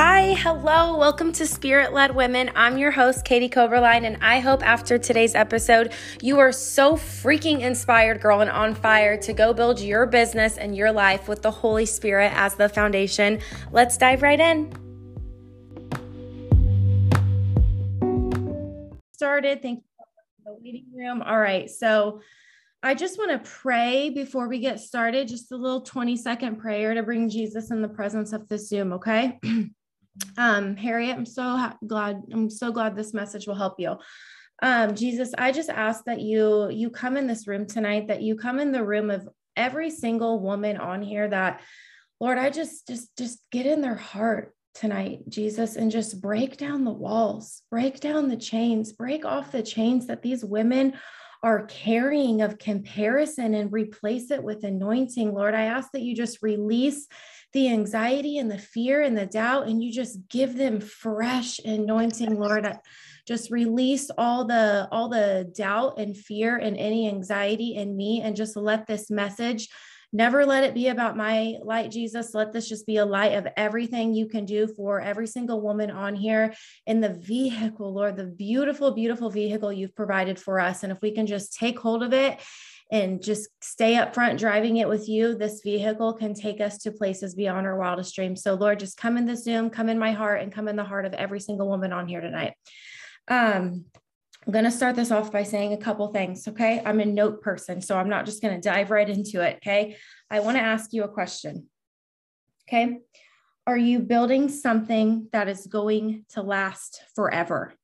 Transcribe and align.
Hi, 0.00 0.34
hello, 0.34 0.96
welcome 0.96 1.32
to 1.32 1.44
Spirit 1.44 1.92
Led 1.92 2.14
Women. 2.14 2.52
I'm 2.54 2.78
your 2.78 2.92
host, 2.92 3.24
Katie 3.24 3.48
Coverline, 3.48 4.04
and 4.04 4.16
I 4.22 4.38
hope 4.38 4.64
after 4.64 4.96
today's 4.96 5.34
episode, 5.34 5.92
you 6.22 6.38
are 6.38 6.52
so 6.52 6.94
freaking 6.94 7.62
inspired, 7.62 8.20
girl, 8.20 8.40
and 8.40 8.48
on 8.48 8.76
fire 8.76 9.16
to 9.16 9.32
go 9.32 9.52
build 9.52 9.80
your 9.80 10.06
business 10.06 10.56
and 10.56 10.76
your 10.76 10.92
life 10.92 11.26
with 11.26 11.42
the 11.42 11.50
Holy 11.50 11.84
Spirit 11.84 12.30
as 12.36 12.54
the 12.54 12.68
foundation. 12.68 13.40
Let's 13.72 13.98
dive 13.98 14.22
right 14.22 14.38
in. 14.38 14.70
Started. 19.10 19.62
Thank 19.62 19.80
you 19.80 19.84
for 20.44 20.52
the 20.52 20.58
waiting 20.62 20.86
room. 20.94 21.22
All 21.22 21.40
right, 21.40 21.68
so 21.68 22.20
I 22.84 22.94
just 22.94 23.18
want 23.18 23.32
to 23.32 23.50
pray 23.50 24.10
before 24.10 24.48
we 24.48 24.60
get 24.60 24.78
started, 24.78 25.26
just 25.26 25.50
a 25.50 25.56
little 25.56 25.80
20 25.80 26.16
second 26.16 26.60
prayer 26.60 26.94
to 26.94 27.02
bring 27.02 27.28
Jesus 27.28 27.72
in 27.72 27.82
the 27.82 27.88
presence 27.88 28.32
of 28.32 28.46
the 28.48 28.58
Zoom, 28.58 28.92
okay? 28.92 29.40
Um, 30.36 30.76
Harriet, 30.76 31.16
I'm 31.16 31.26
so 31.26 31.42
ha- 31.42 31.76
glad. 31.86 32.22
I'm 32.32 32.50
so 32.50 32.72
glad 32.72 32.96
this 32.96 33.14
message 33.14 33.46
will 33.46 33.54
help 33.54 33.78
you. 33.78 33.96
Um, 34.62 34.94
Jesus, 34.94 35.32
I 35.38 35.52
just 35.52 35.70
ask 35.70 36.04
that 36.04 36.20
you 36.20 36.68
you 36.70 36.90
come 36.90 37.16
in 37.16 37.26
this 37.26 37.46
room 37.46 37.66
tonight, 37.66 38.08
that 38.08 38.22
you 38.22 38.36
come 38.36 38.58
in 38.58 38.72
the 38.72 38.84
room 38.84 39.10
of 39.10 39.28
every 39.56 39.90
single 39.90 40.40
woman 40.40 40.76
on 40.76 41.02
here 41.02 41.28
that 41.28 41.60
Lord, 42.20 42.38
I 42.38 42.50
just 42.50 42.86
just 42.86 43.16
just 43.16 43.40
get 43.52 43.66
in 43.66 43.80
their 43.80 43.94
heart 43.94 44.54
tonight, 44.74 45.20
Jesus, 45.28 45.76
and 45.76 45.90
just 45.90 46.20
break 46.20 46.56
down 46.56 46.84
the 46.84 46.92
walls, 46.92 47.62
break 47.70 48.00
down 48.00 48.28
the 48.28 48.36
chains, 48.36 48.92
break 48.92 49.24
off 49.24 49.52
the 49.52 49.62
chains 49.62 50.06
that 50.06 50.22
these 50.22 50.44
women 50.44 50.94
are 51.42 51.66
carrying 51.66 52.42
of 52.42 52.58
comparison 52.58 53.54
and 53.54 53.72
replace 53.72 54.30
it 54.30 54.42
with 54.42 54.64
anointing. 54.64 55.32
Lord, 55.32 55.54
I 55.54 55.64
ask 55.64 55.92
that 55.92 56.02
you 56.02 56.14
just 56.14 56.42
release 56.42 57.06
the 57.52 57.68
anxiety 57.70 58.38
and 58.38 58.50
the 58.50 58.58
fear 58.58 59.02
and 59.02 59.16
the 59.16 59.26
doubt, 59.26 59.68
and 59.68 59.82
you 59.82 59.92
just 59.92 60.28
give 60.28 60.56
them 60.56 60.80
fresh 60.80 61.58
anointing, 61.60 62.38
Lord. 62.38 62.70
Just 63.26 63.50
release 63.50 64.10
all 64.16 64.44
the 64.44 64.88
all 64.90 65.08
the 65.08 65.50
doubt 65.56 65.98
and 65.98 66.16
fear 66.16 66.56
and 66.56 66.76
any 66.76 67.08
anxiety 67.08 67.76
in 67.76 67.96
me, 67.96 68.22
and 68.22 68.36
just 68.36 68.56
let 68.56 68.86
this 68.86 69.10
message 69.10 69.68
never 70.12 70.46
let 70.46 70.64
it 70.64 70.72
be 70.72 70.88
about 70.88 71.16
my 71.16 71.56
light 71.62 71.90
jesus 71.90 72.32
let 72.32 72.52
this 72.52 72.68
just 72.68 72.86
be 72.86 72.96
a 72.96 73.04
light 73.04 73.34
of 73.34 73.46
everything 73.56 74.14
you 74.14 74.26
can 74.26 74.46
do 74.46 74.66
for 74.66 75.00
every 75.00 75.26
single 75.26 75.60
woman 75.60 75.90
on 75.90 76.14
here 76.14 76.54
in 76.86 77.00
the 77.00 77.12
vehicle 77.12 77.92
lord 77.92 78.16
the 78.16 78.24
beautiful 78.24 78.92
beautiful 78.92 79.30
vehicle 79.30 79.70
you've 79.70 79.94
provided 79.94 80.38
for 80.38 80.58
us 80.58 80.82
and 80.82 80.90
if 80.90 81.00
we 81.02 81.10
can 81.10 81.26
just 81.26 81.52
take 81.52 81.78
hold 81.78 82.02
of 82.02 82.14
it 82.14 82.40
and 82.90 83.22
just 83.22 83.48
stay 83.62 83.96
up 83.96 84.14
front 84.14 84.38
driving 84.38 84.78
it 84.78 84.88
with 84.88 85.08
you, 85.08 85.34
this 85.34 85.60
vehicle 85.62 86.14
can 86.14 86.32
take 86.32 86.60
us 86.60 86.78
to 86.78 86.90
places 86.90 87.34
beyond 87.34 87.66
our 87.66 87.76
wildest 87.76 88.14
dreams. 88.14 88.42
So, 88.42 88.54
Lord, 88.54 88.80
just 88.80 88.96
come 88.96 89.18
in 89.18 89.26
the 89.26 89.36
Zoom, 89.36 89.68
come 89.68 89.88
in 89.88 89.98
my 89.98 90.12
heart, 90.12 90.42
and 90.42 90.52
come 90.52 90.68
in 90.68 90.76
the 90.76 90.84
heart 90.84 91.04
of 91.04 91.12
every 91.14 91.40
single 91.40 91.68
woman 91.68 91.92
on 91.92 92.08
here 92.08 92.20
tonight. 92.20 92.54
Um, 93.28 93.84
I'm 94.46 94.52
going 94.52 94.64
to 94.64 94.70
start 94.70 94.96
this 94.96 95.10
off 95.10 95.30
by 95.30 95.42
saying 95.42 95.74
a 95.74 95.78
couple 95.78 96.08
things. 96.08 96.48
Okay. 96.48 96.80
I'm 96.84 97.00
a 97.00 97.04
note 97.04 97.42
person, 97.42 97.82
so 97.82 97.98
I'm 97.98 98.08
not 98.08 98.24
just 98.24 98.40
going 98.40 98.58
to 98.58 98.68
dive 98.68 98.90
right 98.90 99.08
into 99.08 99.42
it. 99.42 99.56
Okay. 99.56 99.96
I 100.30 100.40
want 100.40 100.56
to 100.56 100.62
ask 100.62 100.94
you 100.94 101.04
a 101.04 101.08
question. 101.08 101.66
Okay. 102.66 102.98
Are 103.66 103.76
you 103.76 103.98
building 103.98 104.48
something 104.48 105.28
that 105.32 105.48
is 105.48 105.66
going 105.66 106.24
to 106.30 106.40
last 106.40 107.02
forever? 107.14 107.74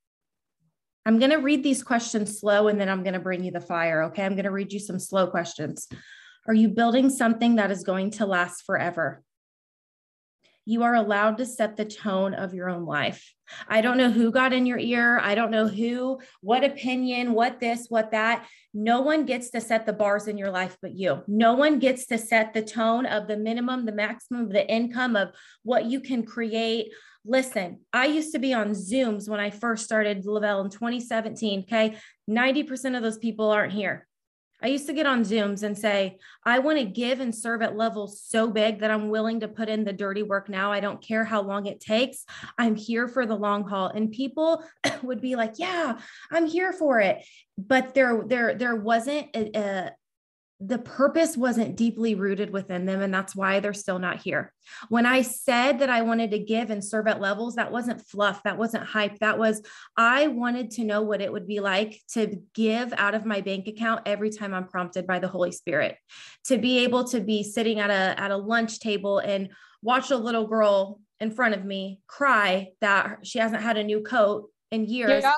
I'm 1.06 1.18
going 1.18 1.30
to 1.30 1.36
read 1.36 1.62
these 1.62 1.82
questions 1.82 2.40
slow 2.40 2.68
and 2.68 2.80
then 2.80 2.88
I'm 2.88 3.02
going 3.02 3.14
to 3.14 3.20
bring 3.20 3.44
you 3.44 3.50
the 3.50 3.60
fire. 3.60 4.04
Okay. 4.04 4.24
I'm 4.24 4.34
going 4.34 4.44
to 4.44 4.50
read 4.50 4.72
you 4.72 4.80
some 4.80 4.98
slow 4.98 5.26
questions. 5.26 5.86
Are 6.46 6.54
you 6.54 6.68
building 6.68 7.10
something 7.10 7.56
that 7.56 7.70
is 7.70 7.84
going 7.84 8.10
to 8.12 8.26
last 8.26 8.64
forever? 8.64 9.22
You 10.66 10.82
are 10.82 10.94
allowed 10.94 11.36
to 11.38 11.46
set 11.46 11.76
the 11.76 11.84
tone 11.84 12.32
of 12.32 12.54
your 12.54 12.70
own 12.70 12.86
life. 12.86 13.34
I 13.68 13.82
don't 13.82 13.98
know 13.98 14.10
who 14.10 14.30
got 14.30 14.54
in 14.54 14.64
your 14.64 14.78
ear. 14.78 15.20
I 15.22 15.34
don't 15.34 15.50
know 15.50 15.68
who, 15.68 16.20
what 16.40 16.64
opinion, 16.64 17.34
what 17.34 17.60
this, 17.60 17.86
what 17.90 18.12
that. 18.12 18.46
No 18.72 19.02
one 19.02 19.26
gets 19.26 19.50
to 19.50 19.60
set 19.60 19.84
the 19.84 19.92
bars 19.92 20.26
in 20.26 20.38
your 20.38 20.50
life 20.50 20.78
but 20.80 20.94
you. 20.94 21.22
No 21.28 21.52
one 21.52 21.78
gets 21.78 22.06
to 22.06 22.16
set 22.16 22.54
the 22.54 22.62
tone 22.62 23.04
of 23.04 23.28
the 23.28 23.36
minimum, 23.36 23.84
the 23.84 23.92
maximum, 23.92 24.48
the 24.48 24.66
income 24.66 25.16
of 25.16 25.32
what 25.64 25.84
you 25.84 26.00
can 26.00 26.24
create, 26.24 26.92
Listen, 27.24 27.80
I 27.92 28.06
used 28.06 28.32
to 28.32 28.38
be 28.38 28.52
on 28.52 28.70
Zooms 28.70 29.28
when 29.28 29.40
I 29.40 29.50
first 29.50 29.84
started 29.84 30.26
Le-Vel 30.26 30.60
in 30.60 30.70
2017. 30.70 31.60
Okay. 31.60 31.96
90% 32.28 32.96
of 32.96 33.02
those 33.02 33.18
people 33.18 33.50
aren't 33.50 33.72
here. 33.72 34.06
I 34.62 34.68
used 34.68 34.86
to 34.86 34.92
get 34.94 35.06
on 35.06 35.24
Zooms 35.24 35.62
and 35.62 35.76
say, 35.76 36.18
I 36.44 36.58
want 36.58 36.78
to 36.78 36.84
give 36.84 37.20
and 37.20 37.34
serve 37.34 37.60
at 37.60 37.76
levels 37.76 38.22
so 38.22 38.48
big 38.48 38.80
that 38.80 38.90
I'm 38.90 39.10
willing 39.10 39.40
to 39.40 39.48
put 39.48 39.68
in 39.68 39.84
the 39.84 39.92
dirty 39.92 40.22
work 40.22 40.48
now. 40.48 40.72
I 40.72 40.80
don't 40.80 41.02
care 41.02 41.24
how 41.24 41.42
long 41.42 41.66
it 41.66 41.80
takes. 41.80 42.24
I'm 42.56 42.74
here 42.74 43.08
for 43.08 43.26
the 43.26 43.36
long 43.36 43.68
haul. 43.68 43.88
And 43.88 44.10
people 44.10 44.64
would 45.02 45.20
be 45.20 45.36
like, 45.36 45.54
Yeah, 45.58 45.98
I'm 46.30 46.46
here 46.46 46.72
for 46.72 47.00
it. 47.00 47.26
But 47.58 47.94
there, 47.94 48.22
there, 48.26 48.54
there 48.54 48.76
wasn't 48.76 49.28
a, 49.34 49.58
a 49.58 49.90
the 50.66 50.78
purpose 50.78 51.36
wasn't 51.36 51.76
deeply 51.76 52.14
rooted 52.14 52.50
within 52.50 52.86
them 52.86 53.02
and 53.02 53.12
that's 53.12 53.36
why 53.36 53.60
they're 53.60 53.74
still 53.74 53.98
not 53.98 54.22
here. 54.22 54.52
When 54.88 55.04
I 55.04 55.22
said 55.22 55.80
that 55.80 55.90
I 55.90 56.02
wanted 56.02 56.30
to 56.30 56.38
give 56.38 56.70
and 56.70 56.82
serve 56.82 57.06
at 57.06 57.20
levels, 57.20 57.56
that 57.56 57.70
wasn't 57.70 58.06
fluff, 58.06 58.42
that 58.44 58.56
wasn't 58.56 58.84
hype. 58.84 59.18
That 59.18 59.38
was 59.38 59.62
I 59.96 60.28
wanted 60.28 60.70
to 60.72 60.84
know 60.84 61.02
what 61.02 61.20
it 61.20 61.30
would 61.30 61.46
be 61.46 61.60
like 61.60 62.00
to 62.12 62.40
give 62.54 62.94
out 62.96 63.14
of 63.14 63.26
my 63.26 63.42
bank 63.42 63.68
account 63.68 64.02
every 64.06 64.30
time 64.30 64.54
I'm 64.54 64.68
prompted 64.68 65.06
by 65.06 65.18
the 65.18 65.28
Holy 65.28 65.52
Spirit. 65.52 65.96
To 66.46 66.56
be 66.56 66.78
able 66.84 67.04
to 67.08 67.20
be 67.20 67.42
sitting 67.42 67.78
at 67.78 67.90
a 67.90 68.18
at 68.18 68.30
a 68.30 68.36
lunch 68.36 68.80
table 68.80 69.18
and 69.18 69.50
watch 69.82 70.10
a 70.10 70.16
little 70.16 70.46
girl 70.46 71.00
in 71.20 71.30
front 71.30 71.54
of 71.54 71.64
me 71.64 72.00
cry 72.06 72.70
that 72.80 73.18
she 73.22 73.38
hasn't 73.38 73.62
had 73.62 73.76
a 73.76 73.84
new 73.84 74.00
coat 74.00 74.50
in 74.70 74.86
years. 74.86 75.22
Yeah 75.22 75.34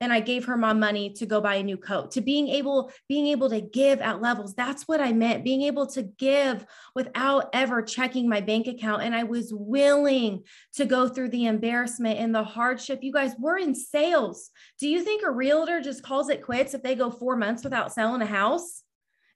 and 0.00 0.12
I 0.12 0.20
gave 0.20 0.46
her 0.46 0.56
mom 0.56 0.80
money 0.80 1.10
to 1.14 1.26
go 1.26 1.40
buy 1.40 1.56
a 1.56 1.62
new 1.62 1.76
coat. 1.76 2.10
To 2.12 2.20
being 2.20 2.48
able 2.48 2.90
being 3.08 3.26
able 3.26 3.50
to 3.50 3.60
give 3.60 4.00
at 4.00 4.20
levels 4.20 4.54
that's 4.54 4.88
what 4.88 5.00
I 5.00 5.12
meant. 5.12 5.44
Being 5.44 5.62
able 5.62 5.86
to 5.88 6.02
give 6.02 6.64
without 6.94 7.50
ever 7.52 7.82
checking 7.82 8.28
my 8.28 8.40
bank 8.40 8.66
account. 8.66 9.02
And 9.02 9.14
I 9.14 9.24
was 9.24 9.52
willing 9.52 10.44
to 10.74 10.84
go 10.84 11.08
through 11.08 11.28
the 11.28 11.46
embarrassment 11.46 12.18
and 12.18 12.34
the 12.34 12.44
hardship. 12.44 13.00
You 13.02 13.12
guys 13.12 13.32
we're 13.38 13.58
in 13.58 13.74
sales. 13.74 14.50
Do 14.78 14.88
you 14.88 15.02
think 15.02 15.22
a 15.22 15.30
realtor 15.30 15.80
just 15.80 16.02
calls 16.02 16.28
it 16.28 16.42
quits 16.42 16.74
if 16.74 16.82
they 16.82 16.94
go 16.94 17.10
4 17.10 17.36
months 17.36 17.64
without 17.64 17.92
selling 17.92 18.22
a 18.22 18.26
house? 18.26 18.82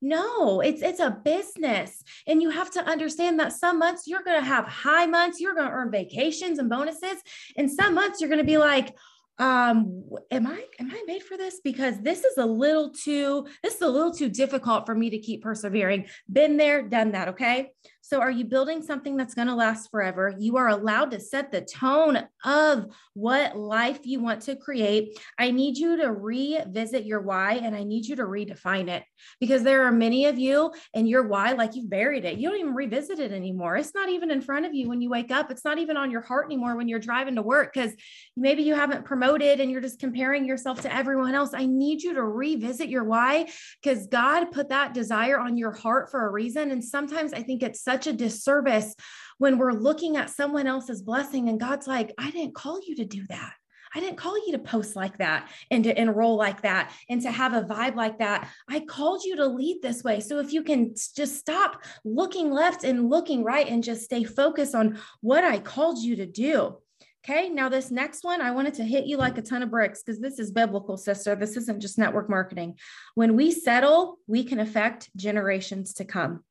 No, 0.03 0.61
it's 0.61 0.83
it's 0.83 1.01
a 1.01 1.19
business. 1.25 2.03
And 2.27 2.43
you 2.43 2.51
have 2.51 2.71
to 2.73 2.85
understand 2.85 3.41
that 3.41 3.55
some 3.55 3.79
months 3.79 4.07
you're 4.07 4.23
going 4.23 4.39
to 4.39 4.47
have 4.47 4.67
high 4.67 5.07
months, 5.07 5.41
you're 5.41 5.55
going 5.55 5.69
to 5.69 5.73
earn 5.73 5.91
vacations 5.91 6.59
and 6.59 6.69
bonuses, 6.69 7.17
and 7.57 7.71
some 7.71 7.95
months 7.95 8.21
you're 8.21 8.29
going 8.29 8.39
to 8.39 8.45
be 8.45 8.59
like, 8.59 8.95
um 9.39 10.05
am 10.31 10.47
i 10.47 10.65
am 10.79 10.91
i 10.91 11.03
made 11.07 11.23
for 11.23 11.37
this? 11.37 11.61
Because 11.63 11.99
this 12.01 12.25
is 12.25 12.39
a 12.39 12.47
little 12.47 12.91
too 12.91 13.47
this 13.63 13.75
is 13.75 13.83
a 13.83 13.89
little 13.89 14.13
too 14.13 14.29
difficult 14.29 14.87
for 14.87 14.95
me 14.95 15.11
to 15.11 15.19
keep 15.19 15.43
persevering. 15.43 16.07
Been 16.33 16.57
there 16.57 16.83
done 16.83 17.13
that 17.13 17.29
okay 17.29 17.71
so, 18.07 18.21
are 18.21 18.31
you 18.31 18.45
building 18.45 18.83
something 18.83 19.17
that's 19.17 19.33
going 19.33 19.49
to 19.49 19.55
last 19.55 19.91
forever? 19.91 20.35
You 20.39 20.59
are 20.59 20.69
allowed 20.69 21.11
to 21.13 21.21
set 21.21 21.51
the 21.51 21.63
tone 21.63 22.19
of 22.45 22.85
what 23.15 23.57
life 23.57 24.01
you 24.03 24.21
want 24.21 24.43
to 24.43 24.57
create. 24.57 25.19
I 25.39 25.51
need 25.51 25.79
you 25.79 25.97
to 25.97 26.13
revisit 26.13 27.07
your 27.07 27.23
why 27.23 27.55
and 27.55 27.75
I 27.75 27.83
need 27.83 28.05
you 28.05 28.17
to 28.17 28.25
redefine 28.25 28.91
it 28.91 29.05
because 29.41 29.63
there 29.63 29.87
are 29.87 29.91
many 29.91 30.27
of 30.27 30.39
you 30.39 30.71
and 30.95 31.09
your 31.09 31.27
why, 31.27 31.53
like 31.53 31.77
you've 31.77 31.89
buried 31.89 32.27
it. 32.27 32.37
You 32.37 32.51
don't 32.51 32.61
even 32.61 32.75
revisit 32.75 33.21
it 33.21 33.33
anymore. 33.33 33.79
It's 33.79 33.95
not 33.95 34.11
even 34.11 34.31
in 34.31 34.43
front 34.43 34.67
of 34.67 34.75
you 34.75 34.87
when 34.87 35.01
you 35.01 35.09
wake 35.09 35.31
up. 35.31 35.51
It's 35.51 35.65
not 35.65 35.79
even 35.79 35.97
on 35.97 36.11
your 36.11 36.21
heart 36.21 36.45
anymore 36.45 36.77
when 36.77 36.89
you're 36.89 36.99
driving 36.99 37.37
to 37.37 37.43
work 37.43 37.73
because 37.73 37.95
maybe 38.37 38.65
you 38.65 38.75
haven't 38.75 39.07
promoted 39.07 39.61
and 39.61 39.71
you're 39.71 39.81
just 39.81 39.99
comparing 39.99 40.45
yourself 40.45 40.83
to 40.83 40.95
everyone 40.95 41.35
else. 41.35 41.55
I 41.55 41.65
need 41.65 42.03
you 42.03 42.13
to 42.13 42.23
revisit 42.23 42.91
your 42.91 43.05
why 43.05 43.47
because 43.83 44.09
God 44.09 44.53
put 44.53 44.69
that 44.69 44.93
desire 44.93 45.39
on 45.39 45.57
your 45.57 45.73
heart 45.73 46.11
for 46.11 46.27
a 46.27 46.31
reason. 46.31 46.71
And 46.71 46.85
sometimes 46.85 47.33
I 47.33 47.43
think 47.43 47.63
it's 47.63 47.81
such 47.81 47.94
such 47.95 48.09
a 48.09 48.13
disservice 48.13 48.93
when 49.39 49.57
we're 49.57 49.73
looking 49.73 50.17
at 50.17 50.29
someone 50.29 50.67
else's 50.67 51.01
blessing 51.01 51.49
and 51.49 51.61
God's 51.61 51.87
like, 51.87 52.13
I 52.19 52.33
didn't 52.33 52.57
call 52.57 52.81
you 52.85 52.97
to 52.97 53.05
do 53.05 53.25
that. 53.29 53.53
I 53.95 54.01
didn't 54.01 54.17
call 54.17 54.37
you 54.45 54.51
to 54.51 54.59
post 54.59 54.97
like 54.97 55.19
that 55.19 55.49
and 55.71 55.85
to 55.85 56.01
enroll 56.01 56.37
like 56.37 56.63
that 56.63 56.91
and 57.09 57.23
to 57.23 57.31
have 57.31 57.53
a 57.53 57.63
vibe 57.63 57.95
like 57.95 58.19
that. 58.19 58.51
I 58.69 58.81
called 58.81 59.23
you 59.23 59.37
to 59.37 59.47
lead 59.47 59.81
this 59.81 60.03
way. 60.03 60.19
So 60.19 60.41
if 60.41 60.53
you 60.53 60.65
can 60.65 60.95
just 61.15 61.37
stop 61.37 61.85
looking 62.05 62.51
left 62.51 62.83
and 62.83 63.09
looking 63.09 63.45
right 63.45 63.69
and 63.69 63.85
just 63.85 64.03
stay 64.03 64.25
focused 64.25 64.75
on 64.75 64.99
what 65.21 65.45
I 65.45 65.61
called 65.61 65.99
you 66.03 66.17
to 66.17 66.27
do. 66.27 66.79
Okay, 67.25 67.49
now 67.49 67.69
this 67.69 67.93
next 67.93 68.25
one, 68.25 68.41
I 68.41 68.51
wanted 68.51 68.75
to 68.75 68.85
hit 68.85 69.07
you 69.07 69.19
like 69.19 69.39
a 69.39 69.43
ton 69.43 69.63
of 69.63 69.71
bricks 69.71 70.03
because 70.03 70.21
this 70.21 70.41
is 70.41 70.51
biblical, 70.51 70.97
sister. 70.97 71.37
This 71.37 71.57
isn't 71.57 71.81
just 71.81 71.97
network 71.97 72.29
marketing. 72.29 72.77
When 73.15 73.37
we 73.37 73.53
settle, 73.53 74.19
we 74.27 74.43
can 74.43 74.59
affect 74.59 75.17
generations 75.17 75.95
to 75.95 76.05
come. 76.05 76.43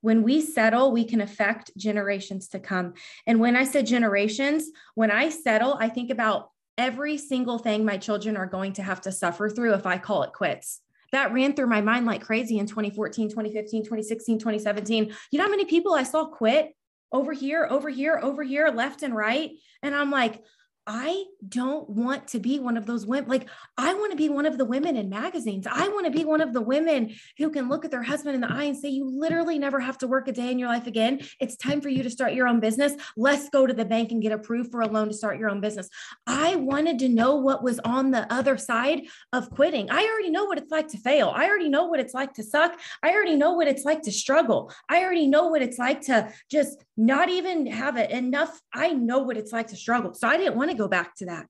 When 0.00 0.22
we 0.22 0.40
settle, 0.40 0.92
we 0.92 1.04
can 1.04 1.20
affect 1.20 1.76
generations 1.76 2.48
to 2.48 2.60
come. 2.60 2.94
And 3.26 3.40
when 3.40 3.56
I 3.56 3.64
said 3.64 3.86
generations, 3.86 4.70
when 4.94 5.10
I 5.10 5.28
settle, 5.28 5.76
I 5.80 5.88
think 5.88 6.10
about 6.10 6.50
every 6.76 7.18
single 7.18 7.58
thing 7.58 7.84
my 7.84 7.96
children 7.96 8.36
are 8.36 8.46
going 8.46 8.72
to 8.74 8.82
have 8.82 9.00
to 9.02 9.12
suffer 9.12 9.50
through 9.50 9.74
if 9.74 9.86
I 9.86 9.98
call 9.98 10.22
it 10.22 10.32
quits. 10.32 10.80
That 11.10 11.32
ran 11.32 11.54
through 11.54 11.68
my 11.68 11.80
mind 11.80 12.06
like 12.06 12.22
crazy 12.22 12.58
in 12.58 12.66
2014, 12.66 13.30
2015, 13.30 13.82
2016, 13.82 14.38
2017. 14.38 15.14
You 15.32 15.38
know 15.38 15.44
how 15.44 15.50
many 15.50 15.64
people 15.64 15.94
I 15.94 16.02
saw 16.02 16.26
quit 16.26 16.74
over 17.10 17.32
here, 17.32 17.66
over 17.68 17.88
here, 17.88 18.20
over 18.22 18.42
here, 18.42 18.68
left 18.68 19.02
and 19.02 19.16
right. 19.16 19.52
And 19.82 19.94
I'm 19.94 20.10
like, 20.10 20.42
I 20.90 21.24
don't 21.46 21.86
want 21.90 22.28
to 22.28 22.40
be 22.40 22.58
one 22.58 22.78
of 22.78 22.86
those 22.86 23.04
women. 23.04 23.28
Like, 23.28 23.46
I 23.76 23.92
want 23.92 24.10
to 24.12 24.16
be 24.16 24.30
one 24.30 24.46
of 24.46 24.56
the 24.56 24.64
women 24.64 24.96
in 24.96 25.10
magazines. 25.10 25.66
I 25.70 25.86
want 25.88 26.06
to 26.06 26.10
be 26.10 26.24
one 26.24 26.40
of 26.40 26.54
the 26.54 26.62
women 26.62 27.14
who 27.36 27.50
can 27.50 27.68
look 27.68 27.84
at 27.84 27.90
their 27.90 28.02
husband 28.02 28.36
in 28.36 28.40
the 28.40 28.50
eye 28.50 28.64
and 28.64 28.76
say, 28.76 28.88
You 28.88 29.04
literally 29.04 29.58
never 29.58 29.80
have 29.80 29.98
to 29.98 30.06
work 30.06 30.28
a 30.28 30.32
day 30.32 30.50
in 30.50 30.58
your 30.58 30.70
life 30.70 30.86
again. 30.86 31.20
It's 31.40 31.56
time 31.56 31.82
for 31.82 31.90
you 31.90 32.02
to 32.02 32.08
start 32.08 32.32
your 32.32 32.48
own 32.48 32.58
business. 32.58 32.94
Let's 33.18 33.50
go 33.50 33.66
to 33.66 33.74
the 33.74 33.84
bank 33.84 34.12
and 34.12 34.22
get 34.22 34.32
approved 34.32 34.72
for 34.72 34.80
a 34.80 34.88
loan 34.88 35.08
to 35.08 35.14
start 35.14 35.38
your 35.38 35.50
own 35.50 35.60
business. 35.60 35.90
I 36.26 36.56
wanted 36.56 36.98
to 37.00 37.10
know 37.10 37.36
what 37.36 37.62
was 37.62 37.78
on 37.80 38.10
the 38.10 38.32
other 38.32 38.56
side 38.56 39.02
of 39.34 39.50
quitting. 39.50 39.90
I 39.90 40.08
already 40.10 40.30
know 40.30 40.46
what 40.46 40.56
it's 40.56 40.72
like 40.72 40.88
to 40.88 40.98
fail. 40.98 41.34
I 41.36 41.50
already 41.50 41.68
know 41.68 41.84
what 41.84 42.00
it's 42.00 42.14
like 42.14 42.32
to 42.34 42.42
suck. 42.42 42.80
I 43.02 43.12
already 43.12 43.36
know 43.36 43.52
what 43.52 43.68
it's 43.68 43.84
like 43.84 44.00
to 44.02 44.12
struggle. 44.12 44.72
I 44.88 45.04
already 45.04 45.26
know 45.26 45.48
what 45.48 45.60
it's 45.60 45.78
like 45.78 46.00
to 46.02 46.32
just 46.50 46.82
not 46.96 47.28
even 47.28 47.66
have 47.66 47.98
it 47.98 48.10
enough. 48.10 48.58
I 48.72 48.92
know 48.92 49.18
what 49.18 49.36
it's 49.36 49.52
like 49.52 49.66
to 49.68 49.76
struggle. 49.76 50.14
So 50.14 50.26
I 50.26 50.38
didn't 50.38 50.56
want 50.56 50.70
to 50.70 50.77
go 50.78 50.88
back 50.88 51.16
to 51.16 51.26
that. 51.26 51.46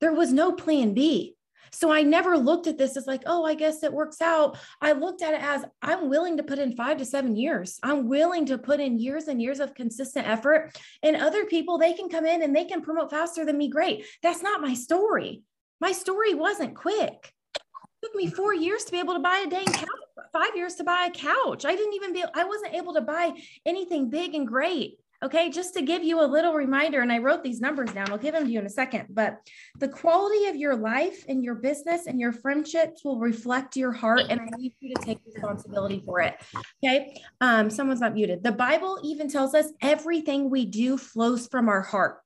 There 0.00 0.12
was 0.12 0.32
no 0.32 0.52
plan 0.52 0.94
B. 0.94 1.34
So 1.70 1.92
I 1.92 2.02
never 2.02 2.36
looked 2.36 2.66
at 2.66 2.78
this 2.78 2.96
as 2.96 3.06
like, 3.06 3.22
oh, 3.26 3.44
I 3.44 3.54
guess 3.54 3.82
it 3.82 3.92
works 3.92 4.20
out. 4.20 4.56
I 4.80 4.92
looked 4.92 5.22
at 5.22 5.34
it 5.34 5.42
as 5.42 5.64
I'm 5.82 6.08
willing 6.08 6.36
to 6.38 6.42
put 6.42 6.58
in 6.58 6.76
five 6.76 6.98
to 6.98 7.04
seven 7.04 7.36
years. 7.36 7.78
I'm 7.82 8.08
willing 8.08 8.46
to 8.46 8.58
put 8.58 8.80
in 8.80 8.98
years 8.98 9.28
and 9.28 9.40
years 9.40 9.60
of 9.60 9.74
consistent 9.74 10.26
effort. 10.26 10.78
And 11.02 11.16
other 11.16 11.44
people, 11.44 11.78
they 11.78 11.92
can 11.92 12.08
come 12.08 12.26
in 12.26 12.42
and 12.42 12.54
they 12.54 12.64
can 12.64 12.80
promote 12.80 13.10
faster 13.10 13.44
than 13.44 13.58
me. 13.58 13.68
Great. 13.68 14.06
That's 14.22 14.42
not 14.42 14.62
my 14.62 14.74
story. 14.74 15.42
My 15.80 15.92
story 15.92 16.34
wasn't 16.34 16.74
quick. 16.74 17.32
It 17.54 18.06
took 18.06 18.14
me 18.14 18.28
four 18.28 18.54
years 18.54 18.84
to 18.84 18.92
be 18.92 18.98
able 18.98 19.14
to 19.14 19.20
buy 19.20 19.44
a 19.46 19.50
dang 19.50 19.66
couch, 19.66 19.88
five 20.32 20.56
years 20.56 20.76
to 20.76 20.84
buy 20.84 21.08
a 21.08 21.16
couch. 21.16 21.64
I 21.64 21.74
didn't 21.76 21.94
even 21.94 22.12
be, 22.12 22.24
I 22.34 22.44
wasn't 22.44 22.74
able 22.74 22.94
to 22.94 23.00
buy 23.00 23.32
anything 23.66 24.08
big 24.08 24.34
and 24.34 24.46
great. 24.46 24.98
Okay, 25.24 25.50
just 25.50 25.74
to 25.74 25.82
give 25.82 26.04
you 26.04 26.20
a 26.20 26.26
little 26.26 26.52
reminder, 26.52 27.00
and 27.00 27.10
I 27.10 27.18
wrote 27.18 27.42
these 27.42 27.60
numbers 27.60 27.90
down, 27.90 28.08
I'll 28.10 28.18
give 28.18 28.34
them 28.34 28.44
to 28.44 28.50
you 28.50 28.60
in 28.60 28.66
a 28.66 28.70
second, 28.70 29.06
but 29.10 29.38
the 29.78 29.88
quality 29.88 30.46
of 30.46 30.54
your 30.54 30.76
life 30.76 31.24
and 31.28 31.42
your 31.42 31.56
business 31.56 32.06
and 32.06 32.20
your 32.20 32.32
friendships 32.32 33.04
will 33.04 33.18
reflect 33.18 33.76
your 33.76 33.90
heart, 33.90 34.22
and 34.30 34.40
I 34.40 34.44
need 34.56 34.74
you 34.78 34.94
to 34.94 35.02
take 35.02 35.18
responsibility 35.26 36.04
for 36.06 36.20
it. 36.20 36.36
Okay, 36.84 37.20
um, 37.40 37.68
someone's 37.68 38.00
not 38.00 38.14
muted. 38.14 38.44
The 38.44 38.52
Bible 38.52 39.00
even 39.02 39.28
tells 39.28 39.54
us 39.54 39.66
everything 39.82 40.50
we 40.50 40.64
do 40.66 40.96
flows 40.96 41.48
from 41.48 41.68
our 41.68 41.82
heart. 41.82 42.20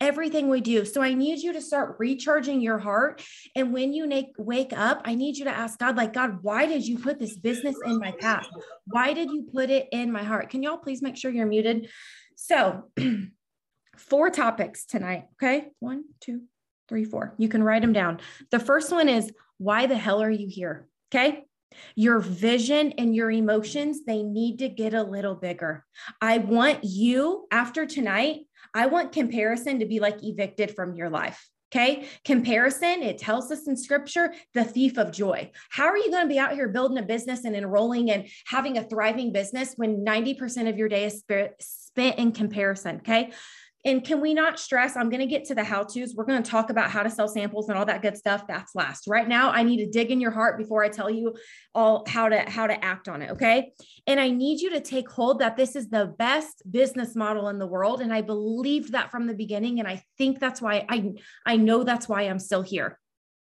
Everything 0.00 0.50
we 0.50 0.60
do. 0.60 0.84
So 0.84 1.00
I 1.00 1.14
need 1.14 1.38
you 1.38 1.54
to 1.54 1.62
start 1.62 1.96
recharging 1.98 2.60
your 2.60 2.78
heart. 2.78 3.22
And 3.56 3.72
when 3.72 3.94
you 3.94 4.06
make, 4.06 4.32
wake 4.36 4.72
up, 4.76 5.00
I 5.06 5.14
need 5.14 5.38
you 5.38 5.44
to 5.44 5.50
ask 5.50 5.78
God, 5.78 5.96
like, 5.96 6.12
God, 6.12 6.40
why 6.42 6.66
did 6.66 6.86
you 6.86 6.98
put 6.98 7.18
this 7.18 7.38
business 7.38 7.76
in 7.86 7.98
my 8.00 8.10
path? 8.10 8.46
Why 8.88 9.14
did 9.14 9.30
you 9.30 9.48
put 9.50 9.70
it 9.70 9.88
in 9.92 10.12
my 10.12 10.22
heart? 10.22 10.50
Can 10.50 10.62
y'all 10.62 10.76
please 10.76 11.00
make 11.00 11.16
sure 11.16 11.30
you're 11.30 11.46
muted? 11.46 11.88
So, 12.36 12.90
four 13.96 14.30
topics 14.30 14.84
tonight. 14.84 15.24
Okay. 15.34 15.68
One, 15.80 16.04
two, 16.20 16.42
three, 16.88 17.04
four. 17.04 17.34
You 17.38 17.48
can 17.48 17.62
write 17.62 17.82
them 17.82 17.92
down. 17.92 18.20
The 18.50 18.58
first 18.58 18.92
one 18.92 19.08
is 19.08 19.32
why 19.58 19.86
the 19.86 19.96
hell 19.96 20.22
are 20.22 20.30
you 20.30 20.48
here? 20.48 20.88
Okay. 21.12 21.44
Your 21.96 22.20
vision 22.20 22.92
and 22.98 23.16
your 23.16 23.30
emotions, 23.30 24.04
they 24.06 24.22
need 24.22 24.58
to 24.60 24.68
get 24.68 24.94
a 24.94 25.02
little 25.02 25.34
bigger. 25.34 25.84
I 26.20 26.38
want 26.38 26.84
you 26.84 27.46
after 27.50 27.84
tonight, 27.84 28.42
I 28.72 28.86
want 28.86 29.12
comparison 29.12 29.80
to 29.80 29.86
be 29.86 29.98
like 30.00 30.22
evicted 30.22 30.74
from 30.74 30.94
your 30.94 31.10
life. 31.10 31.48
Okay. 31.74 32.06
Comparison, 32.24 33.02
it 33.02 33.18
tells 33.18 33.50
us 33.50 33.66
in 33.66 33.76
scripture, 33.76 34.32
the 34.52 34.62
thief 34.62 34.96
of 34.96 35.10
joy. 35.10 35.50
How 35.70 35.86
are 35.86 35.96
you 35.96 36.08
going 36.08 36.22
to 36.22 36.32
be 36.32 36.38
out 36.38 36.52
here 36.52 36.68
building 36.68 36.98
a 36.98 37.02
business 37.02 37.44
and 37.44 37.56
enrolling 37.56 38.12
and 38.12 38.28
having 38.46 38.78
a 38.78 38.84
thriving 38.84 39.32
business 39.32 39.74
when 39.74 40.04
90% 40.04 40.68
of 40.68 40.78
your 40.78 40.88
day 40.88 41.04
is 41.04 41.24
spent 41.94 42.18
in 42.18 42.32
comparison? 42.32 42.96
Okay. 42.96 43.32
And 43.86 44.02
can 44.02 44.22
we 44.22 44.32
not 44.32 44.58
stress? 44.58 44.96
I'm 44.96 45.10
going 45.10 45.20
to 45.20 45.26
get 45.26 45.44
to 45.46 45.54
the 45.54 45.62
how 45.62 45.82
to's. 45.82 46.14
We're 46.16 46.24
going 46.24 46.42
to 46.42 46.50
talk 46.50 46.70
about 46.70 46.90
how 46.90 47.02
to 47.02 47.10
sell 47.10 47.28
samples 47.28 47.68
and 47.68 47.76
all 47.76 47.84
that 47.84 48.00
good 48.00 48.16
stuff. 48.16 48.46
That's 48.48 48.74
last. 48.74 49.06
Right 49.06 49.28
now, 49.28 49.50
I 49.50 49.62
need 49.62 49.84
to 49.84 49.90
dig 49.90 50.10
in 50.10 50.22
your 50.22 50.30
heart 50.30 50.56
before 50.56 50.82
I 50.82 50.88
tell 50.88 51.10
you 51.10 51.34
all 51.74 52.02
how 52.08 52.30
to 52.30 52.40
how 52.48 52.66
to 52.66 52.82
act 52.82 53.08
on 53.08 53.20
it. 53.20 53.32
Okay. 53.32 53.72
And 54.06 54.18
I 54.18 54.30
need 54.30 54.60
you 54.60 54.70
to 54.70 54.80
take 54.80 55.10
hold 55.10 55.40
that 55.40 55.58
this 55.58 55.76
is 55.76 55.90
the 55.90 56.06
best 56.18 56.62
business 56.70 57.14
model 57.14 57.48
in 57.48 57.58
the 57.58 57.66
world. 57.66 58.00
And 58.00 58.12
I 58.12 58.22
believed 58.22 58.92
that 58.92 59.10
from 59.10 59.26
the 59.26 59.34
beginning. 59.34 59.80
And 59.80 59.86
I 59.86 60.02
think 60.16 60.40
that's 60.40 60.62
why 60.62 60.86
I 60.88 61.12
I 61.44 61.58
know 61.58 61.84
that's 61.84 62.08
why 62.08 62.22
I'm 62.22 62.38
still 62.38 62.62
here. 62.62 62.98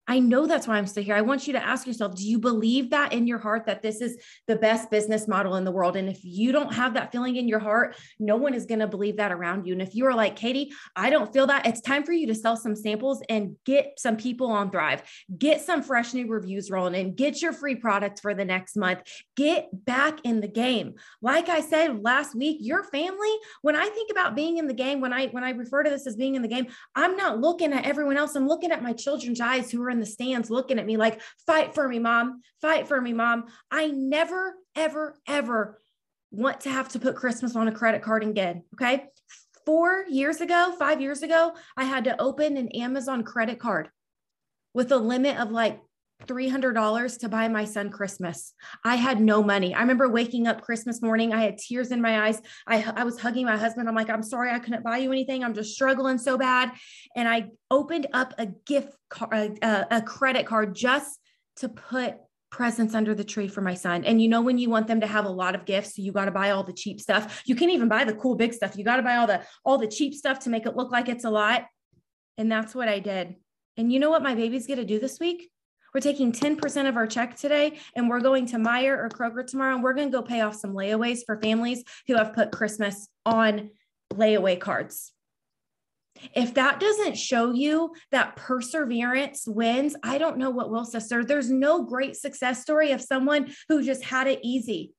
I 0.09 0.19
know 0.19 0.47
that's 0.47 0.67
why 0.67 0.79
I'm 0.79 0.87
still 0.87 1.05
here. 1.05 1.15
I 1.15 1.21
want 1.21 1.47
you 1.47 1.53
to 1.53 1.65
ask 1.65 1.87
yourself, 1.87 2.17
do 2.17 2.29
you 2.29 2.39
believe 2.39 2.91
that 2.91 3.13
in 3.13 3.27
your 3.27 3.39
heart 3.39 3.67
that 3.67 3.83
this 3.83 4.01
is 4.01 4.17
the 4.49 4.57
best 4.57 4.91
business 4.91 5.29
model 5.29 5.55
in 5.55 5.65
the 5.65 5.71
world? 5.71 5.97
And 5.97 6.09
if 6.09 6.25
you 6.25 6.51
don't 6.51 6.75
have 6.75 6.95
that 6.95 7.13
feeling 7.13 7.37
in 7.37 7.47
your 7.47 7.61
heart, 7.61 7.97
no 8.19 8.37
one 8.37 8.53
is 8.53 8.67
going 8.67 8.81
to 8.81 8.89
believe 8.89 9.19
that 9.19 9.31
around 9.31 9.65
you. 9.65 9.73
And 9.73 9.83
if 9.83 9.95
you 9.95 10.07
are 10.07 10.15
like, 10.15 10.35
Katie, 10.35 10.73
I 10.97 11.09
don't 11.09 11.33
feel 11.33 11.47
that, 11.47 11.67
it's 11.67 11.81
time 11.81 12.03
for 12.03 12.13
you 12.13 12.27
to 12.27 12.35
sell 12.35 12.57
some 12.57 12.75
samples 12.75 13.23
and 13.29 13.57
get 13.65 13.95
some 13.97 14.17
people 14.17 14.51
on 14.51 14.71
Thrive, 14.71 15.03
get 15.39 15.61
some 15.61 15.83
fresh 15.83 16.15
new 16.15 16.27
reviews 16.27 16.69
rolling 16.69 16.97
and 16.97 17.17
get 17.17 17.41
your 17.41 17.53
free 17.53 17.77
product 17.77 18.21
for 18.21 18.35
the 18.35 18.45
next 18.45 18.77
month. 18.77 19.03
Get 19.37 19.69
back 19.85 20.19
in 20.25 20.41
the 20.41 20.49
game. 20.49 20.95
Like 21.21 21.49
I 21.49 21.61
said 21.61 22.03
last 22.03 22.35
week, 22.35 22.59
your 22.61 22.83
family, 22.83 23.35
when 23.63 23.77
I 23.77 23.89
think 23.89 24.11
about 24.11 24.35
being 24.35 24.59
in 24.59 24.67
the 24.67 24.75
game, 24.75 25.01
when 25.01 25.13
I 25.13 25.29
when 25.29 25.45
I 25.45 25.51
refer 25.51 25.85
to 25.85 25.91
this 25.91 26.07
as 26.09 26.17
being 26.17 26.35
in 26.35 26.43
the 26.43 26.49
game, 26.49 26.67
I'm 26.97 27.17
not 27.17 27.39
looking 27.39 27.73
at 27.73 27.87
everyone 27.87 28.17
else. 28.17 28.35
I'm 28.35 28.49
looking 28.49 28.73
at 28.73 28.83
my 28.83 28.93
children's 28.93 29.41
eyes 29.41 29.71
who 29.71 29.81
are 29.83 29.92
in 29.93 30.01
the 30.01 30.07
stands 30.07 30.51
looking 30.51 30.79
at 30.79 30.87
me 30.87 30.97
like, 30.97 31.21
fight 31.47 31.75
for 31.75 31.89
me, 31.89 31.99
mom, 31.99 32.41
fight 32.61 32.89
for 32.89 33.01
me, 33.01 33.13
mom. 33.13 33.45
I 33.71 33.89
never, 33.89 34.57
ever, 34.75 35.17
ever 35.29 35.79
want 36.31 36.63
to 36.63 36.71
have 36.71 36.89
to 36.91 36.99
put 36.99 37.15
Christmas 37.15 37.55
on 37.55 37.69
a 37.69 37.73
credit 37.73 38.03
card 38.03 38.25
again. 38.25 38.65
Okay. 38.75 39.05
Four 39.65 40.05
years 40.09 40.41
ago, 40.41 40.75
five 40.77 41.01
years 41.01 41.23
ago, 41.23 41.53
I 41.77 41.85
had 41.85 42.05
to 42.05 42.21
open 42.21 42.57
an 42.57 42.69
Amazon 42.71 43.23
credit 43.23 43.61
card 43.61 43.91
with 44.75 44.91
a 44.91 44.97
limit 44.97 45.39
of 45.39 45.53
like 45.53 45.81
$300 46.27 47.19
to 47.21 47.29
buy 47.29 47.49
my 47.49 47.65
son 47.65 47.91
Christmas. 47.91 48.55
I 48.85 48.97
had 48.97 49.21
no 49.21 49.43
money. 49.43 49.75
I 49.75 49.81
remember 49.81 50.09
waking 50.09 50.47
up 50.47 50.63
Christmas 50.63 51.03
morning. 51.03 51.33
I 51.33 51.43
had 51.43 51.59
tears 51.59 51.91
in 51.91 52.01
my 52.01 52.27
eyes. 52.27 52.41
I, 52.67 52.85
I 52.97 53.05
was 53.05 53.21
hugging 53.21 53.47
my 53.47 53.57
husband. 53.57 53.89
I'm 53.89 53.95
like, 53.95 54.11
I'm 54.11 54.23
sorry 54.23 54.51
I 54.51 54.59
couldn't 54.59 54.85
buy 54.85 54.99
you 54.99 55.13
anything. 55.13 55.45
I'm 55.45 55.55
just 55.55 55.75
struggling 55.75 56.19
so 56.19 56.39
bad. 56.39 56.73
And 57.17 57.29
I 57.29 57.49
opened 57.71 58.07
up 58.13 58.35
a 58.39 58.47
gift 58.47 58.97
card, 59.09 59.59
a, 59.63 59.99
a 59.99 60.03
credit 60.03 60.47
card 60.47 60.75
just 60.75 61.19
to 61.57 61.69
put 61.69 62.17
presents 62.51 62.95
under 62.95 63.15
the 63.15 63.25
tree 63.25 63.49
for 63.49 63.63
my 63.63 63.75
son. 63.75 64.05
And 64.05 64.21
you 64.21 64.29
know, 64.29 64.43
when 64.43 64.59
you 64.59 64.69
want 64.69 64.87
them 64.87 65.01
to 65.01 65.07
have 65.07 65.25
a 65.25 65.31
lot 65.31 65.55
of 65.55 65.65
gifts, 65.65 65.99
you 65.99 66.13
got 66.13 66.27
to 66.27 66.31
buy 66.31 66.51
all 66.51 66.63
the 66.63 66.73
cheap 66.73 67.01
stuff. 67.01 67.43
You 67.47 67.57
can't 67.57 67.73
even 67.73 67.89
buy 67.89 68.05
the 68.05 68.15
cool 68.15 68.35
big 68.37 68.53
stuff. 68.53 68.77
You 68.77 68.85
got 68.85 68.97
to 68.97 69.03
buy 69.03 69.17
all 69.17 69.27
the 69.27 69.43
all 69.65 69.79
the 69.79 69.89
cheap 69.89 70.15
stuff 70.15 70.41
to 70.41 70.51
make 70.51 70.67
it 70.67 70.77
look 70.77 70.93
like 70.93 71.09
it's 71.09 71.25
a 71.25 71.31
lot. 71.31 71.65
And 72.39 72.53
that's 72.53 72.75
what 72.75 72.89
I 72.89 72.99
did. 72.99 73.37
And 73.77 73.91
you 73.91 73.99
know 73.99 74.11
what 74.11 74.23
my 74.23 74.35
baby's 74.35 74.67
going 74.67 74.79
to 74.79 74.85
do 74.85 75.01
this 75.01 75.19
week? 75.19 75.51
We're 75.95 76.01
taking 76.01 76.33
10% 76.33 76.89
of 76.89 76.97
our 76.97 77.07
check 77.07 77.37
today 77.37 77.79
and 77.95 78.09
we're 78.09 78.21
going 78.21 78.47
to 78.47 78.57
Meijer 78.57 78.97
or 78.97 79.09
Kroger 79.09 79.47
tomorrow 79.47 79.75
and 79.75 79.83
we're 79.83 79.93
going 79.93 80.11
to 80.11 80.17
go 80.17 80.23
pay 80.23 80.41
off 80.41 80.57
some 80.57 80.73
layaways 80.73 81.21
for 81.27 81.41
families 81.41 81.85
who 82.07 82.17
have 82.17 82.33
put 82.33 82.51
Christmas 82.51 83.09
on 83.27 83.71
layaway 84.13 84.59
cards. 84.59 85.13
If 86.35 86.55
that 86.55 86.79
doesn't 86.79 87.17
show 87.17 87.53
you 87.53 87.95
that 88.11 88.37
perseverance 88.37 89.45
wins, 89.47 89.97
I 90.03 90.19
don't 90.19 90.39
know 90.39 90.51
what 90.51 90.71
will, 90.71 90.85
sister. 90.85 91.25
There's 91.25 91.51
no 91.51 91.83
great 91.83 92.17
success 92.17 92.63
story 92.63 92.93
of 92.93 93.01
someone 93.01 93.53
who 93.69 93.83
just 93.83 94.05
had 94.05 94.29
it 94.29 94.41
easy. 94.43 94.93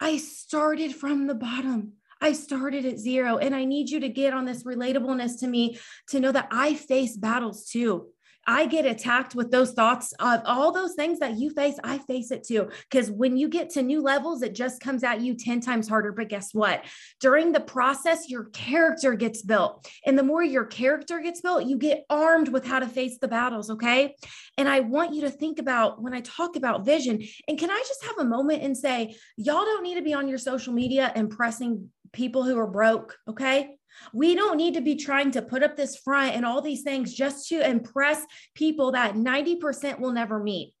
I 0.00 0.16
started 0.16 0.94
from 0.94 1.26
the 1.26 1.34
bottom. 1.34 1.92
I 2.20 2.32
started 2.32 2.84
at 2.84 2.98
zero. 2.98 3.38
And 3.38 3.54
I 3.54 3.64
need 3.64 3.90
you 3.90 4.00
to 4.00 4.08
get 4.08 4.32
on 4.32 4.44
this 4.44 4.64
relatableness 4.64 5.38
to 5.40 5.46
me 5.46 5.78
to 6.08 6.20
know 6.20 6.32
that 6.32 6.48
I 6.50 6.74
face 6.74 7.16
battles 7.16 7.68
too. 7.68 8.08
I 8.48 8.64
get 8.64 8.86
attacked 8.86 9.34
with 9.34 9.50
those 9.50 9.72
thoughts 9.72 10.14
of 10.18 10.40
all 10.46 10.72
those 10.72 10.94
things 10.94 11.18
that 11.18 11.36
you 11.36 11.50
face. 11.50 11.76
I 11.84 11.98
face 11.98 12.30
it 12.30 12.44
too. 12.44 12.70
Because 12.90 13.10
when 13.10 13.36
you 13.36 13.46
get 13.46 13.68
to 13.70 13.82
new 13.82 14.00
levels, 14.00 14.40
it 14.40 14.54
just 14.54 14.80
comes 14.80 15.04
at 15.04 15.20
you 15.20 15.34
10 15.34 15.60
times 15.60 15.86
harder. 15.86 16.12
But 16.12 16.30
guess 16.30 16.54
what? 16.54 16.82
During 17.20 17.52
the 17.52 17.60
process, 17.60 18.30
your 18.30 18.44
character 18.44 19.14
gets 19.14 19.42
built. 19.42 19.86
And 20.06 20.18
the 20.18 20.22
more 20.22 20.42
your 20.42 20.64
character 20.64 21.20
gets 21.20 21.42
built, 21.42 21.66
you 21.66 21.76
get 21.76 22.06
armed 22.08 22.48
with 22.48 22.66
how 22.66 22.78
to 22.78 22.88
face 22.88 23.18
the 23.20 23.28
battles. 23.28 23.68
Okay. 23.68 24.16
And 24.56 24.66
I 24.66 24.80
want 24.80 25.14
you 25.14 25.20
to 25.22 25.30
think 25.30 25.58
about 25.58 26.00
when 26.00 26.14
I 26.14 26.20
talk 26.22 26.56
about 26.56 26.86
vision. 26.86 27.22
And 27.48 27.58
can 27.58 27.70
I 27.70 27.84
just 27.86 28.02
have 28.06 28.18
a 28.18 28.24
moment 28.24 28.62
and 28.62 28.74
say, 28.74 29.14
y'all 29.36 29.66
don't 29.66 29.82
need 29.82 29.96
to 29.96 30.02
be 30.02 30.14
on 30.14 30.26
your 30.26 30.38
social 30.38 30.72
media 30.72 31.12
impressing 31.14 31.90
people 32.12 32.44
who 32.44 32.58
are 32.58 32.66
broke. 32.66 33.16
Okay. 33.28 33.76
We 34.12 34.34
don't 34.34 34.56
need 34.56 34.74
to 34.74 34.80
be 34.80 34.94
trying 34.94 35.32
to 35.32 35.42
put 35.42 35.62
up 35.62 35.76
this 35.76 35.96
front 35.96 36.36
and 36.36 36.46
all 36.46 36.62
these 36.62 36.82
things 36.82 37.12
just 37.12 37.48
to 37.48 37.68
impress 37.68 38.22
people 38.54 38.92
that 38.92 39.14
90% 39.14 39.98
will 39.98 40.12
never 40.12 40.40
meet. 40.40 40.72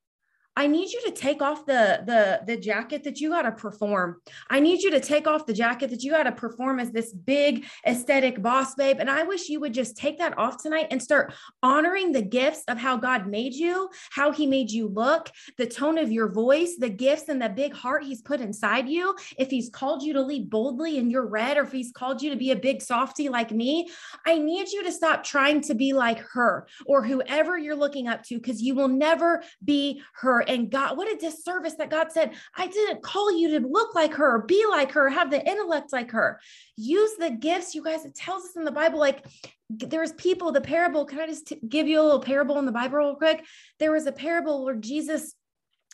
I 0.58 0.66
need 0.66 0.90
you 0.90 1.00
to 1.06 1.12
take 1.12 1.40
off 1.40 1.66
the 1.66 2.02
the 2.04 2.40
the 2.44 2.56
jacket 2.60 3.04
that 3.04 3.20
you 3.20 3.30
got 3.30 3.42
to 3.42 3.52
perform. 3.52 4.20
I 4.50 4.58
need 4.58 4.82
you 4.82 4.90
to 4.90 4.98
take 4.98 5.28
off 5.28 5.46
the 5.46 5.52
jacket 5.52 5.88
that 5.90 6.02
you 6.02 6.10
got 6.10 6.24
to 6.24 6.32
perform 6.32 6.80
as 6.80 6.90
this 6.90 7.12
big 7.12 7.64
aesthetic 7.86 8.42
boss 8.42 8.74
babe. 8.74 8.96
And 8.98 9.08
I 9.08 9.22
wish 9.22 9.48
you 9.48 9.60
would 9.60 9.72
just 9.72 9.96
take 9.96 10.18
that 10.18 10.36
off 10.36 10.60
tonight 10.60 10.88
and 10.90 11.00
start 11.00 11.32
honoring 11.62 12.10
the 12.10 12.22
gifts 12.22 12.64
of 12.66 12.76
how 12.76 12.96
God 12.96 13.28
made 13.28 13.54
you, 13.54 13.88
how 14.10 14.32
he 14.32 14.46
made 14.48 14.68
you 14.68 14.88
look, 14.88 15.30
the 15.58 15.66
tone 15.66 15.96
of 15.96 16.10
your 16.10 16.28
voice, 16.28 16.74
the 16.76 16.90
gifts 16.90 17.28
and 17.28 17.40
the 17.40 17.48
big 17.48 17.72
heart 17.72 18.02
he's 18.02 18.20
put 18.20 18.40
inside 18.40 18.88
you. 18.88 19.14
If 19.38 19.50
he's 19.50 19.70
called 19.70 20.02
you 20.02 20.12
to 20.14 20.22
lead 20.22 20.50
boldly 20.50 20.98
and 20.98 21.08
you're 21.08 21.28
red, 21.28 21.56
or 21.56 21.62
if 21.62 21.70
he's 21.70 21.92
called 21.92 22.20
you 22.20 22.30
to 22.30 22.36
be 22.36 22.50
a 22.50 22.56
big 22.56 22.82
softy 22.82 23.28
like 23.28 23.52
me, 23.52 23.88
I 24.26 24.38
need 24.38 24.72
you 24.72 24.82
to 24.82 24.90
stop 24.90 25.22
trying 25.22 25.60
to 25.60 25.76
be 25.76 25.92
like 25.92 26.18
her 26.32 26.66
or 26.84 27.04
whoever 27.04 27.56
you're 27.56 27.76
looking 27.76 28.08
up 28.08 28.24
to 28.24 28.38
because 28.38 28.60
you 28.60 28.74
will 28.74 28.88
never 28.88 29.44
be 29.64 30.02
her. 30.14 30.47
And 30.48 30.70
God, 30.70 30.96
what 30.96 31.12
a 31.12 31.16
disservice 31.16 31.74
that 31.74 31.90
God 31.90 32.10
said, 32.10 32.32
I 32.56 32.66
didn't 32.66 33.02
call 33.02 33.36
you 33.36 33.60
to 33.60 33.66
look 33.66 33.94
like 33.94 34.14
her, 34.14 34.42
be 34.42 34.64
like 34.68 34.90
her, 34.92 35.08
have 35.08 35.30
the 35.30 35.46
intellect 35.46 35.92
like 35.92 36.10
her. 36.10 36.40
Use 36.76 37.12
the 37.18 37.30
gifts, 37.30 37.74
you 37.74 37.82
guys. 37.82 38.04
It 38.04 38.14
tells 38.14 38.44
us 38.44 38.56
in 38.56 38.64
the 38.64 38.72
Bible, 38.72 38.98
like 38.98 39.24
there's 39.70 40.12
people, 40.14 40.50
the 40.50 40.60
parable. 40.60 41.04
Can 41.04 41.20
I 41.20 41.26
just 41.26 41.48
t- 41.48 41.60
give 41.68 41.86
you 41.86 42.00
a 42.00 42.02
little 42.02 42.20
parable 42.20 42.58
in 42.58 42.66
the 42.66 42.72
Bible, 42.72 42.96
real 42.96 43.14
quick? 43.14 43.44
There 43.78 43.92
was 43.92 44.06
a 44.06 44.12
parable 44.12 44.64
where 44.64 44.74
Jesus 44.74 45.34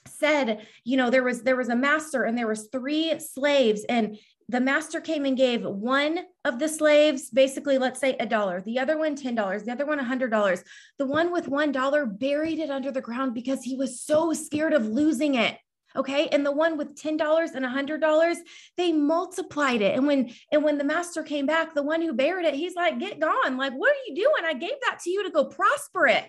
said 0.06 0.66
you 0.84 0.99
know 0.99 1.08
there 1.08 1.23
was 1.23 1.42
there 1.42 1.56
was 1.56 1.70
a 1.70 1.76
master 1.76 2.25
and 2.25 2.37
there 2.37 2.46
was 2.46 2.68
three 2.70 3.18
slaves 3.18 3.84
and 3.88 4.18
the 4.48 4.60
master 4.60 5.00
came 5.00 5.24
and 5.24 5.36
gave 5.36 5.64
one 5.64 6.20
of 6.44 6.58
the 6.58 6.68
slaves 6.68 7.30
basically 7.30 7.78
let's 7.78 8.00
say 8.00 8.14
a 8.20 8.26
dollar 8.26 8.60
the 8.60 8.78
other 8.78 8.98
one 8.98 9.16
ten 9.16 9.34
dollars 9.34 9.64
the 9.64 9.72
other 9.72 9.86
one 9.86 9.98
a 9.98 10.04
hundred 10.04 10.30
dollars. 10.30 10.62
The 10.98 11.06
one 11.06 11.32
with 11.32 11.48
one 11.48 11.72
dollar 11.72 12.06
buried 12.06 12.58
it 12.58 12.70
under 12.70 12.90
the 12.90 13.00
ground 13.00 13.34
because 13.34 13.62
he 13.62 13.76
was 13.76 14.00
so 14.00 14.32
scared 14.32 14.72
of 14.72 14.86
losing 14.86 15.34
it 15.34 15.56
okay? 15.96 16.28
And 16.28 16.44
the 16.44 16.52
one 16.52 16.76
with 16.76 16.96
ten 16.96 17.16
dollars 17.16 17.52
and 17.52 17.64
a 17.64 17.68
hundred 17.68 18.00
dollars 18.00 18.38
they 18.76 18.92
multiplied 18.92 19.82
it. 19.82 19.96
And 19.96 20.06
when 20.06 20.32
and 20.50 20.64
when 20.64 20.78
the 20.78 20.84
master 20.84 21.22
came 21.22 21.46
back 21.46 21.74
the 21.74 21.82
one 21.82 22.02
who 22.02 22.12
buried 22.12 22.46
it 22.46 22.54
he's 22.54 22.74
like 22.74 22.98
get 22.98 23.20
gone. 23.20 23.56
Like 23.56 23.72
what 23.72 23.90
are 23.90 24.04
you 24.06 24.14
doing? 24.14 24.44
I 24.44 24.54
gave 24.54 24.74
that 24.82 25.00
to 25.04 25.10
you 25.10 25.24
to 25.24 25.30
go 25.30 25.44
prosper 25.46 26.06
it. 26.06 26.24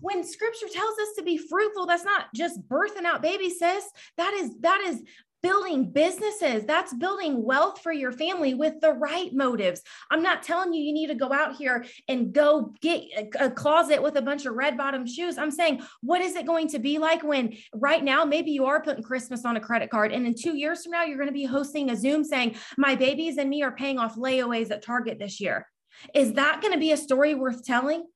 When 0.00 0.24
scripture 0.24 0.68
tells 0.68 0.98
us 0.98 1.14
to 1.18 1.22
be 1.22 1.36
fruitful 1.36 1.86
that's 1.86 2.04
not 2.04 2.26
just 2.34 2.66
birthing 2.68 3.04
out 3.04 3.22
baby 3.22 3.50
sis. 3.50 3.84
That 4.16 4.34
is 4.34 4.52
that 4.60 4.80
is 4.86 5.02
building 5.42 5.90
businesses. 5.90 6.64
That's 6.64 6.94
building 6.94 7.42
wealth 7.42 7.80
for 7.80 7.92
your 7.92 8.12
family 8.12 8.54
with 8.54 8.80
the 8.80 8.92
right 8.92 9.32
motives. 9.32 9.82
I'm 10.10 10.22
not 10.22 10.42
telling 10.42 10.72
you 10.72 10.82
you 10.82 10.92
need 10.92 11.08
to 11.08 11.14
go 11.14 11.32
out 11.32 11.56
here 11.56 11.84
and 12.08 12.32
go 12.32 12.72
get 12.80 13.04
a, 13.38 13.50
closet 13.50 14.02
with 14.02 14.16
a 14.16 14.22
bunch 14.22 14.46
of 14.46 14.54
red 14.54 14.76
bottom 14.76 15.06
shoes. 15.06 15.38
I'm 15.38 15.50
saying 15.50 15.82
what 16.02 16.20
is 16.20 16.36
it 16.36 16.46
going 16.46 16.68
to 16.68 16.78
be 16.78 16.98
like 16.98 17.22
when 17.22 17.56
right 17.74 18.02
now 18.02 18.24
maybe 18.24 18.50
you 18.52 18.66
are 18.66 18.82
putting 18.82 19.02
christmas 19.02 19.44
on 19.44 19.56
a 19.56 19.60
credit 19.60 19.90
card 19.90 20.12
and 20.12 20.26
in 20.26 20.34
two 20.34 20.56
years 20.56 20.82
from 20.82 20.92
now 20.92 21.04
you're 21.04 21.16
going 21.16 21.28
to 21.28 21.32
be 21.32 21.44
hosting 21.44 21.90
a 21.90 21.96
zoom 21.96 22.24
saying 22.24 22.56
my 22.78 22.94
babies 22.94 23.38
and 23.38 23.50
me 23.50 23.62
are 23.62 23.72
paying 23.72 23.98
off 23.98 24.16
layaways 24.16 24.70
at 24.70 24.82
target 24.82 25.18
this 25.18 25.40
year. 25.40 25.66
Is 26.14 26.34
that 26.34 26.60
going 26.60 26.72
to 26.72 26.78
be 26.78 26.92
a 26.92 26.96
story 26.96 27.34
worth 27.34 27.64
telling? 27.64 28.06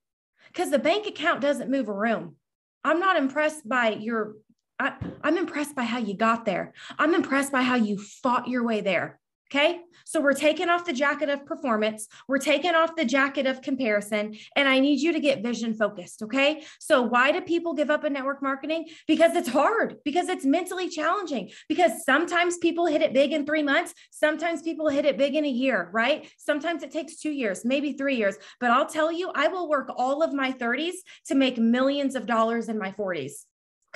Because 0.49 0.71
the 0.71 0.79
bank 0.79 1.07
account 1.07 1.41
doesn't 1.41 1.71
move 1.71 1.89
a 1.89 1.93
room. 1.93 2.37
I'm 2.85 3.01
not 3.01 3.17
impressed 3.17 3.67
by 3.67 3.91
your, 3.91 4.35
I, 4.79 4.95
I'm 5.23 5.39
impressed 5.39 5.77
by 5.77 5.85
how 5.85 5.99
you 5.99 6.17
got 6.17 6.45
there. 6.45 6.73
I'm 6.99 7.15
impressed 7.15 7.53
by 7.53 7.63
how 7.63 7.77
you 7.77 7.99
fought 7.99 8.49
your 8.49 8.65
way 8.65 8.81
there. 8.81 9.21
Okay. 9.55 9.81
So 10.05 10.21
we're 10.21 10.33
taking 10.33 10.69
off 10.69 10.85
the 10.85 10.93
jacket 10.93 11.29
of 11.29 11.47
performance. 11.47 12.09
We're 12.27 12.39
taking 12.39 12.75
off 12.75 12.97
the 12.97 13.05
jacket 13.05 13.47
of 13.47 13.63
comparison. 13.63 14.37
And 14.57 14.69
I 14.69 14.81
need 14.81 15.01
you 15.01 15.13
to 15.13 15.21
get 15.21 15.45
vision 15.45 15.75
focused. 15.75 16.23
Okay. 16.23 16.65
So 16.81 17.03
why 17.03 17.31
do 17.31 17.41
people 17.41 17.73
give 17.75 17.89
up 17.89 18.05
in 18.05 18.15
network 18.15 18.43
marketing? 18.43 18.89
Because 19.07 19.37
it's 19.37 19.49
hard, 19.49 19.99
because 20.05 20.29
it's 20.29 20.45
mentally 20.45 20.89
challenging, 20.89 21.51
because 21.69 22.05
sometimes 22.05 22.59
people 22.59 22.87
hit 22.87 23.03
it 23.03 23.13
big 23.13 23.33
in 23.33 23.47
three 23.47 23.63
months. 23.63 23.95
Sometimes 24.11 24.63
people 24.63 24.89
hit 24.89 25.05
it 25.05 25.19
big 25.19 25.35
in 25.37 25.45
a 25.45 25.49
year, 25.49 25.89
right? 25.93 26.29
Sometimes 26.37 26.83
it 26.83 26.91
takes 26.91 27.17
two 27.17 27.31
years, 27.31 27.65
maybe 27.65 27.93
three 27.93 28.17
years. 28.17 28.37
But 28.61 28.71
I'll 28.71 28.89
tell 28.89 29.13
you, 29.13 29.31
I 29.35 29.49
will 29.49 29.69
work 29.69 29.89
all 29.97 30.23
of 30.23 30.33
my 30.33 30.53
30s 30.53 30.95
to 31.27 31.35
make 31.37 31.59
millions 31.59 32.17
of 32.17 32.27
dollars 32.27 32.69
in 32.69 32.79
my 32.79 32.91
40s. 32.91 33.45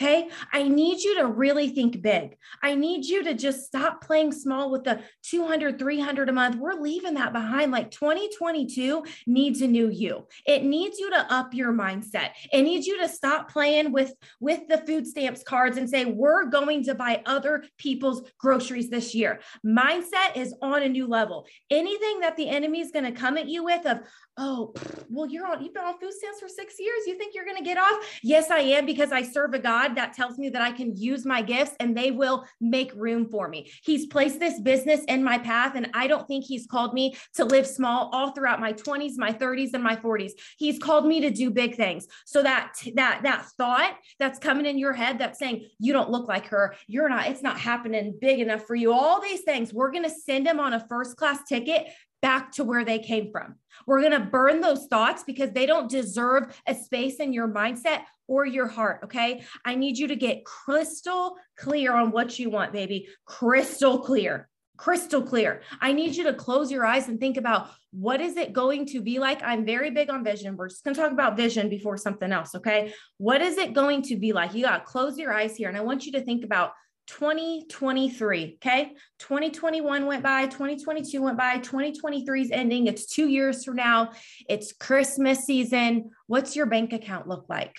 Okay. 0.01 0.29
I 0.53 0.63
need 0.63 1.03
you 1.03 1.17
to 1.19 1.27
really 1.27 1.71
think 1.71 2.01
big. 2.01 2.37
I 2.63 2.77
need 2.77 3.05
you 3.05 3.25
to 3.25 3.35
just 3.35 3.67
stop 3.67 4.05
playing 4.05 4.31
small 4.31 4.71
with 4.71 4.85
the 4.85 5.01
200, 5.25 5.77
300 5.77 6.29
a 6.29 6.33
month. 6.33 6.55
We're 6.55 6.75
leaving 6.75 7.15
that 7.15 7.33
behind. 7.33 7.73
Like 7.73 7.91
2022 7.91 9.03
needs 9.27 9.61
a 9.61 9.67
new 9.67 9.89
you. 9.89 10.29
It 10.47 10.63
needs 10.63 11.01
you 11.01 11.11
to 11.11 11.35
up 11.35 11.53
your 11.53 11.73
mindset. 11.73 12.31
It 12.53 12.63
needs 12.63 12.87
you 12.87 13.01
to 13.01 13.09
stop 13.09 13.51
playing 13.51 13.91
with, 13.91 14.15
with 14.39 14.69
the 14.69 14.79
food 14.79 15.05
stamps 15.05 15.43
cards 15.43 15.77
and 15.77 15.91
say, 15.91 16.05
we're 16.05 16.45
going 16.45 16.85
to 16.85 16.95
buy 16.95 17.21
other 17.27 17.65
people's 17.77 18.23
groceries 18.39 18.91
this 18.91 19.17
year. 19.17 19.41
Mindset 19.67 20.37
is 20.37 20.55
on 20.63 20.85
a 20.85 20.89
new 20.89 21.09
level. 21.09 21.45
Anything 21.71 22.21
that 22.21 22.37
the 22.37 22.49
enemy 22.49 22.81
is 22.81 22.93
going 22.93 23.05
to 23.05 23.21
come 23.21 23.37
at 23.37 23.49
you 23.49 23.65
with 23.65 23.85
of, 23.85 23.99
oh, 24.39 24.73
well, 25.11 25.29
you're 25.29 25.47
on, 25.47 25.63
you've 25.63 25.75
been 25.75 25.85
on 25.85 25.99
food 25.99 26.13
stamps 26.13 26.41
for 26.41 26.49
six 26.49 26.79
years. 26.79 27.07
You 27.07 27.19
think 27.19 27.35
you're 27.35 27.45
going 27.45 27.57
to 27.57 27.65
get 27.65 27.77
off? 27.77 27.99
Yes, 28.23 28.51
I 28.51 28.61
am 28.61 28.87
because 28.87 29.13
I 29.13 29.23
serve 29.23 29.55
a 29.55 29.59
God 29.59 29.95
that 29.97 30.15
tells 30.15 30.39
me 30.39 30.49
that 30.51 30.63
I 30.63 30.71
can 30.73 30.97
use 30.97 31.27
my 31.27 31.43
gifts 31.43 31.75
and 31.81 31.97
they 31.97 32.11
will 32.11 32.45
make 32.61 32.93
room 32.95 33.29
for 33.29 33.49
me. 33.49 33.71
He's 33.83 34.07
placed 34.07 34.39
this 34.39 34.61
business 34.61 35.03
in 35.09 35.25
my 35.25 35.39
path, 35.39 35.75
and 35.75 35.91
I 35.95 36.07
don't 36.07 36.27
think 36.27 36.45
He's 36.45 36.67
called 36.67 36.95
me 36.95 37.17
to 37.35 37.45
live 37.45 37.67
small 37.67 38.11
all 38.13 38.31
throughout 38.31 38.61
my 38.61 38.73
20s, 38.73 39.13
my 39.17 39.33
30s, 39.33 39.75
and 39.75 39.83
my 39.83 39.97
40s. 39.97 40.33
He's 40.57 40.79
called 40.79 41.07
me 41.07 41.21
to 41.21 41.31
do 41.31 41.51
big 41.51 41.75
things. 41.75 42.07
So 42.25 42.43
that 42.43 42.75
that 42.95 43.23
that 43.25 43.47
thought 43.57 43.97
that's 44.19 44.39
coming 44.39 44.67
in 44.67 44.79
your 44.79 44.93
head 44.93 45.19
that's 45.19 45.39
saying 45.39 45.67
you 45.79 45.93
don't 45.93 46.11
look 46.11 46.29
like 46.29 46.47
her, 46.47 46.75
you're 46.87 47.09
not, 47.09 47.27
it's 47.27 47.43
not 47.43 47.59
happening 47.59 48.17
big 48.21 48.41
enough 48.41 48.67
for 48.67 48.75
you. 48.75 48.93
All 48.93 49.21
these 49.21 49.43
things, 49.43 49.75
we're 49.75 49.91
going 49.91 50.05
to 50.05 50.11
send 50.11 50.47
him 50.47 50.61
on 50.61 50.75
a 50.75 50.87
first 50.89 51.17
class 51.17 51.43
ticket 51.49 51.89
back 52.21 52.53
to 52.53 52.65
where 52.65 52.85
they 52.85 52.99
came 52.99 53.31
from. 53.31 53.57
We're 53.87 54.01
going 54.01 54.13
to 54.13 54.21
burn 54.21 54.61
those 54.61 54.87
thoughts 54.87 55.23
because 55.25 55.53
they 55.53 55.67
don't 55.67 55.91
deserve 55.91 56.61
a 56.67 56.75
space 56.75 57.17
in 57.17 57.33
your 57.33 57.49
mindset 57.49 58.03
or 58.27 58.45
your 58.45 58.67
heart. 58.67 59.01
Okay. 59.05 59.43
I 59.65 59.75
need 59.75 59.99
you 59.99 60.09
to 60.09 60.17
get 60.17 60.45
crystal 60.45 61.37
clear 61.57 61.95
on 61.95 62.11
what 62.11 62.39
you 62.39 62.51
want, 62.51 62.73
baby. 62.73 63.09
Crystal 63.25 63.99
clear. 63.99 64.49
Crystal 64.77 65.23
clear. 65.23 65.63
I 65.81 65.93
need 65.93 66.15
you 66.15 66.25
to 66.25 66.35
close 66.35 66.71
your 66.71 66.87
eyes 66.87 67.09
and 67.09 67.19
think 67.19 67.37
about 67.37 67.71
what 67.91 68.21
is 68.21 68.37
it 68.37 68.53
going 68.53 68.87
to 68.87 69.01
be 69.01 69.19
like? 69.19 69.43
I'm 69.43 69.65
very 69.65 69.91
big 69.91 70.11
on 70.11 70.23
vision. 70.23 70.57
We're 70.57 70.69
just 70.69 70.85
going 70.85 70.95
to 70.95 71.01
talk 71.01 71.11
about 71.11 71.37
vision 71.37 71.69
before 71.69 71.97
something 71.97 72.31
else. 72.31 72.55
Okay. 72.55 72.93
What 73.17 73.41
is 73.41 73.59
it 73.59 73.73
going 73.73 74.03
to 74.03 74.17
be 74.17 74.33
like? 74.33 74.55
You 74.55 74.65
got 74.65 74.79
to 74.79 74.85
close 74.85 75.19
your 75.19 75.33
eyes 75.33 75.57
here. 75.57 75.69
And 75.69 75.77
I 75.77 75.81
want 75.81 76.07
you 76.07 76.13
to 76.13 76.21
think 76.21 76.45
about 76.45 76.73
2023. 77.09 78.59
Okay. 78.63 78.93
2021 79.19 80.07
went 80.07 80.23
by, 80.23 80.47
2022 80.47 81.23
went 81.23 81.39
by, 81.39 81.59
2023 81.59 82.43
is 82.43 82.51
ending. 82.51 82.87
It's 82.87 83.07
two 83.07 83.29
years 83.29 83.65
from 83.65 83.77
now. 83.77 84.13
It's 84.49 84.73
Christmas 84.73 85.45
season. 85.45 86.11
What's 86.27 86.55
your 86.55 86.67
bank 86.67 86.93
account 86.93 87.27
look 87.27 87.47
like? 87.49 87.75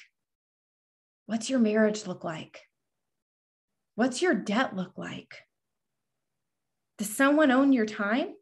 What's 1.27 1.49
your 1.49 1.59
marriage 1.59 2.07
look 2.07 2.23
like? 2.23 2.61
What's 3.95 4.21
your 4.21 4.33
debt 4.33 4.75
look 4.75 4.97
like? 4.97 5.35
Does 6.97 7.15
someone 7.15 7.51
own 7.51 7.71
your 7.71 7.85
time? 7.85 8.33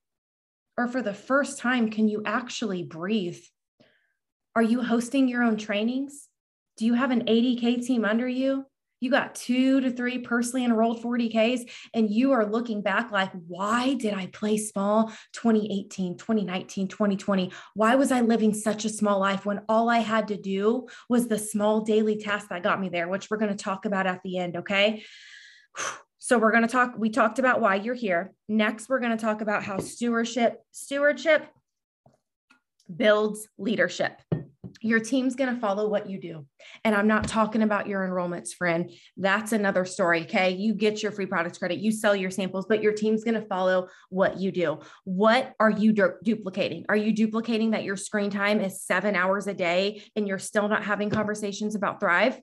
Or 0.77 0.87
for 0.87 1.01
the 1.01 1.13
first 1.13 1.59
time, 1.59 1.89
can 1.89 2.07
you 2.07 2.23
actually 2.25 2.83
breathe? 2.83 3.39
Are 4.55 4.61
you 4.61 4.83
hosting 4.83 5.27
your 5.27 5.43
own 5.43 5.57
trainings? 5.57 6.29
Do 6.77 6.85
you 6.85 6.93
have 6.93 7.11
an 7.11 7.25
80K 7.25 7.85
team 7.85 8.05
under 8.05 8.27
you? 8.27 8.65
You 8.99 9.11
got 9.11 9.35
two 9.35 9.81
to 9.81 9.91
three 9.91 10.19
personally 10.19 10.65
enrolled 10.65 11.01
40Ks, 11.01 11.69
and 11.93 12.09
you 12.09 12.31
are 12.31 12.45
looking 12.45 12.81
back 12.81 13.11
like, 13.11 13.31
why 13.47 13.93
did 13.93 14.13
I 14.13 14.27
play 14.27 14.57
small 14.57 15.11
2018, 15.33 16.17
2019, 16.17 16.87
2020? 16.87 17.51
Why 17.75 17.95
was 17.95 18.11
I 18.11 18.21
living 18.21 18.53
such 18.53 18.85
a 18.85 18.89
small 18.89 19.19
life 19.19 19.45
when 19.45 19.61
all 19.69 19.89
I 19.89 19.99
had 19.99 20.29
to 20.29 20.37
do 20.37 20.87
was 21.09 21.27
the 21.27 21.37
small 21.37 21.81
daily 21.81 22.17
task 22.17 22.49
that 22.49 22.63
got 22.63 22.81
me 22.81 22.89
there, 22.89 23.07
which 23.07 23.29
we're 23.29 23.37
going 23.37 23.55
to 23.55 23.63
talk 23.63 23.85
about 23.85 24.07
at 24.07 24.21
the 24.23 24.37
end. 24.37 24.57
Okay. 24.57 25.03
So 26.19 26.37
we're 26.37 26.51
going 26.51 26.63
to 26.63 26.67
talk, 26.67 26.95
we 26.97 27.09
talked 27.09 27.39
about 27.39 27.61
why 27.61 27.75
you're 27.75 27.95
here. 27.95 28.33
Next, 28.49 28.89
we're 28.89 28.99
going 28.99 29.15
to 29.15 29.23
talk 29.23 29.39
about 29.39 29.63
how 29.63 29.77
stewardship, 29.79 30.61
stewardship 30.71 31.47
builds 32.93 33.47
leadership 33.57 34.19
your 34.81 34.99
team's 34.99 35.35
going 35.35 35.53
to 35.53 35.59
follow 35.59 35.87
what 35.87 36.09
you 36.09 36.19
do. 36.19 36.45
And 36.83 36.95
I'm 36.95 37.07
not 37.07 37.27
talking 37.27 37.61
about 37.61 37.87
your 37.87 38.07
enrollments, 38.07 38.53
friend. 38.53 38.91
That's 39.15 39.51
another 39.51 39.85
story. 39.85 40.23
Okay. 40.23 40.51
You 40.51 40.73
get 40.73 41.03
your 41.03 41.11
free 41.11 41.25
products 41.25 41.57
credit, 41.57 41.79
you 41.79 41.91
sell 41.91 42.15
your 42.15 42.31
samples, 42.31 42.65
but 42.67 42.81
your 42.81 42.93
team's 42.93 43.23
going 43.23 43.39
to 43.39 43.47
follow 43.47 43.87
what 44.09 44.39
you 44.39 44.51
do. 44.51 44.79
What 45.03 45.53
are 45.59 45.71
you 45.71 45.93
du- 45.93 46.15
duplicating? 46.23 46.85
Are 46.89 46.95
you 46.95 47.13
duplicating 47.13 47.71
that 47.71 47.83
your 47.83 47.97
screen 47.97 48.29
time 48.29 48.61
is 48.61 48.81
seven 48.81 49.15
hours 49.15 49.47
a 49.47 49.53
day 49.53 50.03
and 50.15 50.27
you're 50.27 50.39
still 50.39 50.67
not 50.67 50.83
having 50.83 51.09
conversations 51.09 51.75
about 51.75 51.99
Thrive? 51.99 52.39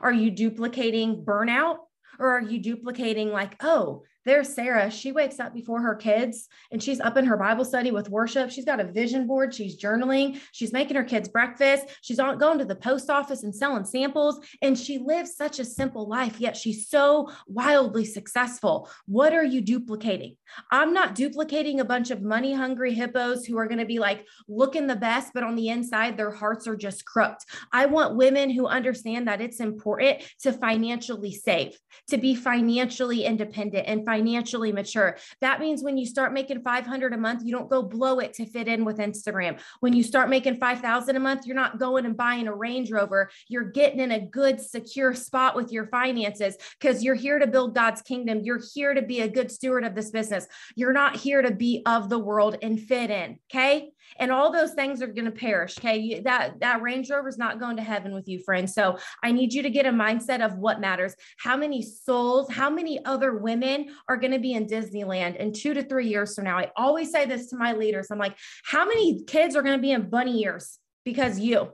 Are 0.00 0.12
you 0.12 0.30
duplicating 0.30 1.24
burnout? 1.24 1.76
Or 2.18 2.36
are 2.36 2.42
you 2.42 2.60
duplicating 2.60 3.32
like, 3.32 3.56
oh, 3.62 4.02
There's 4.26 4.52
Sarah. 4.52 4.90
She 4.90 5.12
wakes 5.12 5.40
up 5.40 5.54
before 5.54 5.80
her 5.80 5.94
kids 5.94 6.48
and 6.70 6.82
she's 6.82 7.00
up 7.00 7.16
in 7.16 7.24
her 7.24 7.36
Bible 7.36 7.64
study 7.64 7.90
with 7.90 8.10
worship. 8.10 8.50
She's 8.50 8.66
got 8.66 8.80
a 8.80 8.84
vision 8.84 9.26
board. 9.26 9.54
She's 9.54 9.80
journaling. 9.80 10.40
She's 10.52 10.72
making 10.72 10.96
her 10.96 11.04
kids 11.04 11.28
breakfast. 11.28 11.86
She's 12.02 12.18
going 12.18 12.58
to 12.58 12.64
the 12.64 12.76
post 12.76 13.08
office 13.08 13.42
and 13.44 13.54
selling 13.54 13.84
samples. 13.84 14.40
And 14.60 14.78
she 14.78 14.98
lives 14.98 15.36
such 15.36 15.58
a 15.58 15.64
simple 15.64 16.06
life, 16.06 16.38
yet 16.38 16.56
she's 16.56 16.88
so 16.88 17.30
wildly 17.46 18.04
successful. 18.04 18.90
What 19.06 19.32
are 19.32 19.44
you 19.44 19.62
duplicating? 19.62 20.36
I'm 20.70 20.92
not 20.92 21.14
duplicating 21.14 21.80
a 21.80 21.84
bunch 21.84 22.10
of 22.10 22.22
money 22.22 22.52
hungry 22.52 22.92
hippos 22.92 23.46
who 23.46 23.56
are 23.56 23.66
going 23.66 23.78
to 23.78 23.86
be 23.86 23.98
like 23.98 24.26
looking 24.48 24.86
the 24.86 24.96
best, 24.96 25.32
but 25.32 25.44
on 25.44 25.56
the 25.56 25.68
inside, 25.68 26.16
their 26.16 26.30
hearts 26.30 26.66
are 26.66 26.76
just 26.76 27.04
crooked. 27.04 27.38
I 27.72 27.86
want 27.86 28.16
women 28.16 28.50
who 28.50 28.66
understand 28.66 29.28
that 29.28 29.40
it's 29.40 29.60
important 29.60 30.22
to 30.42 30.52
financially 30.52 31.32
save, 31.32 31.78
to 32.08 32.18
be 32.18 32.34
financially 32.34 33.24
independent 33.24 33.86
and 33.86 34.04
financially 34.10 34.72
mature. 34.72 35.16
That 35.40 35.60
means 35.60 35.84
when 35.84 35.96
you 35.96 36.04
start 36.04 36.32
making 36.32 36.62
500 36.62 37.14
a 37.14 37.16
month, 37.16 37.44
you 37.44 37.52
don't 37.52 37.70
go 37.70 37.80
blow 37.80 38.18
it 38.18 38.34
to 38.34 38.44
fit 38.44 38.66
in 38.66 38.84
with 38.84 38.98
Instagram. 38.98 39.60
When 39.78 39.92
you 39.92 40.02
start 40.02 40.28
making 40.28 40.58
5,000 40.58 41.14
a 41.14 41.20
month, 41.20 41.46
you're 41.46 41.54
not 41.54 41.78
going 41.78 42.04
and 42.06 42.16
buying 42.16 42.48
a 42.48 42.54
Range 42.54 42.90
Rover. 42.90 43.30
You're 43.46 43.70
getting 43.70 44.00
in 44.00 44.10
a 44.10 44.18
good, 44.18 44.60
secure 44.60 45.14
spot 45.14 45.54
with 45.54 45.70
your 45.70 45.86
finances 45.86 46.56
because 46.80 47.04
you're 47.04 47.14
here 47.14 47.38
to 47.38 47.46
build 47.46 47.72
God's 47.72 48.02
kingdom. 48.02 48.40
You're 48.42 48.60
here 48.74 48.94
to 48.94 49.02
be 49.02 49.20
a 49.20 49.28
good 49.28 49.52
steward 49.52 49.84
of 49.84 49.94
this 49.94 50.10
business. 50.10 50.48
You're 50.74 50.92
not 50.92 51.14
here 51.14 51.40
to 51.40 51.52
be 51.52 51.82
of 51.86 52.08
the 52.08 52.18
world 52.18 52.56
and 52.62 52.80
fit 52.80 53.10
in. 53.10 53.38
Okay 53.48 53.92
and 54.18 54.30
all 54.30 54.52
those 54.52 54.72
things 54.72 55.02
are 55.02 55.06
going 55.06 55.24
to 55.24 55.30
perish 55.30 55.78
okay? 55.78 55.96
You, 55.98 56.22
that 56.22 56.60
that 56.60 56.82
range 56.82 57.10
rover 57.10 57.28
is 57.28 57.38
not 57.38 57.60
going 57.60 57.76
to 57.76 57.82
heaven 57.82 58.14
with 58.14 58.28
you 58.28 58.38
friends 58.38 58.74
so 58.74 58.98
i 59.22 59.30
need 59.30 59.52
you 59.52 59.62
to 59.62 59.70
get 59.70 59.86
a 59.86 59.90
mindset 59.90 60.44
of 60.44 60.58
what 60.58 60.80
matters. 60.80 61.14
How 61.38 61.56
many 61.56 61.82
souls 61.82 62.50
how 62.50 62.70
many 62.70 63.04
other 63.04 63.38
women 63.38 63.94
are 64.08 64.16
going 64.16 64.32
to 64.32 64.38
be 64.38 64.52
in 64.52 64.66
disneyland 64.66 65.36
in 65.36 65.52
two 65.52 65.74
to 65.74 65.82
three 65.82 66.08
years 66.08 66.34
from 66.34 66.44
now? 66.44 66.58
I 66.58 66.70
always 66.76 67.10
say 67.10 67.26
this 67.26 67.48
to 67.48 67.56
my 67.56 67.72
leaders. 67.72 68.08
I'm 68.10 68.18
like 68.18 68.36
how 68.64 68.86
many 68.86 69.24
kids 69.24 69.56
are 69.56 69.62
going 69.62 69.76
to 69.76 69.82
be 69.82 69.92
in 69.92 70.08
bunny 70.08 70.42
ears 70.42 70.78
because 71.04 71.38
you? 71.38 71.72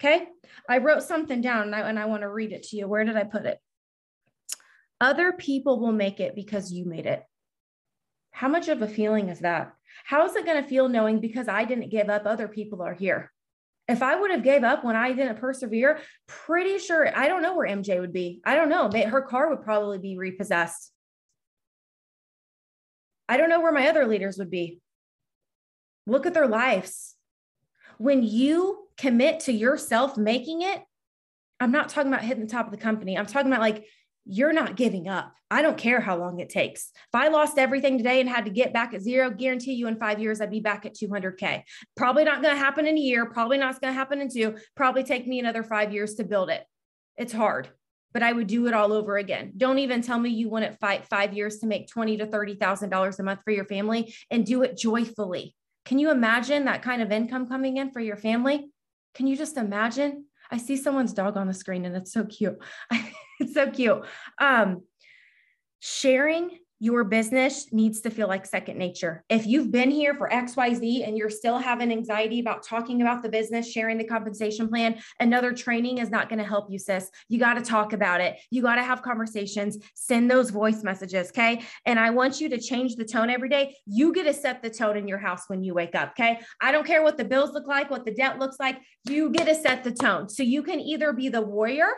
Okay? 0.00 0.26
I 0.68 0.78
wrote 0.78 1.02
something 1.02 1.40
down 1.40 1.62
and 1.62 1.74
I, 1.74 1.88
and 1.88 1.98
I 1.98 2.06
want 2.06 2.22
to 2.22 2.28
read 2.28 2.52
it 2.52 2.64
to 2.64 2.76
you. 2.76 2.88
Where 2.88 3.04
did 3.04 3.16
i 3.16 3.24
put 3.24 3.46
it? 3.46 3.58
Other 5.00 5.32
people 5.32 5.80
will 5.80 5.92
make 5.92 6.20
it 6.20 6.34
because 6.34 6.72
you 6.72 6.84
made 6.84 7.06
it. 7.06 7.22
How 8.30 8.48
much 8.48 8.68
of 8.68 8.82
a 8.82 8.88
feeling 8.88 9.28
is 9.28 9.40
that 9.40 9.72
how 10.04 10.24
is 10.26 10.36
it 10.36 10.46
going 10.46 10.62
to 10.62 10.68
feel 10.68 10.88
knowing 10.88 11.20
because 11.20 11.48
I 11.48 11.64
didn't 11.64 11.90
give 11.90 12.08
up, 12.08 12.26
other 12.26 12.48
people 12.48 12.82
are 12.82 12.94
here? 12.94 13.32
If 13.88 14.02
I 14.02 14.14
would 14.14 14.30
have 14.30 14.42
gave 14.42 14.62
up 14.62 14.84
when 14.84 14.96
I 14.96 15.12
didn't 15.12 15.38
persevere, 15.38 15.98
pretty 16.26 16.78
sure 16.78 17.16
I 17.16 17.28
don't 17.28 17.42
know 17.42 17.56
where 17.56 17.68
MJ 17.68 18.00
would 18.00 18.12
be. 18.12 18.40
I 18.44 18.54
don't 18.54 18.68
know. 18.68 18.90
Her 19.08 19.22
car 19.22 19.50
would 19.50 19.62
probably 19.62 19.98
be 19.98 20.16
repossessed. 20.16 20.92
I 23.28 23.36
don't 23.36 23.48
know 23.48 23.60
where 23.60 23.72
my 23.72 23.88
other 23.88 24.06
leaders 24.06 24.38
would 24.38 24.50
be. 24.50 24.80
Look 26.06 26.26
at 26.26 26.34
their 26.34 26.46
lives. 26.46 27.14
When 27.98 28.22
you 28.22 28.88
commit 28.96 29.40
to 29.40 29.52
yourself 29.52 30.16
making 30.16 30.62
it, 30.62 30.82
I'm 31.60 31.72
not 31.72 31.88
talking 31.88 32.12
about 32.12 32.24
hitting 32.24 32.44
the 32.44 32.50
top 32.50 32.66
of 32.66 32.72
the 32.72 32.78
company. 32.78 33.16
I'm 33.16 33.26
talking 33.26 33.50
about 33.50 33.60
like 33.60 33.84
you're 34.24 34.52
not 34.52 34.76
giving 34.76 35.08
up. 35.08 35.34
I 35.50 35.62
don't 35.62 35.76
care 35.76 36.00
how 36.00 36.16
long 36.16 36.40
it 36.40 36.48
takes. 36.48 36.90
If 36.94 37.14
I 37.14 37.28
lost 37.28 37.58
everything 37.58 37.98
today 37.98 38.20
and 38.20 38.28
had 38.28 38.44
to 38.44 38.50
get 38.50 38.72
back 38.72 38.94
at 38.94 39.02
zero, 39.02 39.30
guarantee 39.30 39.74
you 39.74 39.88
in 39.88 39.96
five 39.96 40.20
years, 40.20 40.40
I'd 40.40 40.50
be 40.50 40.60
back 40.60 40.86
at 40.86 40.94
200K. 40.94 41.62
Probably 41.96 42.24
not 42.24 42.42
going 42.42 42.54
to 42.54 42.58
happen 42.58 42.86
in 42.86 42.96
a 42.96 43.00
year. 43.00 43.26
Probably 43.26 43.58
not 43.58 43.80
going 43.80 43.92
to 43.92 43.98
happen 43.98 44.20
in 44.20 44.28
two. 44.30 44.56
Probably 44.76 45.02
take 45.02 45.26
me 45.26 45.40
another 45.40 45.62
five 45.62 45.92
years 45.92 46.14
to 46.14 46.24
build 46.24 46.50
it. 46.50 46.64
It's 47.16 47.32
hard, 47.32 47.68
but 48.12 48.22
I 48.22 48.32
would 48.32 48.46
do 48.46 48.66
it 48.66 48.74
all 48.74 48.92
over 48.92 49.16
again. 49.16 49.52
Don't 49.56 49.78
even 49.78 50.00
tell 50.00 50.18
me 50.18 50.30
you 50.30 50.48
wouldn't 50.48 50.78
fight 50.78 51.06
five 51.08 51.34
years 51.34 51.58
to 51.58 51.66
make 51.66 51.88
twenty 51.88 52.16
to 52.16 52.26
$30,000 52.26 53.18
a 53.18 53.22
month 53.22 53.40
for 53.44 53.50
your 53.50 53.66
family 53.66 54.14
and 54.30 54.46
do 54.46 54.62
it 54.62 54.78
joyfully. 54.78 55.54
Can 55.84 55.98
you 55.98 56.10
imagine 56.10 56.64
that 56.64 56.82
kind 56.82 57.02
of 57.02 57.10
income 57.10 57.48
coming 57.48 57.76
in 57.76 57.90
for 57.90 58.00
your 58.00 58.16
family? 58.16 58.70
Can 59.14 59.26
you 59.26 59.36
just 59.36 59.56
imagine? 59.56 60.26
I 60.52 60.58
see 60.58 60.76
someone's 60.76 61.14
dog 61.14 61.36
on 61.38 61.46
the 61.46 61.54
screen 61.54 61.86
and 61.86 61.96
it's 61.96 62.12
so 62.12 62.24
cute. 62.24 62.58
it's 63.40 63.54
so 63.54 63.70
cute. 63.70 64.04
Um, 64.38 64.82
sharing 65.80 66.58
your 66.82 67.04
business 67.04 67.72
needs 67.72 68.00
to 68.00 68.10
feel 68.10 68.26
like 68.26 68.44
second 68.44 68.76
nature. 68.76 69.22
If 69.28 69.46
you've 69.46 69.70
been 69.70 69.88
here 69.88 70.14
for 70.16 70.28
XYZ 70.28 71.06
and 71.06 71.16
you're 71.16 71.30
still 71.30 71.58
having 71.58 71.92
anxiety 71.92 72.40
about 72.40 72.64
talking 72.64 73.02
about 73.02 73.22
the 73.22 73.28
business, 73.28 73.70
sharing 73.70 73.98
the 73.98 74.04
compensation 74.04 74.68
plan, 74.68 75.00
another 75.20 75.52
training 75.52 75.98
is 75.98 76.10
not 76.10 76.28
going 76.28 76.40
to 76.40 76.44
help 76.44 76.72
you, 76.72 76.80
sis. 76.80 77.08
You 77.28 77.38
got 77.38 77.54
to 77.54 77.62
talk 77.62 77.92
about 77.92 78.20
it. 78.20 78.40
You 78.50 78.62
got 78.62 78.74
to 78.74 78.82
have 78.82 79.00
conversations, 79.00 79.78
send 79.94 80.28
those 80.28 80.50
voice 80.50 80.82
messages. 80.82 81.28
Okay. 81.28 81.62
And 81.86 82.00
I 82.00 82.10
want 82.10 82.40
you 82.40 82.48
to 82.48 82.58
change 82.58 82.96
the 82.96 83.04
tone 83.04 83.30
every 83.30 83.48
day. 83.48 83.76
You 83.86 84.12
get 84.12 84.24
to 84.24 84.34
set 84.34 84.60
the 84.60 84.70
tone 84.70 84.96
in 84.96 85.06
your 85.06 85.18
house 85.18 85.44
when 85.46 85.62
you 85.62 85.74
wake 85.74 85.94
up. 85.94 86.14
Okay. 86.18 86.40
I 86.60 86.72
don't 86.72 86.84
care 86.84 87.04
what 87.04 87.16
the 87.16 87.24
bills 87.24 87.52
look 87.52 87.68
like, 87.68 87.92
what 87.92 88.04
the 88.04 88.12
debt 88.12 88.40
looks 88.40 88.56
like. 88.58 88.80
You 89.08 89.30
get 89.30 89.46
to 89.46 89.54
set 89.54 89.84
the 89.84 89.92
tone. 89.92 90.28
So 90.28 90.42
you 90.42 90.64
can 90.64 90.80
either 90.80 91.12
be 91.12 91.28
the 91.28 91.42
warrior 91.42 91.92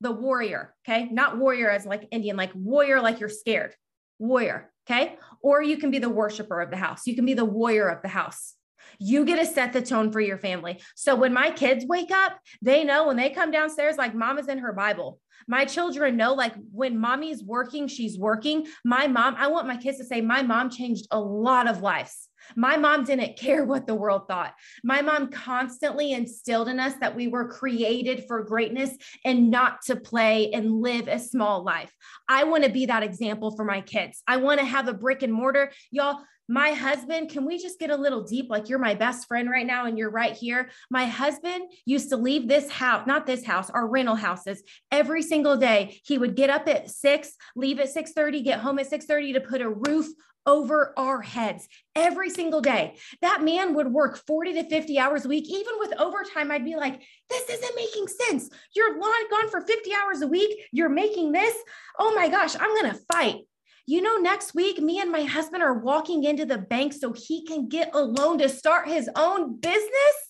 the 0.00 0.10
warrior, 0.10 0.74
okay? 0.82 1.08
Not 1.10 1.36
warrior 1.36 1.70
as 1.70 1.84
like 1.84 2.08
Indian, 2.10 2.36
like 2.36 2.52
warrior, 2.54 3.02
like 3.02 3.20
you're 3.20 3.28
scared, 3.28 3.74
warrior, 4.20 4.70
okay? 4.88 5.16
Or 5.42 5.62
you 5.62 5.78
can 5.78 5.90
be 5.90 5.98
the 5.98 6.08
worshiper 6.08 6.60
of 6.60 6.70
the 6.70 6.76
house. 6.76 7.06
You 7.06 7.16
can 7.16 7.26
be 7.26 7.34
the 7.34 7.44
warrior 7.44 7.88
of 7.88 8.02
the 8.02 8.08
house. 8.08 8.54
You 8.98 9.24
get 9.24 9.38
to 9.38 9.46
set 9.46 9.72
the 9.72 9.82
tone 9.82 10.12
for 10.12 10.20
your 10.20 10.38
family. 10.38 10.80
So 10.96 11.14
when 11.14 11.32
my 11.32 11.50
kids 11.50 11.86
wake 11.86 12.10
up, 12.10 12.38
they 12.62 12.84
know 12.84 13.06
when 13.06 13.16
they 13.16 13.30
come 13.30 13.50
downstairs, 13.50 13.96
like 13.96 14.14
mama's 14.14 14.48
in 14.48 14.58
her 14.58 14.72
Bible. 14.72 15.20
My 15.46 15.64
children 15.64 16.16
know, 16.16 16.34
like 16.34 16.54
when 16.72 16.98
mommy's 16.98 17.42
working, 17.42 17.88
she's 17.88 18.18
working. 18.18 18.66
My 18.84 19.06
mom, 19.06 19.34
I 19.38 19.48
want 19.48 19.66
my 19.66 19.76
kids 19.76 19.98
to 19.98 20.04
say, 20.04 20.20
my 20.20 20.42
mom 20.42 20.70
changed 20.70 21.06
a 21.10 21.20
lot 21.20 21.68
of 21.68 21.82
lives. 21.82 22.28
My 22.56 22.76
mom 22.76 23.04
didn't 23.04 23.38
care 23.38 23.64
what 23.64 23.86
the 23.86 23.94
world 23.94 24.22
thought. 24.28 24.54
My 24.82 25.02
mom 25.02 25.30
constantly 25.30 26.12
instilled 26.12 26.68
in 26.68 26.80
us 26.80 26.94
that 27.00 27.14
we 27.14 27.28
were 27.28 27.48
created 27.48 28.24
for 28.26 28.42
greatness 28.42 28.96
and 29.24 29.50
not 29.50 29.82
to 29.86 29.96
play 29.96 30.50
and 30.52 30.80
live 30.80 31.08
a 31.08 31.18
small 31.18 31.62
life. 31.62 31.92
I 32.28 32.44
want 32.44 32.64
to 32.64 32.70
be 32.70 32.86
that 32.86 33.02
example 33.02 33.54
for 33.54 33.64
my 33.64 33.80
kids. 33.80 34.22
I 34.26 34.38
want 34.38 34.60
to 34.60 34.66
have 34.66 34.88
a 34.88 34.94
brick 34.94 35.22
and 35.22 35.32
mortar. 35.32 35.70
Y'all, 35.90 36.20
my 36.50 36.72
husband, 36.72 37.30
can 37.30 37.44
we 37.46 37.58
just 37.58 37.78
get 37.78 37.90
a 37.90 37.96
little 37.96 38.24
deep? 38.24 38.50
Like 38.50 38.68
you're 38.68 38.80
my 38.80 38.94
best 38.94 39.28
friend 39.28 39.48
right 39.48 39.64
now 39.64 39.86
and 39.86 39.96
you're 39.96 40.10
right 40.10 40.36
here. 40.36 40.70
My 40.90 41.04
husband 41.04 41.62
used 41.86 42.08
to 42.08 42.16
leave 42.16 42.48
this 42.48 42.68
house, 42.68 43.06
not 43.06 43.24
this 43.24 43.44
house, 43.44 43.70
our 43.70 43.86
rental 43.86 44.16
houses 44.16 44.60
every 44.90 45.22
single 45.22 45.56
day. 45.56 46.00
He 46.04 46.18
would 46.18 46.34
get 46.34 46.50
up 46.50 46.66
at 46.66 46.90
six, 46.90 47.34
leave 47.54 47.78
at 47.78 47.94
6:30, 47.94 48.42
get 48.42 48.58
home 48.58 48.80
at 48.80 48.90
6:30 48.90 49.34
to 49.34 49.40
put 49.40 49.62
a 49.62 49.70
roof 49.70 50.08
over 50.44 50.92
our 50.98 51.20
heads 51.20 51.68
every 51.94 52.30
single 52.30 52.60
day. 52.60 52.96
That 53.22 53.44
man 53.44 53.74
would 53.74 53.92
work 53.92 54.20
40 54.26 54.54
to 54.54 54.68
50 54.68 54.98
hours 54.98 55.24
a 55.24 55.28
week. 55.28 55.48
Even 55.48 55.74
with 55.78 56.00
overtime, 56.00 56.50
I'd 56.50 56.64
be 56.64 56.74
like, 56.74 57.00
this 57.28 57.48
isn't 57.48 57.76
making 57.76 58.08
sense. 58.08 58.50
You're 58.74 58.98
gone 58.98 59.50
for 59.50 59.60
50 59.60 59.90
hours 59.94 60.22
a 60.22 60.26
week. 60.26 60.66
You're 60.72 60.88
making 60.88 61.30
this. 61.30 61.54
Oh 61.96 62.12
my 62.16 62.28
gosh, 62.28 62.56
I'm 62.58 62.74
going 62.74 62.90
to 62.90 63.00
fight. 63.12 63.42
You 63.86 64.02
know, 64.02 64.18
next 64.18 64.54
week, 64.54 64.80
me 64.80 65.00
and 65.00 65.10
my 65.10 65.22
husband 65.22 65.62
are 65.62 65.78
walking 65.78 66.24
into 66.24 66.44
the 66.44 66.58
bank 66.58 66.92
so 66.92 67.12
he 67.12 67.44
can 67.44 67.68
get 67.68 67.94
a 67.94 68.00
loan 68.00 68.38
to 68.38 68.48
start 68.48 68.88
his 68.88 69.08
own 69.16 69.58
business. 69.58 70.29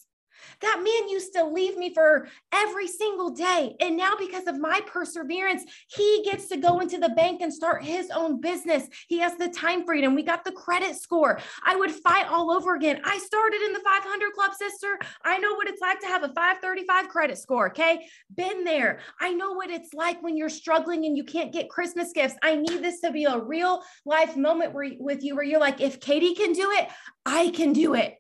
That 0.63 0.83
man 0.83 1.09
used 1.09 1.33
to 1.35 1.45
leave 1.45 1.77
me 1.77 1.95
for 1.95 2.29
every 2.53 2.87
single 2.87 3.31
day. 3.31 3.77
And 3.81 3.97
now, 3.97 4.15
because 4.19 4.47
of 4.47 4.59
my 4.59 4.81
perseverance, 4.87 5.65
he 5.89 6.23
gets 6.25 6.49
to 6.49 6.57
go 6.57 6.81
into 6.81 6.99
the 6.99 7.11
bank 7.11 7.41
and 7.41 7.53
start 7.53 7.85
his 7.85 8.11
own 8.11 8.41
business. 8.41 8.87
He 9.09 9.19
has 9.19 9.37
the 9.37 9.49
time 9.49 9.85
freedom. 9.85 10.15
We 10.15 10.23
got 10.23 10.45
the 10.45 10.53
credit 10.53 10.97
score. 10.97 11.41
I 11.65 11.77
would 11.77 11.91
fight 11.91 12.27
all 12.29 12.51
over 12.51 12.75
again. 12.75 13.01
I 13.05 13.19
started 13.19 13.63
in 13.63 13.73
the 13.73 13.81
500 13.81 14.33
club, 14.33 14.53
sister. 14.55 14.99
I 15.25 15.39
know 15.39 15.55
what 15.55 15.69
it's 15.69 15.81
like 15.81 16.01
to 16.01 16.07
have 16.07 16.25
a 16.25 16.29
535 16.29 17.09
credit 17.09 17.39
score. 17.39 17.71
Okay. 17.71 18.07
Been 18.35 18.65
there. 18.65 19.01
I 19.21 19.33
know 19.33 19.53
what 19.53 19.71
it's 19.71 19.95
like 19.95 20.23
when 20.23 20.37
you're 20.37 20.49
struggling 20.49 21.07
and 21.07 21.17
you 21.17 21.25
can't 21.25 21.53
get 21.53 21.71
Christmas 21.71 22.13
gifts. 22.13 22.37
I 22.43 22.57
need 22.57 22.83
this 22.83 23.01
to 23.01 23.11
be 23.11 23.25
a 23.25 23.39
real 23.39 23.83
life 24.05 24.37
moment 24.37 24.73
where, 24.73 24.91
with 24.99 25.23
you 25.23 25.35
where 25.35 25.45
you're 25.45 25.61
like, 25.61 25.81
if 25.81 26.01
Katie 26.01 26.35
can 26.35 26.53
do 26.53 26.71
it, 26.73 26.89
I 27.25 27.51
can 27.51 27.73
do 27.73 27.95
it. 27.95 28.20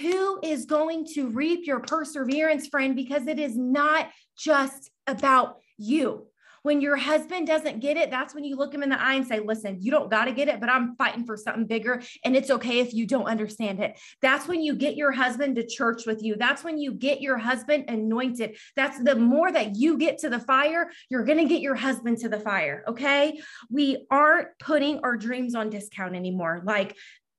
Who 0.00 0.40
is 0.42 0.66
going 0.66 1.06
to 1.14 1.28
reap 1.28 1.66
your 1.66 1.80
perseverance, 1.80 2.66
friend? 2.66 2.96
Because 2.96 3.26
it 3.26 3.38
is 3.38 3.56
not 3.56 4.10
just 4.36 4.90
about 5.06 5.58
you. 5.78 6.26
When 6.64 6.80
your 6.80 6.96
husband 6.96 7.46
doesn't 7.46 7.80
get 7.80 7.98
it, 7.98 8.10
that's 8.10 8.34
when 8.34 8.42
you 8.42 8.56
look 8.56 8.72
him 8.72 8.82
in 8.82 8.88
the 8.88 8.98
eye 9.00 9.16
and 9.16 9.26
say, 9.26 9.38
Listen, 9.38 9.76
you 9.82 9.90
don't 9.90 10.10
got 10.10 10.24
to 10.24 10.32
get 10.32 10.48
it, 10.48 10.60
but 10.60 10.70
I'm 10.70 10.96
fighting 10.96 11.26
for 11.26 11.36
something 11.36 11.66
bigger. 11.66 12.02
And 12.24 12.34
it's 12.34 12.50
okay 12.50 12.78
if 12.80 12.94
you 12.94 13.06
don't 13.06 13.26
understand 13.26 13.80
it. 13.80 14.00
That's 14.22 14.48
when 14.48 14.62
you 14.62 14.74
get 14.74 14.96
your 14.96 15.12
husband 15.12 15.56
to 15.56 15.66
church 15.66 16.06
with 16.06 16.22
you. 16.22 16.36
That's 16.36 16.64
when 16.64 16.78
you 16.78 16.94
get 16.94 17.20
your 17.20 17.36
husband 17.36 17.90
anointed. 17.90 18.56
That's 18.76 18.98
the 18.98 19.14
more 19.14 19.52
that 19.52 19.76
you 19.76 19.98
get 19.98 20.16
to 20.20 20.30
the 20.30 20.40
fire, 20.40 20.90
you're 21.10 21.26
going 21.26 21.36
to 21.36 21.44
get 21.44 21.60
your 21.60 21.74
husband 21.74 22.16
to 22.20 22.30
the 22.30 22.40
fire. 22.40 22.82
Okay. 22.88 23.38
We 23.70 24.06
aren't 24.10 24.48
putting 24.58 25.00
our 25.00 25.18
dreams 25.18 25.54
on 25.54 25.68
discount 25.68 26.14
anymore. 26.14 26.62
Like 26.64 26.96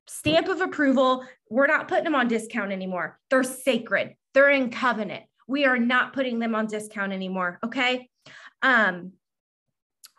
stamp 0.08 0.48
of 0.48 0.62
approval. 0.62 1.26
We're 1.50 1.68
not 1.68 1.88
putting 1.88 2.04
them 2.04 2.16
on 2.16 2.28
discount 2.28 2.72
anymore. 2.72 3.20
They're 3.30 3.44
sacred. 3.44 4.16
They're 4.34 4.50
in 4.50 4.70
covenant. 4.70 5.24
We 5.48 5.66
are 5.66 5.78
not 5.78 6.14
putting 6.14 6.40
them 6.40 6.56
on 6.56 6.68
discount 6.68 7.14
anymore. 7.14 7.60
Okay. 7.64 8.10
Um, 8.62 9.14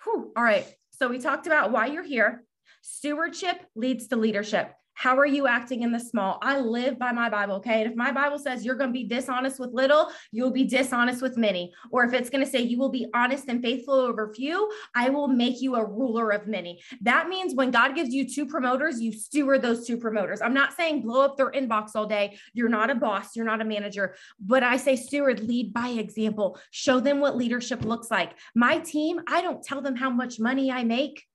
whew, 0.04 0.32
all 0.36 0.44
right. 0.44 0.66
So 0.90 1.08
we 1.08 1.18
talked 1.18 1.46
about 1.46 1.72
why 1.72 1.86
you're 1.86 2.02
here. 2.02 2.44
Stewardship 2.82 3.60
leads 3.74 4.08
to 4.08 4.16
leadership. 4.16 4.72
How 4.96 5.18
are 5.18 5.26
you 5.26 5.46
acting 5.46 5.82
in 5.82 5.92
the 5.92 6.00
small? 6.00 6.38
I 6.40 6.58
live 6.58 6.98
by 6.98 7.12
my 7.12 7.28
Bible, 7.28 7.56
okay? 7.56 7.82
And 7.82 7.90
if 7.90 7.96
my 7.96 8.10
Bible 8.12 8.38
says 8.38 8.64
you're 8.64 8.76
going 8.76 8.88
to 8.88 8.94
be 8.94 9.04
dishonest 9.04 9.60
with 9.60 9.74
little, 9.74 10.10
you'll 10.32 10.50
be 10.50 10.64
dishonest 10.64 11.20
with 11.20 11.36
many. 11.36 11.74
Or 11.90 12.04
if 12.04 12.14
it's 12.14 12.30
going 12.30 12.42
to 12.42 12.50
say 12.50 12.60
you 12.60 12.78
will 12.78 12.88
be 12.88 13.06
honest 13.12 13.44
and 13.48 13.62
faithful 13.62 13.94
over 13.94 14.32
few, 14.32 14.72
I 14.94 15.10
will 15.10 15.28
make 15.28 15.60
you 15.60 15.76
a 15.76 15.84
ruler 15.84 16.30
of 16.30 16.46
many. 16.46 16.82
That 17.02 17.28
means 17.28 17.54
when 17.54 17.70
God 17.70 17.94
gives 17.94 18.14
you 18.14 18.26
two 18.26 18.46
promoters, 18.46 18.98
you 18.98 19.12
steward 19.12 19.60
those 19.60 19.86
two 19.86 19.98
promoters. 19.98 20.40
I'm 20.40 20.54
not 20.54 20.74
saying 20.74 21.02
blow 21.02 21.22
up 21.26 21.36
their 21.36 21.52
inbox 21.52 21.90
all 21.94 22.06
day. 22.06 22.38
You're 22.54 22.70
not 22.70 22.88
a 22.88 22.94
boss, 22.94 23.36
you're 23.36 23.44
not 23.44 23.60
a 23.60 23.66
manager, 23.66 24.14
but 24.40 24.62
I 24.62 24.78
say 24.78 24.96
steward, 24.96 25.40
lead 25.40 25.74
by 25.74 25.88
example. 25.88 26.58
Show 26.70 27.00
them 27.00 27.20
what 27.20 27.36
leadership 27.36 27.84
looks 27.84 28.10
like. 28.10 28.32
My 28.54 28.78
team, 28.78 29.20
I 29.28 29.42
don't 29.42 29.62
tell 29.62 29.82
them 29.82 29.94
how 29.96 30.08
much 30.08 30.40
money 30.40 30.72
I 30.72 30.84
make. 30.84 31.26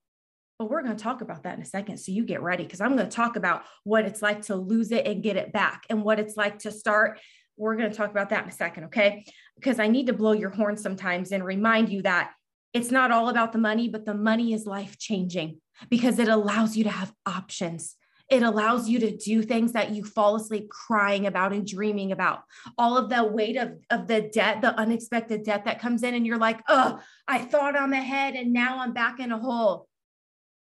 But 0.62 0.70
we're 0.70 0.84
going 0.84 0.96
to 0.96 1.04
talk 1.04 1.22
about 1.22 1.42
that 1.42 1.56
in 1.56 1.64
a 1.64 1.66
second. 1.66 1.98
So 1.98 2.12
you 2.12 2.24
get 2.24 2.44
ready 2.44 2.64
because 2.64 2.82
I'm 2.82 2.96
going 2.96 3.10
to 3.10 3.16
talk 3.16 3.36
about 3.36 3.64
what 3.84 4.06
it's 4.06 4.22
like 4.22 4.44
to 4.44 4.56
lose 4.56 4.92
it 4.92 5.08
and 5.08 5.24
get 5.24 5.36
it 5.36 5.52
back 5.52 5.86
and 5.90 6.04
what 6.04 6.20
it's 6.20 6.38
like 6.38 6.60
to 6.60 6.72
start. 6.72 7.20
We're 7.58 7.76
going 7.76 7.90
to 7.90 7.98
talk 7.98 8.12
about 8.12 8.30
that 8.30 8.44
in 8.44 8.50
a 8.50 8.52
second. 8.52 8.84
Okay. 8.84 9.26
Because 9.56 9.80
I 9.80 9.88
need 9.88 10.06
to 10.06 10.14
blow 10.14 10.34
your 10.34 10.52
horn 10.52 10.78
sometimes 10.78 11.32
and 11.32 11.44
remind 11.44 11.90
you 11.90 12.04
that 12.04 12.34
it's 12.76 12.92
not 12.92 13.10
all 13.10 13.30
about 13.30 13.54
the 13.54 13.58
money, 13.58 13.90
but 13.90 14.06
the 14.06 14.14
money 14.14 14.54
is 14.54 14.68
life 14.68 15.00
changing 15.00 15.60
because 15.90 16.20
it 16.20 16.28
allows 16.28 16.78
you 16.78 16.84
to 16.84 16.92
have 16.92 17.12
options. 17.26 17.96
It 18.30 18.44
allows 18.44 18.88
you 18.88 19.00
to 19.00 19.18
do 19.18 19.42
things 19.42 19.74
that 19.74 19.90
you 19.90 20.04
fall 20.04 20.36
asleep 20.36 20.70
crying 20.70 21.26
about 21.26 21.54
and 21.54 21.66
dreaming 21.66 22.12
about. 22.12 22.44
All 22.78 22.98
of 22.98 23.10
the 23.10 23.24
weight 23.24 23.58
of, 23.58 23.80
of 23.90 24.08
the 24.08 24.22
debt, 24.22 24.62
the 24.62 24.80
unexpected 24.80 25.42
debt 25.42 25.66
that 25.66 25.82
comes 25.82 26.04
in, 26.04 26.14
and 26.14 26.28
you're 26.28 26.38
like, 26.38 26.62
oh, 26.70 27.00
I 27.28 27.40
thought 27.40 27.76
I'm 27.76 27.94
ahead 27.94 28.36
and 28.36 28.54
now 28.54 28.78
I'm 28.78 28.94
back 28.94 29.20
in 29.20 29.32
a 29.32 29.40
hole 29.40 29.88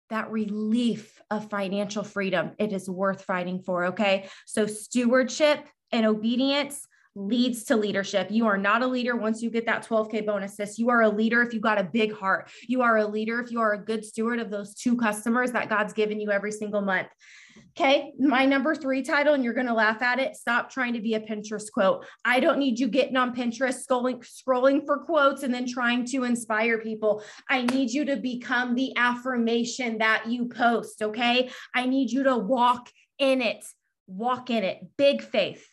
that 0.10 0.32
relief 0.32 1.22
of 1.32 1.50
financial 1.50 2.04
freedom, 2.04 2.52
it 2.58 2.74
is 2.74 2.90
worth 2.90 3.24
fighting 3.24 3.60
for. 3.60 3.86
Okay. 3.86 4.30
So, 4.46 4.68
stewardship 4.68 5.68
and 5.92 6.06
obedience 6.06 6.88
leads 7.16 7.64
to 7.64 7.78
leadership. 7.78 8.28
You 8.30 8.46
are 8.48 8.58
not 8.58 8.82
a 8.82 8.88
leader 8.88 9.16
once 9.16 9.42
you 9.42 9.50
get 9.50 9.66
that 9.68 9.88
12K 9.88 10.26
bonus. 10.26 10.58
Sis. 10.58 10.78
You 10.78 10.90
are 10.90 11.02
a 11.02 11.10
leader 11.10 11.42
if 11.42 11.54
you 11.54 11.62
got 11.62 11.80
a 11.80 11.84
big 11.84 12.14
heart. 12.14 12.50
You 12.68 12.82
are 12.82 12.98
a 12.98 13.08
leader 13.08 13.40
if 13.40 13.52
you 13.52 13.62
are 13.62 13.74
a 13.74 13.84
good 13.84 14.04
steward 14.04 14.40
of 14.40 14.52
those 14.52 14.76
two 14.76 14.98
customers 14.98 15.52
that 15.54 15.70
God's 15.70 15.94
given 15.94 16.20
you 16.20 16.32
every 16.32 16.52
single 16.52 16.82
month. 16.82 17.08
Okay, 17.78 18.14
my 18.20 18.46
number 18.46 18.76
three 18.76 19.02
title, 19.02 19.34
and 19.34 19.44
you're 19.44 19.54
going 19.54 19.68
to 19.68 19.74
laugh 19.74 20.02
at 20.02 20.20
it. 20.20 20.36
Stop 20.36 20.70
trying 20.70 20.94
to 20.94 21.02
be 21.02 21.14
a 21.14 21.20
Pinterest 21.20 21.72
quote. 21.72 22.06
I 22.24 22.40
don't 22.40 22.60
need 22.60 22.80
you 22.80 22.88
getting 22.88 23.18
on 23.18 23.36
Pinterest, 23.36 23.86
scrolling, 23.86 24.26
scrolling 24.26 24.86
for 24.86 25.00
quotes 25.00 25.44
and 25.44 25.54
then 25.54 25.68
trying 25.68 26.06
to 26.08 26.24
inspire 26.24 26.80
people. 26.80 27.24
I 27.50 27.64
need 27.64 27.92
you 27.92 28.06
to 28.06 28.18
become 28.18 28.76
the 28.76 28.94
affirmation 28.98 30.00
that 30.00 30.26
you 30.28 30.48
post. 30.48 31.02
Okay, 31.02 31.50
I 31.74 31.86
need 31.86 32.12
you 32.12 32.24
to 32.24 32.38
walk 32.38 32.90
in 33.20 33.42
it, 33.42 33.64
walk 34.08 34.50
in 34.50 34.64
it. 34.64 34.80
Big 34.98 35.22
faith, 35.22 35.66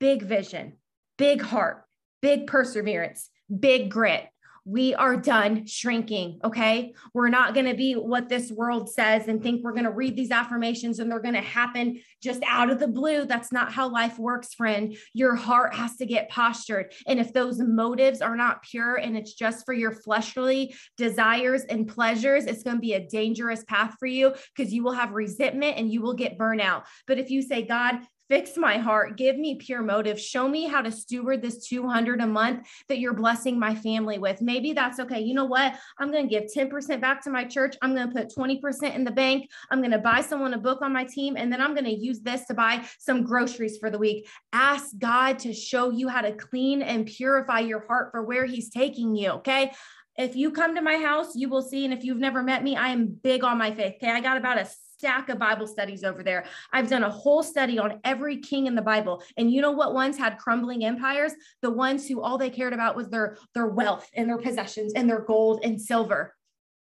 big 0.00 0.22
vision, 0.22 0.74
big 1.18 1.42
heart, 1.42 1.84
big 2.20 2.46
perseverance, 2.46 3.30
big 3.60 3.90
grit 3.90 4.28
we 4.64 4.94
are 4.94 5.16
done 5.16 5.66
shrinking. 5.66 6.38
Okay. 6.44 6.94
We're 7.14 7.28
not 7.28 7.54
going 7.54 7.66
to 7.66 7.74
be 7.74 7.94
what 7.94 8.28
this 8.28 8.50
world 8.52 8.90
says 8.90 9.26
and 9.26 9.42
think 9.42 9.62
we're 9.62 9.72
going 9.72 9.84
to 9.84 9.90
read 9.90 10.16
these 10.16 10.30
affirmations 10.30 10.98
and 10.98 11.10
they're 11.10 11.20
going 11.20 11.34
to 11.34 11.40
happen 11.40 12.00
just 12.22 12.42
out 12.46 12.70
of 12.70 12.78
the 12.78 12.86
blue. 12.86 13.24
That's 13.24 13.52
not 13.52 13.72
how 13.72 13.88
life 13.88 14.18
works, 14.18 14.54
friend. 14.54 14.96
Your 15.14 15.34
heart 15.34 15.74
has 15.74 15.96
to 15.96 16.06
get 16.06 16.28
postured. 16.28 16.92
And 17.06 17.18
if 17.18 17.32
those 17.32 17.58
motives 17.58 18.20
are 18.20 18.36
not 18.36 18.62
pure 18.62 18.96
and 18.96 19.16
it's 19.16 19.34
just 19.34 19.64
for 19.64 19.74
your 19.74 19.92
fleshly 19.92 20.74
desires 20.96 21.62
and 21.64 21.88
pleasures, 21.88 22.44
it's 22.44 22.62
going 22.62 22.76
to 22.76 22.80
be 22.80 22.94
a 22.94 23.06
dangerous 23.08 23.64
path 23.64 23.96
for 23.98 24.06
you 24.06 24.34
because 24.56 24.72
you 24.72 24.84
will 24.84 24.92
have 24.92 25.12
resentment 25.12 25.76
and 25.76 25.92
you 25.92 26.02
will 26.02 26.14
get 26.14 26.38
burnout. 26.38 26.84
But 27.06 27.18
if 27.18 27.30
you 27.30 27.42
say, 27.42 27.62
God, 27.62 28.00
fix 28.32 28.56
my 28.56 28.78
heart. 28.78 29.18
Give 29.18 29.36
me 29.36 29.56
pure 29.56 29.82
motive. 29.82 30.18
Show 30.18 30.48
me 30.48 30.66
how 30.66 30.80
to 30.80 30.90
steward 30.90 31.42
this 31.42 31.66
200 31.66 32.22
a 32.22 32.26
month 32.26 32.66
that 32.88 32.98
you're 32.98 33.12
blessing 33.12 33.58
my 33.58 33.74
family 33.74 34.16
with. 34.16 34.40
Maybe 34.40 34.72
that's 34.72 34.98
okay. 35.00 35.20
You 35.20 35.34
know 35.34 35.44
what? 35.44 35.74
I'm 35.98 36.10
going 36.10 36.26
to 36.26 36.34
give 36.34 36.44
10% 36.50 36.98
back 36.98 37.22
to 37.24 37.30
my 37.30 37.44
church. 37.44 37.76
I'm 37.82 37.94
going 37.94 38.08
to 38.08 38.14
put 38.14 38.34
20% 38.34 38.94
in 38.94 39.04
the 39.04 39.10
bank. 39.10 39.50
I'm 39.70 39.80
going 39.80 39.90
to 39.90 39.98
buy 39.98 40.22
someone 40.22 40.54
a 40.54 40.58
book 40.58 40.80
on 40.80 40.94
my 40.94 41.04
team 41.04 41.36
and 41.36 41.52
then 41.52 41.60
i'm 41.60 41.74
going 41.74 41.84
to 41.84 41.94
use 41.94 42.20
this 42.20 42.46
to 42.46 42.54
buy 42.54 42.86
some 42.98 43.22
groceries 43.22 43.76
for 43.76 43.90
the 43.90 43.98
week. 43.98 44.26
Ask 44.54 44.96
god 44.98 45.38
to 45.40 45.52
show 45.52 45.90
you 45.90 46.08
how 46.08 46.22
to 46.22 46.32
clean 46.32 46.80
and 46.80 47.04
purify 47.04 47.58
your 47.58 47.86
heart 47.86 48.12
for 48.12 48.22
where 48.22 48.46
he's 48.46 48.70
taking 48.70 49.14
you 49.14 49.28
okay? 49.32 49.72
If 50.18 50.36
you 50.36 50.50
come 50.50 50.74
to 50.74 50.82
my 50.82 50.96
house, 50.96 51.34
you 51.34 51.48
will 51.48 51.62
see. 51.62 51.84
And 51.84 51.94
if 51.94 52.04
you've 52.04 52.18
never 52.18 52.42
met 52.42 52.62
me, 52.62 52.76
I 52.76 52.88
am 52.88 53.06
big 53.06 53.44
on 53.44 53.56
my 53.56 53.74
faith. 53.74 53.94
Okay. 53.94 54.10
I 54.10 54.20
got 54.20 54.36
about 54.36 54.58
a 54.58 54.68
stack 55.02 55.28
of 55.30 55.36
Bible 55.36 55.66
studies 55.66 56.04
over 56.04 56.22
there. 56.22 56.44
I've 56.72 56.88
done 56.88 57.02
a 57.02 57.10
whole 57.10 57.42
study 57.42 57.76
on 57.76 57.98
every 58.04 58.36
king 58.36 58.68
in 58.68 58.76
the 58.76 58.82
Bible. 58.82 59.20
And 59.36 59.50
you 59.50 59.60
know 59.60 59.72
what 59.72 59.94
ones 59.94 60.16
had 60.16 60.38
crumbling 60.38 60.84
empires? 60.84 61.32
The 61.60 61.72
ones 61.72 62.06
who 62.06 62.20
all 62.20 62.38
they 62.38 62.50
cared 62.50 62.72
about 62.72 62.94
was 62.94 63.08
their, 63.08 63.36
their 63.52 63.66
wealth 63.66 64.08
and 64.14 64.28
their 64.28 64.38
possessions 64.38 64.92
and 64.94 65.10
their 65.10 65.22
gold 65.22 65.58
and 65.64 65.80
silver. 65.80 66.36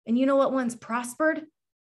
And 0.05 0.19
you 0.19 0.27
know 0.27 0.35
what 0.35 0.53
ones 0.53 0.75
prospered? 0.75 1.45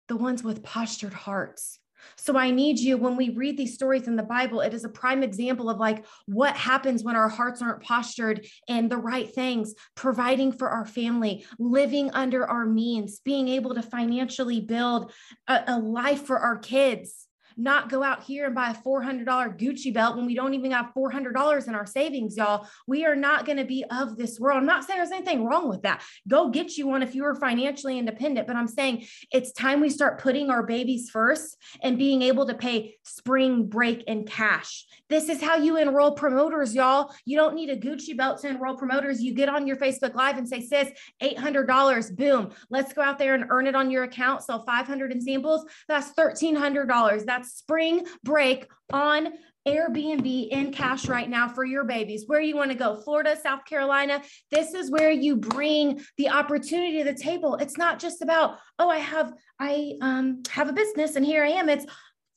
The 0.07 0.15
ones 0.15 0.45
with 0.45 0.63
postured 0.63 1.15
hearts. 1.15 1.81
So 2.17 2.37
I 2.37 2.51
need 2.51 2.79
you 2.79 2.97
when 2.97 3.17
we 3.17 3.31
read 3.31 3.57
these 3.57 3.75
stories 3.75 4.07
in 4.07 4.17
the 4.17 4.23
Bible, 4.23 4.61
it 4.61 4.75
is 4.75 4.85
a 4.85 4.89
prime 4.89 5.23
example 5.23 5.69
of 5.71 5.79
like 5.79 6.05
what 6.27 6.57
happens 6.57 7.05
when 7.05 7.17
our 7.17 7.29
hearts 7.29 7.63
aren't 7.63 7.83
postured 7.83 8.47
in 8.69 8.89
the 8.89 8.97
right 8.97 9.33
things, 9.33 9.75
providing 9.95 10.53
for 10.53 10.69
our 10.69 10.87
family, 10.87 11.45
living 11.59 12.11
under 12.13 12.47
our 12.47 12.67
means, 12.67 13.21
being 13.21 13.49
able 13.49 13.75
to 13.75 13.83
financially 13.83 14.61
build 14.61 15.13
a, 15.49 15.63
a 15.69 15.79
life 15.79 16.27
for 16.27 16.39
our 16.39 16.59
kids 16.59 17.24
not 17.57 17.91
go 17.91 18.03
out 18.03 18.23
here 18.23 18.47
and 18.47 18.55
buy 18.55 18.71
a 18.71 18.75
$400 18.75 19.25
Gucci 19.59 19.93
belt 19.93 20.17
when 20.17 20.27
we 20.27 20.35
don't 20.35 20.55
even 20.55 20.71
have 20.71 20.93
$400 20.97 21.69
in 21.69 21.75
our 21.75 21.87
savings, 21.87 22.37
y'all. 22.37 22.67
We 22.87 23.05
are 23.05 23.17
not 23.17 23.47
going 23.47 23.59
to 23.59 23.65
be 23.65 23.85
of 23.91 24.17
this 24.17 24.41
world. 24.41 24.59
I'm 24.59 24.67
not 24.67 24.85
saying 24.85 24.99
there's 24.99 25.11
anything 25.11 25.45
wrong 25.45 25.69
with 25.69 25.83
that. 25.83 26.03
Go 26.29 26.51
get 26.51 26.77
you 26.77 26.87
one 26.87 27.03
if 27.03 27.15
you 27.15 27.25
are 27.25 27.35
financially 27.35 27.99
independent, 27.99 28.47
but 28.47 28.57
I'm 28.57 28.69
saying 28.69 29.07
it's 29.33 29.53
time 29.53 29.81
we 29.81 29.91
start 29.91 30.21
putting 30.21 30.51
our 30.51 30.63
babies 30.63 31.11
first 31.11 31.57
and 31.83 31.99
being 31.99 32.23
able 32.23 32.47
to 32.47 32.55
pay 32.55 32.97
spring 33.05 33.69
break 33.69 34.05
in 34.05 34.25
cash. 34.25 34.87
This 35.09 35.29
is 35.29 35.43
how 35.43 35.57
you 35.57 35.77
enroll 35.77 36.13
promoters, 36.13 36.75
y'all. 36.75 37.13
You 37.25 37.37
don't 37.37 37.55
need 37.55 37.71
a 37.71 37.77
Gucci 37.77 38.17
belt 38.17 38.41
to 38.41 38.49
enroll 38.49 38.77
promoters. 38.77 39.23
You 39.23 39.35
get 39.35 39.49
on 39.49 39.67
your 39.67 39.77
Facebook 39.77 40.15
Live 40.15 40.39
and 40.39 40.49
say, 40.49 40.61
sis, 40.61 40.91
$800, 41.23 42.17
boom, 42.17 42.51
let's 42.71 42.93
go 42.93 43.03
out 43.03 43.19
there 43.19 43.35
and 43.35 43.45
earn 43.51 43.67
it 43.67 43.75
on 43.75 43.91
your 43.91 44.05
account, 44.05 44.43
sell 44.43 44.65
500 44.65 45.13
in 45.13 45.21
samples. 45.21 45.65
That's 45.89 46.13
$1,300. 46.13 47.25
That's 47.25 47.44
spring 47.45 48.07
break 48.23 48.67
on 48.93 49.33
Airbnb 49.67 50.49
in 50.51 50.73
cash 50.73 51.09
right 51.09 51.29
now 51.29 51.49
for 51.49 51.65
your 51.65 51.85
babies. 51.85 52.25
Where 52.27 52.41
you 52.41 52.55
want 52.55 52.71
to 52.71 52.77
go, 52.77 53.01
Florida, 53.03 53.37
South 53.41 53.65
Carolina. 53.65 54.21
This 54.51 54.75
is 54.75 54.91
where 54.91 55.11
you 55.11 55.37
bring 55.37 56.03
the 56.19 56.29
opportunity 56.29 56.99
to 56.99 57.05
the 57.05 57.19
table. 57.19 57.57
It's 57.57 57.79
not 57.79 57.99
just 57.99 58.21
about, 58.21 58.59
oh, 58.79 58.91
I 58.91 58.99
have 58.99 59.33
I 59.59 59.95
um 60.03 60.43
have 60.51 60.69
a 60.69 60.75
business 60.75 61.17
and 61.17 61.25
here 61.25 61.45
I 61.45 61.49
am. 61.49 61.71
It's 61.71 61.87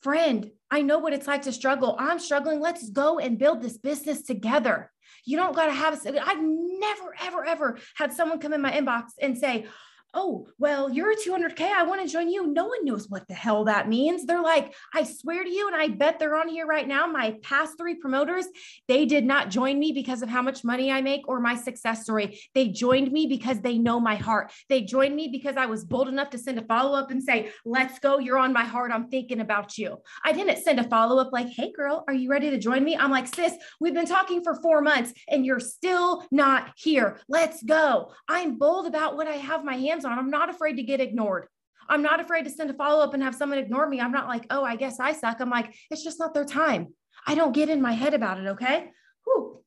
friend, 0.00 0.50
I 0.70 0.82
know 0.82 0.98
what 0.98 1.12
it's 1.12 1.26
like 1.26 1.42
to 1.42 1.52
struggle. 1.52 1.96
I'm 1.98 2.18
struggling. 2.18 2.60
Let's 2.60 2.88
go 2.90 3.18
and 3.18 3.38
build 3.38 3.62
this 3.62 3.78
business 3.78 4.22
together. 4.22 4.90
You 5.24 5.36
don't 5.36 5.56
got 5.56 5.66
to 5.66 5.72
have, 5.72 6.00
I've 6.06 6.40
never, 6.40 7.14
ever, 7.20 7.44
ever 7.44 7.78
had 7.96 8.12
someone 8.12 8.38
come 8.38 8.52
in 8.52 8.62
my 8.62 8.72
inbox 8.72 9.08
and 9.20 9.36
say, 9.36 9.66
oh, 10.14 10.48
well, 10.58 10.90
you're 10.90 11.12
a 11.12 11.16
200K. 11.16 11.60
I 11.60 11.82
want 11.82 12.02
to 12.02 12.08
join 12.08 12.28
you. 12.28 12.46
No 12.46 12.66
one 12.66 12.84
knows 12.84 13.08
what 13.08 13.28
the 13.28 13.34
hell 13.34 13.64
that 13.64 13.88
means. 13.88 14.24
They're 14.24 14.42
like, 14.42 14.74
I 14.94 15.04
swear 15.04 15.44
to 15.44 15.50
you, 15.50 15.68
and 15.68 15.76
I 15.76 15.88
bet 15.88 16.18
they're 16.18 16.36
on 16.36 16.48
here 16.48 16.66
right 16.66 16.86
now. 16.86 17.06
My 17.06 17.36
past 17.42 17.76
three 17.78 17.94
promoters, 17.94 18.46
they 18.88 19.04
did 19.04 19.24
not 19.24 19.50
join 19.50 19.78
me 19.78 19.92
because 19.92 20.22
of 20.22 20.28
how 20.28 20.42
much 20.42 20.64
money 20.64 20.90
I 20.90 21.02
make 21.02 21.28
or 21.28 21.40
my 21.40 21.54
success 21.54 22.02
story. 22.02 22.40
They 22.54 22.68
joined 22.68 23.12
me 23.12 23.26
because 23.26 23.60
they 23.60 23.78
know 23.78 24.00
my 24.00 24.16
heart. 24.16 24.52
They 24.68 24.82
joined 24.82 25.14
me 25.14 25.28
because 25.28 25.56
I 25.56 25.66
was 25.66 25.84
bold 25.84 26.08
enough 26.08 26.30
to 26.30 26.38
send 26.38 26.58
a 26.58 26.62
follow 26.62 26.98
up 26.98 27.10
and 27.10 27.22
say, 27.22 27.50
let's 27.64 27.98
go. 27.98 28.18
You're 28.18 28.38
on 28.38 28.52
my 28.52 28.64
heart. 28.64 28.92
I'm 28.92 29.08
thinking 29.08 29.40
about 29.40 29.78
you. 29.78 29.98
I 30.24 30.32
didn't 30.32 30.62
send 30.62 30.80
a 30.80 30.84
follow 30.84 31.20
up 31.20 31.32
like, 31.32 31.48
hey, 31.48 31.72
girl, 31.72 32.04
are 32.08 32.14
you 32.14 32.30
ready 32.30 32.50
to 32.50 32.58
join 32.58 32.82
me? 32.82 32.96
I'm 32.96 33.10
like, 33.10 33.26
sis, 33.26 33.54
we've 33.80 33.94
been 33.94 34.06
talking 34.06 34.42
for 34.42 34.54
four 34.56 34.80
months 34.80 35.12
and 35.28 35.44
you're 35.44 35.60
still 35.60 36.24
not 36.30 36.72
here. 36.76 37.20
Let's 37.28 37.62
go. 37.62 38.12
I'm 38.28 38.58
bold 38.58 38.86
about 38.86 39.16
what 39.16 39.26
I 39.26 39.36
have 39.36 39.64
my 39.64 39.76
hands 39.76 39.97
on. 40.04 40.18
I'm 40.18 40.30
not 40.30 40.50
afraid 40.50 40.76
to 40.76 40.82
get 40.82 41.00
ignored. 41.00 41.46
I'm 41.88 42.02
not 42.02 42.20
afraid 42.20 42.44
to 42.44 42.50
send 42.50 42.70
a 42.70 42.74
follow 42.74 43.02
up 43.02 43.14
and 43.14 43.22
have 43.22 43.34
someone 43.34 43.58
ignore 43.58 43.88
me. 43.88 44.00
I'm 44.00 44.12
not 44.12 44.28
like, 44.28 44.46
oh, 44.50 44.62
I 44.62 44.76
guess 44.76 45.00
I 45.00 45.12
suck. 45.12 45.40
I'm 45.40 45.50
like, 45.50 45.74
it's 45.90 46.04
just 46.04 46.18
not 46.18 46.34
their 46.34 46.44
time. 46.44 46.88
I 47.26 47.34
don't 47.34 47.52
get 47.52 47.68
in 47.68 47.80
my 47.80 47.92
head 47.92 48.14
about 48.14 48.38
it. 48.38 48.46
Okay. 48.48 48.90
Whew. 49.24 49.64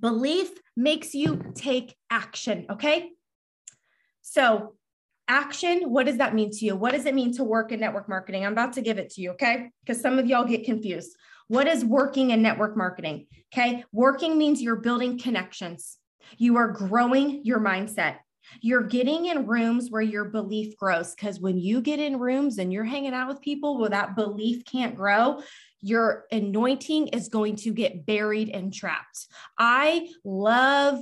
Belief 0.00 0.50
makes 0.76 1.14
you 1.14 1.52
take 1.54 1.94
action. 2.10 2.66
Okay. 2.70 3.10
So, 4.22 4.74
action, 5.28 5.90
what 5.90 6.06
does 6.06 6.18
that 6.18 6.34
mean 6.34 6.50
to 6.50 6.64
you? 6.64 6.76
What 6.76 6.92
does 6.92 7.06
it 7.06 7.14
mean 7.14 7.34
to 7.36 7.44
work 7.44 7.70
in 7.72 7.80
network 7.80 8.08
marketing? 8.08 8.44
I'm 8.44 8.52
about 8.52 8.72
to 8.74 8.82
give 8.82 8.98
it 8.98 9.10
to 9.10 9.20
you. 9.20 9.30
Okay. 9.32 9.70
Because 9.84 10.00
some 10.00 10.18
of 10.18 10.26
y'all 10.26 10.44
get 10.44 10.64
confused. 10.64 11.14
What 11.48 11.68
is 11.68 11.84
working 11.84 12.30
in 12.30 12.42
network 12.42 12.76
marketing? 12.76 13.26
Okay. 13.52 13.84
Working 13.92 14.38
means 14.38 14.62
you're 14.62 14.76
building 14.76 15.18
connections. 15.18 15.98
You 16.38 16.56
are 16.56 16.72
growing 16.72 17.44
your 17.44 17.60
mindset. 17.60 18.16
You're 18.60 18.84
getting 18.84 19.26
in 19.26 19.46
rooms 19.46 19.90
where 19.90 20.02
your 20.02 20.26
belief 20.26 20.76
grows. 20.76 21.14
Because 21.14 21.40
when 21.40 21.58
you 21.58 21.80
get 21.80 21.98
in 21.98 22.18
rooms 22.18 22.58
and 22.58 22.72
you're 22.72 22.84
hanging 22.84 23.14
out 23.14 23.28
with 23.28 23.40
people 23.40 23.78
where 23.78 23.90
that 23.90 24.16
belief 24.16 24.64
can't 24.64 24.94
grow, 24.94 25.42
your 25.80 26.24
anointing 26.32 27.08
is 27.08 27.28
going 27.28 27.56
to 27.56 27.72
get 27.72 28.06
buried 28.06 28.48
and 28.50 28.72
trapped. 28.72 29.26
I 29.58 30.08
love 30.24 31.00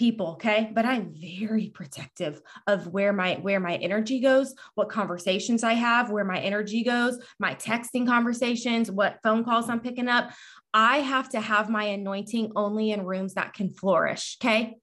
people 0.00 0.28
okay? 0.28 0.72
But 0.74 0.86
i'm 0.86 1.12
very 1.14 1.68
protective 1.68 2.40
of 2.66 2.86
where 2.86 3.12
my 3.12 3.34
where 3.42 3.60
my 3.60 3.76
energy 3.76 4.18
goes 4.18 4.54
what 4.74 4.88
conversations 4.88 5.62
i 5.62 5.74
have 5.74 6.10
where 6.10 6.24
my 6.24 6.38
energy 6.38 6.82
goes 6.82 7.18
my 7.38 7.54
texting 7.54 8.06
conversations 8.06 8.90
what 8.90 9.18
phone 9.22 9.44
calls 9.44 9.68
i'm 9.68 9.80
picking 9.80 10.08
up. 10.08 10.30
I 10.72 10.98
have 10.98 11.28
to 11.30 11.40
have 11.40 11.68
my 11.68 11.84
anointing 11.84 12.52
only 12.56 12.92
in 12.92 13.04
rooms 13.04 13.34
that 13.34 13.52
can 13.52 13.68
flourish 13.68 14.38
okay 14.40 14.76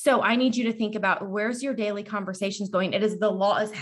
so 0.00 0.22
I 0.22 0.36
need 0.36 0.54
you 0.54 0.62
to 0.64 0.72
think 0.72 0.94
about 0.94 1.28
where's 1.28 1.60
your 1.60 1.74
daily 1.74 2.04
conversations 2.04 2.68
going. 2.68 2.92
It 2.92 3.02
is 3.02 3.18
the 3.18 3.28
law 3.28 3.56
is 3.56 3.72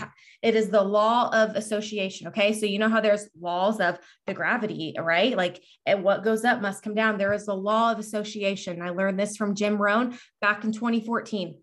it 0.41 0.55
is 0.55 0.69
the 0.69 0.81
law 0.81 1.29
of 1.31 1.55
association. 1.55 2.27
Okay, 2.29 2.53
so 2.53 2.65
you 2.65 2.79
know 2.79 2.89
how 2.89 3.01
there's 3.01 3.29
laws 3.39 3.79
of 3.79 3.99
the 4.25 4.33
gravity, 4.33 4.95
right? 4.99 5.37
Like 5.37 5.61
and 5.85 6.03
what 6.03 6.23
goes 6.23 6.43
up 6.43 6.59
must 6.59 6.81
come 6.81 6.95
down. 6.95 7.19
There 7.19 7.33
is 7.33 7.45
the 7.45 7.53
law 7.53 7.91
of 7.91 7.99
association. 7.99 8.81
I 8.81 8.89
learned 8.89 9.19
this 9.19 9.37
from 9.37 9.53
Jim 9.53 9.77
Rohn 9.77 10.17
back 10.41 10.63
in 10.63 10.71
2014. 10.71 11.59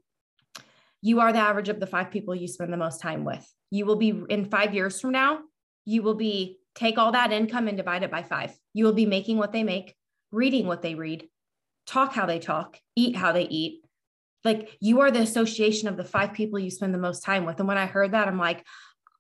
You 1.03 1.19
are 1.19 1.33
the 1.33 1.41
average 1.41 1.69
of 1.69 1.81
the 1.81 1.89
five 1.89 2.13
people 2.13 2.37
you 2.37 2.47
spend 2.47 2.73
the 2.73 2.77
most 2.77 3.01
time 3.01 3.25
with. 3.25 3.45
You 3.73 3.87
will 3.87 3.97
be 3.97 4.23
in 4.29 4.45
five 4.45 4.73
years 4.73 5.01
from 5.01 5.11
now. 5.11 5.41
You 5.85 6.05
will 6.05 6.15
be 6.15 6.59
take 6.77 6.97
all 6.97 7.11
that 7.11 7.33
income 7.33 7.67
and 7.67 7.77
divide 7.77 8.05
it 8.05 8.11
by 8.13 8.23
five. 8.23 8.57
You 8.73 8.85
will 8.85 8.93
be 8.93 9.05
making 9.05 9.37
what 9.37 9.51
they 9.51 9.65
make, 9.65 9.97
reading 10.31 10.69
what 10.69 10.81
they 10.81 10.95
read, 10.95 11.29
talk 11.89 12.13
how 12.13 12.27
they 12.27 12.39
talk, 12.39 12.79
eat 12.95 13.17
how 13.17 13.33
they 13.33 13.49
eat 13.49 13.84
like 14.45 14.77
you 14.81 15.01
are 15.01 15.11
the 15.11 15.21
association 15.21 15.89
of 15.89 15.97
the 15.97 16.05
five 16.05 16.33
people 16.33 16.59
you 16.59 16.71
spend 16.71 16.95
the 16.95 16.99
most 16.99 17.23
time 17.23 17.45
with. 17.45 17.59
And 17.59 17.69
when 17.69 17.79
I 17.79 17.87
heard 17.87 18.13
that, 18.13 18.29
I'm 18.29 18.39
like, 18.39 18.65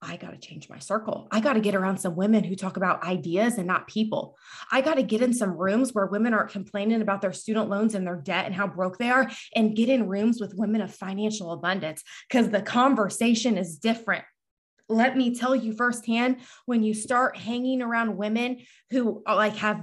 I 0.06 0.16
got 0.16 0.32
to 0.32 0.38
change 0.38 0.68
my 0.68 0.78
circle. 0.78 1.28
I 1.30 1.40
got 1.40 1.54
to 1.54 1.60
get 1.60 1.74
around 1.74 1.98
some 1.98 2.14
women 2.14 2.44
who 2.44 2.56
talk 2.56 2.76
about 2.76 3.04
ideas 3.04 3.56
and 3.56 3.66
not 3.66 3.86
people. 3.86 4.36
I 4.70 4.82
got 4.82 4.94
to 4.94 5.02
get 5.02 5.22
in 5.22 5.32
some 5.32 5.56
rooms 5.56 5.92
where 5.92 6.06
women 6.06 6.34
aren't 6.34 6.50
complaining 6.50 7.00
about 7.00 7.22
their 7.22 7.32
student 7.32 7.70
loans 7.70 7.94
and 7.94 8.06
their 8.06 8.16
debt 8.16 8.44
and 8.44 8.54
how 8.54 8.66
broke 8.66 8.98
they 8.98 9.10
are, 9.10 9.30
and 9.56 9.74
get 9.74 9.88
in 9.88 10.08
rooms 10.08 10.40
with 10.40 10.54
women 10.54 10.82
of 10.82 10.94
financial 10.94 11.52
abundance 11.52 12.02
because 12.28 12.50
the 12.50 12.60
conversation 12.60 13.56
is 13.56 13.78
different 13.78 14.24
let 14.88 15.16
me 15.16 15.34
tell 15.34 15.54
you 15.54 15.72
firsthand 15.72 16.36
when 16.66 16.82
you 16.82 16.94
start 16.94 17.36
hanging 17.36 17.82
around 17.82 18.16
women 18.16 18.58
who 18.90 19.22
uh, 19.26 19.34
like 19.34 19.56
have 19.56 19.82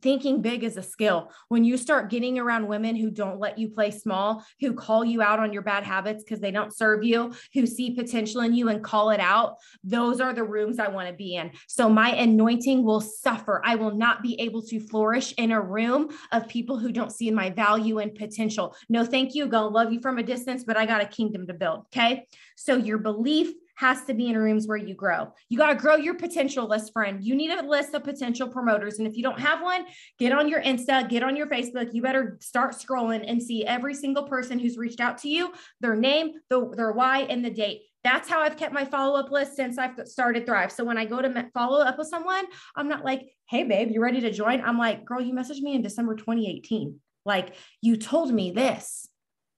thinking 0.00 0.42
big 0.42 0.64
is 0.64 0.76
a 0.76 0.82
skill 0.82 1.30
when 1.48 1.64
you 1.64 1.76
start 1.76 2.10
getting 2.10 2.38
around 2.38 2.66
women 2.66 2.96
who 2.96 3.10
don't 3.10 3.38
let 3.38 3.58
you 3.58 3.68
play 3.68 3.90
small 3.90 4.44
who 4.60 4.72
call 4.72 5.04
you 5.04 5.22
out 5.22 5.38
on 5.38 5.52
your 5.52 5.62
bad 5.62 5.84
habits 5.84 6.24
because 6.24 6.40
they 6.40 6.50
don't 6.50 6.76
serve 6.76 7.04
you 7.04 7.32
who 7.54 7.66
see 7.66 7.94
potential 7.94 8.40
in 8.40 8.54
you 8.54 8.68
and 8.68 8.82
call 8.82 9.10
it 9.10 9.20
out 9.20 9.56
those 9.84 10.20
are 10.20 10.32
the 10.32 10.44
rooms 10.44 10.78
i 10.78 10.88
want 10.88 11.08
to 11.08 11.14
be 11.14 11.36
in. 11.36 11.50
So 11.68 11.88
my 11.88 12.10
anointing 12.14 12.84
will 12.84 13.00
suffer. 13.00 13.62
I 13.64 13.74
will 13.74 13.94
not 13.94 14.22
be 14.22 14.40
able 14.40 14.62
to 14.62 14.80
flourish 14.80 15.32
in 15.36 15.52
a 15.52 15.60
room 15.60 16.10
of 16.30 16.48
people 16.48 16.78
who 16.78 16.92
don't 16.92 17.12
see 17.12 17.30
my 17.30 17.50
value 17.50 17.98
and 17.98 18.14
potential. 18.14 18.74
No 18.88 19.04
thank 19.04 19.34
you. 19.34 19.46
Gonna 19.46 19.68
love 19.68 19.92
you 19.92 20.00
from 20.00 20.18
a 20.18 20.22
distance 20.22 20.64
but 20.64 20.76
i 20.76 20.86
got 20.86 21.02
a 21.02 21.06
kingdom 21.06 21.46
to 21.46 21.54
build 21.54 21.80
okay? 21.86 22.26
So 22.56 22.76
your 22.76 22.98
belief 22.98 23.52
has 23.76 24.04
to 24.04 24.14
be 24.14 24.28
in 24.28 24.36
rooms 24.36 24.66
where 24.66 24.76
you 24.76 24.94
grow. 24.94 25.32
You 25.48 25.58
got 25.58 25.68
to 25.68 25.74
grow 25.74 25.96
your 25.96 26.14
potential 26.14 26.68
list, 26.68 26.92
friend. 26.92 27.22
You 27.22 27.34
need 27.34 27.50
a 27.50 27.66
list 27.66 27.94
of 27.94 28.04
potential 28.04 28.48
promoters. 28.48 28.98
And 28.98 29.06
if 29.06 29.16
you 29.16 29.22
don't 29.22 29.40
have 29.40 29.62
one, 29.62 29.86
get 30.18 30.32
on 30.32 30.48
your 30.48 30.62
Insta, 30.62 31.08
get 31.08 31.22
on 31.22 31.36
your 31.36 31.46
Facebook. 31.46 31.92
You 31.92 32.02
better 32.02 32.38
start 32.40 32.74
scrolling 32.74 33.24
and 33.26 33.42
see 33.42 33.64
every 33.64 33.94
single 33.94 34.24
person 34.24 34.58
who's 34.58 34.76
reached 34.76 35.00
out 35.00 35.18
to 35.18 35.28
you, 35.28 35.52
their 35.80 35.96
name, 35.96 36.32
the, 36.50 36.70
their 36.76 36.92
why, 36.92 37.20
and 37.20 37.44
the 37.44 37.50
date. 37.50 37.82
That's 38.04 38.28
how 38.28 38.40
I've 38.40 38.56
kept 38.56 38.74
my 38.74 38.84
follow 38.84 39.18
up 39.18 39.30
list 39.30 39.54
since 39.54 39.78
I've 39.78 40.06
started 40.06 40.44
Thrive. 40.44 40.72
So 40.72 40.84
when 40.84 40.98
I 40.98 41.04
go 41.04 41.22
to 41.22 41.50
follow 41.54 41.84
up 41.84 41.98
with 41.98 42.08
someone, 42.08 42.44
I'm 42.74 42.88
not 42.88 43.04
like, 43.04 43.28
hey, 43.48 43.62
babe, 43.62 43.90
you 43.92 44.02
ready 44.02 44.20
to 44.22 44.32
join? 44.32 44.60
I'm 44.60 44.78
like, 44.78 45.04
girl, 45.04 45.20
you 45.20 45.32
messaged 45.32 45.60
me 45.60 45.74
in 45.74 45.82
December 45.82 46.16
2018. 46.16 46.98
Like, 47.24 47.54
you 47.80 47.96
told 47.96 48.32
me 48.32 48.50
this 48.50 49.08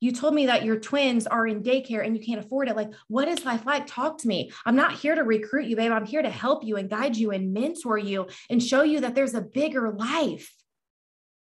you 0.04 0.12
told 0.12 0.34
me 0.34 0.44
that 0.44 0.66
your 0.66 0.78
twins 0.78 1.26
are 1.26 1.46
in 1.46 1.62
daycare 1.62 2.04
and 2.04 2.14
you 2.14 2.22
can't 2.22 2.44
afford 2.44 2.68
it. 2.68 2.76
Like, 2.76 2.90
what 3.08 3.26
is 3.26 3.46
life 3.46 3.64
like? 3.64 3.86
Talk 3.86 4.18
to 4.18 4.28
me. 4.28 4.52
I'm 4.66 4.76
not 4.76 4.92
here 4.92 5.14
to 5.14 5.22
recruit 5.22 5.64
you, 5.64 5.76
babe. 5.76 5.92
I'm 5.92 6.04
here 6.04 6.20
to 6.20 6.28
help 6.28 6.62
you 6.62 6.76
and 6.76 6.90
guide 6.90 7.16
you 7.16 7.30
and 7.30 7.54
mentor 7.54 7.96
you 7.96 8.28
and 8.50 8.62
show 8.62 8.82
you 8.82 9.00
that 9.00 9.14
there's 9.14 9.32
a 9.32 9.40
bigger 9.40 9.90
life. 9.92 10.54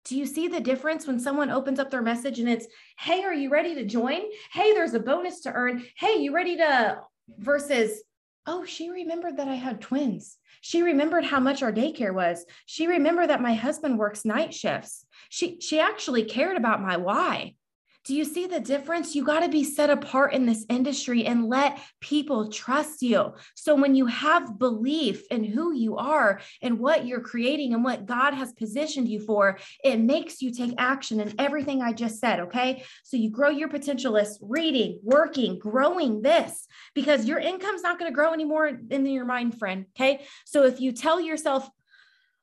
Do 0.06 0.18
you 0.18 0.26
see 0.26 0.48
the 0.48 0.58
difference 0.58 1.06
when 1.06 1.20
someone 1.20 1.50
opens 1.50 1.78
up 1.78 1.92
their 1.92 2.02
message 2.02 2.40
and 2.40 2.48
it's, 2.48 2.66
hey, 2.98 3.22
are 3.22 3.32
you 3.32 3.48
ready 3.48 3.76
to 3.76 3.84
join? 3.84 4.22
Hey, 4.52 4.72
there's 4.72 4.94
a 4.94 4.98
bonus 4.98 5.42
to 5.42 5.52
earn. 5.52 5.84
Hey, 5.96 6.16
you 6.16 6.34
ready 6.34 6.56
to, 6.56 6.98
versus, 7.38 8.02
oh, 8.44 8.64
she 8.64 8.90
remembered 8.90 9.36
that 9.36 9.46
I 9.46 9.54
had 9.54 9.80
twins. 9.80 10.36
She 10.62 10.82
remembered 10.82 11.24
how 11.24 11.38
much 11.38 11.62
our 11.62 11.72
daycare 11.72 12.12
was. 12.12 12.44
She 12.66 12.88
remembered 12.88 13.30
that 13.30 13.40
my 13.40 13.54
husband 13.54 13.98
works 13.98 14.24
night 14.24 14.52
shifts. 14.52 15.06
She, 15.28 15.60
she 15.60 15.78
actually 15.78 16.24
cared 16.24 16.56
about 16.56 16.82
my 16.82 16.96
why. 16.96 17.54
Do 18.08 18.14
you 18.14 18.24
see 18.24 18.46
the 18.46 18.58
difference? 18.58 19.14
You 19.14 19.22
got 19.22 19.40
to 19.40 19.50
be 19.50 19.62
set 19.62 19.90
apart 19.90 20.32
in 20.32 20.46
this 20.46 20.64
industry 20.70 21.26
and 21.26 21.46
let 21.46 21.78
people 22.00 22.48
trust 22.48 23.02
you. 23.02 23.34
So 23.54 23.74
when 23.74 23.94
you 23.94 24.06
have 24.06 24.58
belief 24.58 25.24
in 25.30 25.44
who 25.44 25.74
you 25.74 25.98
are 25.98 26.40
and 26.62 26.78
what 26.78 27.06
you're 27.06 27.20
creating 27.20 27.74
and 27.74 27.84
what 27.84 28.06
God 28.06 28.32
has 28.32 28.54
positioned 28.54 29.08
you 29.08 29.20
for, 29.20 29.58
it 29.84 30.00
makes 30.00 30.40
you 30.40 30.50
take 30.50 30.72
action 30.78 31.20
in 31.20 31.34
everything 31.38 31.82
I 31.82 31.92
just 31.92 32.18
said. 32.18 32.40
Okay. 32.40 32.82
So 33.04 33.18
you 33.18 33.28
grow 33.28 33.50
your 33.50 33.68
potential 33.68 34.14
list, 34.14 34.38
reading, 34.40 35.00
working, 35.02 35.58
growing 35.58 36.22
this 36.22 36.66
because 36.94 37.26
your 37.26 37.40
income's 37.40 37.82
not 37.82 37.98
going 37.98 38.10
to 38.10 38.14
grow 38.14 38.32
anymore 38.32 38.80
in 38.90 39.04
your 39.04 39.26
mind, 39.26 39.58
friend. 39.58 39.84
Okay. 39.94 40.24
So 40.46 40.64
if 40.64 40.80
you 40.80 40.92
tell 40.92 41.20
yourself, 41.20 41.68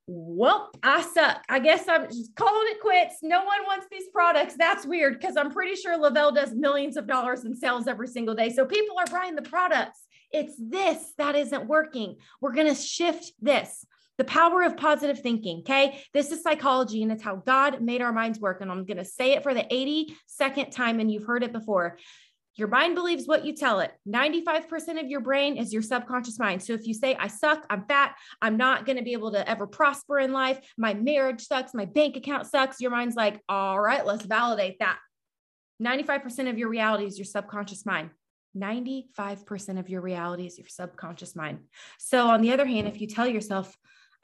well, 0.07 0.69
I 0.83 1.01
suck. 1.01 1.43
I 1.49 1.59
guess 1.59 1.87
I'm 1.87 2.07
just 2.07 2.35
calling 2.35 2.67
it 2.67 2.79
quits. 2.79 3.17
No 3.23 3.39
one 3.43 3.63
wants 3.65 3.87
these 3.91 4.07
products. 4.13 4.55
That's 4.55 4.85
weird 4.85 5.19
because 5.19 5.35
I'm 5.35 5.51
pretty 5.51 5.75
sure 5.75 5.97
Le-Vel 5.97 6.31
does 6.31 6.53
millions 6.53 6.95
of 6.95 7.07
dollars 7.07 7.43
in 7.43 7.55
sales 7.55 7.87
every 7.87 8.07
single 8.07 8.35
day. 8.35 8.51
So 8.51 8.65
people 8.65 8.99
are 8.99 9.11
buying 9.11 9.35
the 9.35 9.41
products. 9.41 10.01
It's 10.31 10.53
this 10.59 11.13
that 11.17 11.35
isn't 11.35 11.67
working. 11.67 12.17
We're 12.39 12.53
going 12.53 12.67
to 12.67 12.75
shift 12.75 13.31
this. 13.41 13.85
The 14.17 14.23
power 14.23 14.61
of 14.61 14.77
positive 14.77 15.19
thinking. 15.19 15.59
Okay. 15.59 16.01
This 16.13 16.31
is 16.31 16.41
psychology 16.41 17.03
and 17.03 17.11
it's 17.11 17.23
how 17.23 17.35
God 17.35 17.81
made 17.81 18.01
our 18.01 18.13
minds 18.13 18.39
work. 18.39 18.61
And 18.61 18.71
I'm 18.71 18.85
going 18.85 18.97
to 18.97 19.05
say 19.05 19.33
it 19.33 19.43
for 19.43 19.53
the 19.53 19.63
82nd 19.63 20.71
time, 20.71 20.99
and 20.99 21.11
you've 21.11 21.25
heard 21.25 21.43
it 21.43 21.51
before. 21.51 21.97
Your 22.57 22.69
mind 22.69 22.95
believes 22.95 23.27
what 23.27 23.45
you 23.45 23.53
tell 23.53 23.81
it. 23.81 23.91
95% 24.07 25.01
of 25.01 25.09
your 25.09 25.19
brain 25.19 25.57
is 25.57 25.73
your 25.73 25.81
subconscious 25.81 26.39
mind. 26.39 26.63
So 26.63 26.73
if 26.73 26.87
you 26.87 26.93
say, 26.93 27.15
I 27.15 27.27
suck, 27.27 27.65
I'm 27.69 27.85
fat, 27.85 28.15
I'm 28.41 28.55
not 28.55 28.85
going 28.85 28.97
to 28.97 29.03
be 29.03 29.13
able 29.13 29.31
to 29.33 29.49
ever 29.49 29.67
prosper 29.67 30.19
in 30.19 30.31
life, 30.31 30.59
my 30.77 30.93
marriage 30.93 31.45
sucks, 31.45 31.73
my 31.73 31.85
bank 31.85 32.15
account 32.15 32.47
sucks, 32.47 32.79
your 32.79 32.91
mind's 32.91 33.15
like, 33.15 33.41
all 33.49 33.79
right, 33.79 34.05
let's 34.05 34.25
validate 34.25 34.79
that. 34.79 34.99
95% 35.83 36.49
of 36.49 36.57
your 36.57 36.69
reality 36.69 37.05
is 37.05 37.17
your 37.17 37.25
subconscious 37.25 37.85
mind. 37.85 38.09
95% 38.55 39.79
of 39.79 39.89
your 39.89 39.99
reality 39.99 40.45
is 40.45 40.57
your 40.57 40.69
subconscious 40.69 41.35
mind. 41.35 41.59
So, 41.99 42.27
on 42.27 42.41
the 42.41 42.53
other 42.53 42.65
hand, 42.65 42.87
if 42.87 43.01
you 43.01 43.07
tell 43.07 43.27
yourself, 43.27 43.75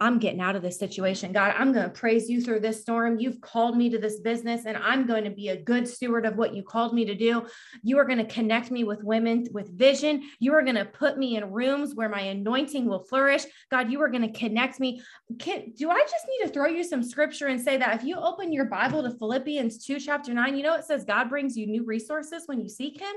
I'm 0.01 0.17
getting 0.17 0.41
out 0.41 0.55
of 0.55 0.63
this 0.63 0.79
situation. 0.79 1.31
God, 1.31 1.53
I'm 1.55 1.71
going 1.71 1.85
to 1.85 1.91
praise 1.91 2.27
you 2.27 2.41
through 2.41 2.61
this 2.61 2.81
storm. 2.81 3.19
You've 3.19 3.39
called 3.39 3.77
me 3.77 3.87
to 3.91 3.99
this 3.99 4.19
business 4.19 4.65
and 4.65 4.75
I'm 4.75 5.05
going 5.05 5.23
to 5.25 5.29
be 5.29 5.49
a 5.49 5.61
good 5.61 5.87
steward 5.87 6.25
of 6.25 6.37
what 6.37 6.55
you 6.55 6.63
called 6.63 6.95
me 6.95 7.05
to 7.05 7.13
do. 7.13 7.45
You 7.83 7.99
are 7.99 8.05
going 8.05 8.17
to 8.17 8.25
connect 8.25 8.71
me 8.71 8.83
with 8.83 9.03
women 9.03 9.45
with 9.51 9.77
vision. 9.77 10.23
You 10.39 10.55
are 10.55 10.63
going 10.63 10.75
to 10.75 10.85
put 10.85 11.19
me 11.19 11.37
in 11.37 11.51
rooms 11.51 11.93
where 11.93 12.09
my 12.09 12.21
anointing 12.21 12.87
will 12.87 13.03
flourish. 13.03 13.43
God, 13.69 13.91
you 13.91 14.01
are 14.01 14.09
going 14.09 14.23
to 14.23 14.39
connect 14.39 14.79
me. 14.79 15.03
Can, 15.37 15.71
do 15.77 15.91
I 15.91 16.01
just 16.01 16.25
need 16.27 16.47
to 16.47 16.51
throw 16.51 16.65
you 16.65 16.83
some 16.83 17.03
scripture 17.03 17.47
and 17.47 17.61
say 17.61 17.77
that 17.77 17.95
if 17.95 18.03
you 18.03 18.15
open 18.15 18.51
your 18.51 18.65
Bible 18.65 19.03
to 19.03 19.11
Philippians 19.11 19.85
2, 19.85 19.99
chapter 19.99 20.33
9, 20.33 20.57
you 20.57 20.63
know 20.63 20.73
it 20.73 20.85
says 20.85 21.05
God 21.05 21.29
brings 21.29 21.55
you 21.55 21.67
new 21.67 21.85
resources 21.85 22.43
when 22.47 22.59
you 22.59 22.69
seek 22.69 22.99
him? 22.99 23.13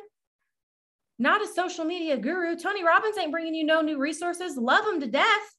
Not 1.19 1.41
a 1.41 1.47
social 1.47 1.87
media 1.87 2.19
guru. 2.19 2.57
Tony 2.57 2.85
Robbins 2.85 3.17
ain't 3.17 3.33
bringing 3.33 3.55
you 3.55 3.65
no 3.65 3.81
new 3.81 3.99
resources. 3.99 4.59
Love 4.59 4.87
him 4.87 5.01
to 5.01 5.07
death 5.07 5.55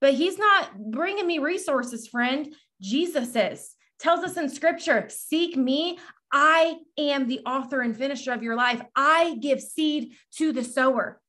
but 0.00 0.14
he's 0.14 0.38
not 0.38 0.70
bringing 0.90 1.26
me 1.26 1.38
resources, 1.38 2.08
friend. 2.08 2.54
Jesus 2.80 3.34
is. 3.34 3.74
Tells 3.98 4.20
us 4.20 4.36
in 4.36 4.48
scripture, 4.48 5.08
seek 5.08 5.56
me. 5.56 5.98
I 6.32 6.76
am 6.98 7.26
the 7.26 7.40
author 7.46 7.80
and 7.80 7.96
finisher 7.96 8.32
of 8.32 8.42
your 8.42 8.54
life. 8.54 8.80
I 8.94 9.36
give 9.40 9.60
seed 9.60 10.12
to 10.36 10.52
the 10.52 10.62
sower. 10.62 11.20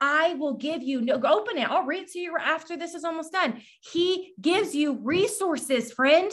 I 0.00 0.34
will 0.34 0.54
give 0.54 0.82
you, 0.82 1.02
no, 1.02 1.14
open 1.14 1.58
it. 1.58 1.68
I'll 1.68 1.84
read 1.84 2.04
it 2.04 2.12
to 2.12 2.18
you 2.18 2.34
after 2.40 2.76
this 2.76 2.94
is 2.94 3.04
almost 3.04 3.32
done. 3.32 3.60
He 3.80 4.32
gives 4.40 4.74
you 4.74 4.98
resources, 5.02 5.92
friend. 5.92 6.32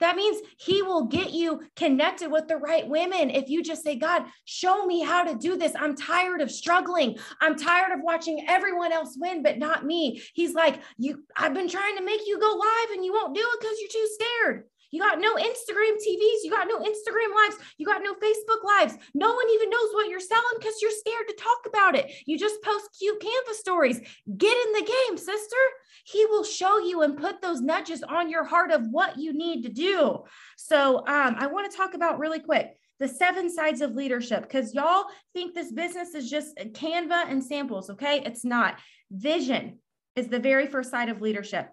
That 0.00 0.16
means 0.16 0.40
he 0.58 0.82
will 0.82 1.04
get 1.04 1.30
you 1.30 1.62
connected 1.76 2.30
with 2.30 2.48
the 2.48 2.56
right 2.56 2.86
women. 2.86 3.30
If 3.30 3.48
you 3.48 3.62
just 3.62 3.82
say, 3.82 3.96
God, 3.96 4.24
show 4.44 4.86
me 4.86 5.02
how 5.02 5.24
to 5.24 5.34
do 5.34 5.56
this. 5.56 5.72
I'm 5.78 5.96
tired 5.96 6.40
of 6.40 6.50
struggling. 6.50 7.18
I'm 7.40 7.56
tired 7.56 7.92
of 7.92 8.00
watching 8.02 8.46
everyone 8.48 8.92
else 8.92 9.16
win, 9.18 9.42
but 9.42 9.58
not 9.58 9.84
me. 9.84 10.22
He's 10.34 10.54
like, 10.54 10.80
you, 10.96 11.24
I've 11.36 11.54
been 11.54 11.68
trying 11.68 11.96
to 11.96 12.04
make 12.04 12.20
you 12.26 12.38
go 12.38 12.52
live 12.52 12.90
and 12.92 13.04
you 13.04 13.12
won't 13.12 13.34
do 13.34 13.42
it 13.42 13.60
because 13.60 13.76
you're 13.80 13.90
too 13.90 14.08
scared. 14.14 14.64
You 14.90 15.00
got 15.00 15.18
no 15.20 15.34
Instagram 15.34 15.94
TVs. 15.96 16.44
You 16.44 16.50
got 16.50 16.68
no 16.68 16.78
Instagram 16.78 17.34
lives. 17.34 17.56
You 17.76 17.86
got 17.86 18.02
no 18.02 18.14
Facebook 18.14 18.64
lives. 18.64 18.94
No 19.14 19.32
one 19.32 19.50
even 19.54 19.70
knows 19.70 19.90
what 19.92 20.08
you're 20.08 20.20
selling 20.20 20.44
because 20.58 20.80
you're 20.80 20.90
scared 20.90 21.28
to 21.28 21.34
talk 21.34 21.58
about 21.66 21.94
it. 21.94 22.10
You 22.26 22.38
just 22.38 22.62
post 22.62 22.96
cute 22.98 23.20
Canva 23.20 23.54
stories. 23.54 24.00
Get 24.36 24.56
in 24.66 24.72
the 24.72 24.92
game, 25.08 25.18
sister. 25.18 25.56
He 26.04 26.24
will 26.26 26.44
show 26.44 26.78
you 26.78 27.02
and 27.02 27.18
put 27.18 27.42
those 27.42 27.60
nudges 27.60 28.02
on 28.02 28.30
your 28.30 28.44
heart 28.44 28.70
of 28.70 28.86
what 28.90 29.18
you 29.18 29.32
need 29.32 29.62
to 29.64 29.68
do. 29.68 30.24
So 30.56 30.98
um, 30.98 31.36
I 31.38 31.48
want 31.48 31.70
to 31.70 31.76
talk 31.76 31.94
about 31.94 32.18
really 32.18 32.40
quick 32.40 32.78
the 32.98 33.08
seven 33.08 33.48
sides 33.50 33.80
of 33.80 33.94
leadership 33.94 34.42
because 34.42 34.74
y'all 34.74 35.04
think 35.32 35.54
this 35.54 35.70
business 35.70 36.14
is 36.14 36.30
just 36.30 36.56
Canva 36.56 37.30
and 37.30 37.44
samples. 37.44 37.90
Okay. 37.90 38.22
It's 38.24 38.44
not. 38.44 38.78
Vision 39.10 39.78
is 40.16 40.28
the 40.28 40.40
very 40.40 40.66
first 40.66 40.90
side 40.90 41.08
of 41.08 41.20
leadership 41.20 41.68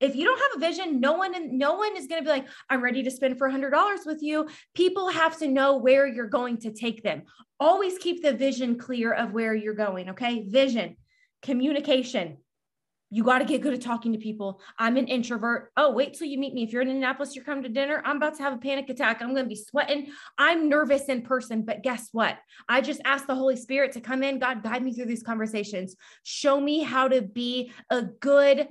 if 0.00 0.14
you 0.14 0.24
don't 0.24 0.40
have 0.40 0.56
a 0.56 0.60
vision 0.60 1.00
no 1.00 1.14
one 1.14 1.58
no 1.58 1.74
one 1.74 1.96
is 1.96 2.06
going 2.06 2.20
to 2.20 2.24
be 2.24 2.30
like 2.30 2.46
i'm 2.70 2.82
ready 2.82 3.02
to 3.02 3.10
spend 3.10 3.38
for 3.38 3.50
$100 3.50 4.06
with 4.06 4.22
you 4.22 4.48
people 4.74 5.08
have 5.08 5.38
to 5.38 5.48
know 5.48 5.76
where 5.76 6.06
you're 6.06 6.28
going 6.28 6.56
to 6.58 6.72
take 6.72 7.02
them 7.02 7.22
always 7.60 7.98
keep 7.98 8.22
the 8.22 8.32
vision 8.32 8.78
clear 8.78 9.12
of 9.12 9.32
where 9.32 9.54
you're 9.54 9.74
going 9.74 10.10
okay 10.10 10.44
vision 10.48 10.96
communication 11.42 12.38
you 13.10 13.24
got 13.24 13.38
to 13.38 13.44
get 13.44 13.62
good 13.62 13.72
at 13.72 13.80
talking 13.80 14.12
to 14.12 14.18
people. 14.18 14.60
I'm 14.78 14.96
an 14.98 15.08
introvert. 15.08 15.72
Oh, 15.76 15.92
wait 15.92 16.14
till 16.14 16.26
you 16.26 16.38
meet 16.38 16.52
me. 16.52 16.62
If 16.62 16.72
you're 16.72 16.82
in 16.82 16.88
Indianapolis, 16.88 17.34
you're 17.34 17.44
coming 17.44 17.62
to 17.62 17.68
dinner. 17.70 18.02
I'm 18.04 18.18
about 18.18 18.36
to 18.36 18.42
have 18.42 18.52
a 18.52 18.58
panic 18.58 18.90
attack. 18.90 19.22
I'm 19.22 19.32
going 19.32 19.46
to 19.46 19.48
be 19.48 19.54
sweating. 19.54 20.08
I'm 20.36 20.68
nervous 20.68 21.04
in 21.04 21.22
person, 21.22 21.62
but 21.62 21.82
guess 21.82 22.08
what? 22.12 22.36
I 22.68 22.82
just 22.82 23.00
asked 23.06 23.26
the 23.26 23.34
Holy 23.34 23.56
Spirit 23.56 23.92
to 23.92 24.00
come 24.00 24.22
in. 24.22 24.38
God, 24.38 24.62
guide 24.62 24.82
me 24.82 24.92
through 24.92 25.06
these 25.06 25.22
conversations. 25.22 25.96
Show 26.22 26.60
me 26.60 26.82
how 26.82 27.08
to 27.08 27.22
be 27.22 27.72
a 27.88 28.02
good 28.02 28.68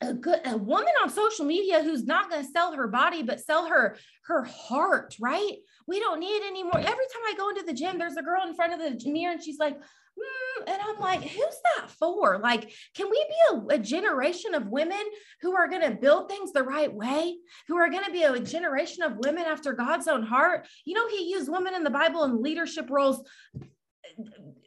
a 0.00 0.12
good 0.12 0.40
a 0.44 0.56
woman 0.56 0.92
on 1.02 1.08
social 1.08 1.44
media 1.44 1.82
who's 1.82 2.04
not 2.04 2.30
going 2.30 2.44
to 2.44 2.50
sell 2.50 2.72
her 2.72 2.88
body 2.88 3.22
but 3.22 3.40
sell 3.40 3.66
her 3.66 3.96
her 4.24 4.44
heart 4.44 5.14
right? 5.20 5.56
We 5.86 6.00
don't 6.00 6.20
need 6.20 6.42
any 6.44 6.62
more. 6.62 6.78
Every 6.78 6.86
time 6.86 7.22
i 7.26 7.34
go 7.36 7.50
into 7.50 7.62
the 7.62 7.72
gym 7.72 7.98
there's 7.98 8.16
a 8.16 8.22
girl 8.22 8.46
in 8.46 8.54
front 8.54 8.72
of 8.72 8.78
the 8.78 9.10
mirror 9.10 9.32
and 9.32 9.42
she's 9.42 9.58
like 9.58 9.76
mm, 9.76 10.64
and 10.66 10.78
i'm 10.82 10.98
like 10.98 11.22
who's 11.22 11.58
that 11.76 11.90
for? 11.90 12.38
Like 12.38 12.72
can 12.96 13.08
we 13.10 13.26
be 13.28 13.56
a, 13.56 13.76
a 13.76 13.78
generation 13.78 14.54
of 14.54 14.68
women 14.68 15.02
who 15.40 15.54
are 15.54 15.68
going 15.68 15.82
to 15.82 15.96
build 15.96 16.28
things 16.28 16.52
the 16.52 16.62
right 16.62 16.92
way? 16.92 17.36
Who 17.68 17.76
are 17.76 17.90
going 17.90 18.04
to 18.04 18.12
be 18.12 18.22
a 18.22 18.40
generation 18.40 19.02
of 19.02 19.18
women 19.18 19.44
after 19.44 19.72
god's 19.72 20.08
own 20.08 20.22
heart? 20.22 20.66
You 20.84 20.94
know 20.94 21.08
he 21.08 21.30
used 21.30 21.50
women 21.50 21.74
in 21.74 21.84
the 21.84 21.90
bible 21.90 22.24
in 22.24 22.42
leadership 22.42 22.88
roles 22.90 23.22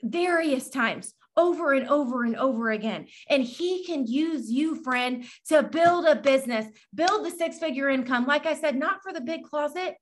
various 0.04 0.70
times 0.70 1.14
over 1.38 1.74
and 1.74 1.88
over 1.88 2.24
and 2.24 2.36
over 2.36 2.72
again. 2.72 3.08
And 3.30 3.44
he 3.44 3.86
can 3.86 4.06
use 4.06 4.52
you, 4.52 4.84
friend, 4.84 5.26
to 5.48 5.64
build 5.64 6.06
a 6.06 6.16
business, 6.16 6.66
build 6.94 7.26
the 7.26 7.32
six 7.32 7.60
figure 7.60 7.90
income. 7.90 8.26
Like 8.26 8.46
I 8.46 8.56
said, 8.56 8.76
not 8.76 9.04
for 9.04 9.14
the 9.14 9.22
big 9.22 9.44
closet, 9.44 9.96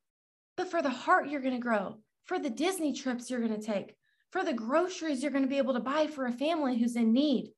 but 0.58 0.72
for 0.72 0.82
the 0.82 0.90
heart 0.90 1.30
you're 1.30 1.42
going 1.42 1.54
to 1.54 1.60
grow, 1.60 2.00
for 2.24 2.40
the 2.40 2.50
Disney 2.50 2.94
trips 2.94 3.30
you're 3.30 3.46
going 3.46 3.60
to 3.60 3.66
take, 3.66 3.96
for 4.32 4.44
the 4.44 4.54
groceries 4.54 5.22
you're 5.22 5.32
going 5.32 5.44
to 5.44 5.50
be 5.50 5.58
able 5.58 5.74
to 5.74 5.80
buy 5.80 6.08
for 6.08 6.26
a 6.26 6.32
family 6.32 6.78
who's 6.78 6.96
in 6.96 7.14
need. 7.14 7.52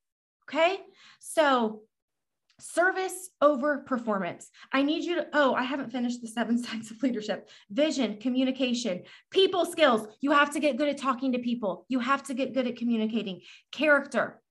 Okay. 0.50 0.80
So 1.20 1.82
service 2.60 3.30
over 3.42 3.80
performance. 3.80 4.50
I 4.72 4.82
need 4.82 5.04
you 5.04 5.16
to, 5.16 5.28
oh, 5.34 5.54
I 5.54 5.64
haven't 5.64 5.92
finished 5.92 6.22
the 6.22 6.28
seven 6.28 6.58
signs 6.64 6.92
of 6.92 7.02
leadership 7.04 7.50
vision, 7.70 8.18
communication, 8.20 9.04
people 9.32 9.66
skills. 9.66 10.08
You 10.22 10.32
have 10.32 10.52
to 10.54 10.60
get 10.60 10.78
good 10.78 10.90
at 10.90 10.98
talking 10.98 11.34
to 11.34 11.40
people, 11.40 11.86
you 11.88 12.00
have 12.00 12.24
to 12.24 12.34
get 12.34 12.54
good 12.54 12.68
at 12.68 12.78
communicating, 12.78 13.42
character. 13.72 14.42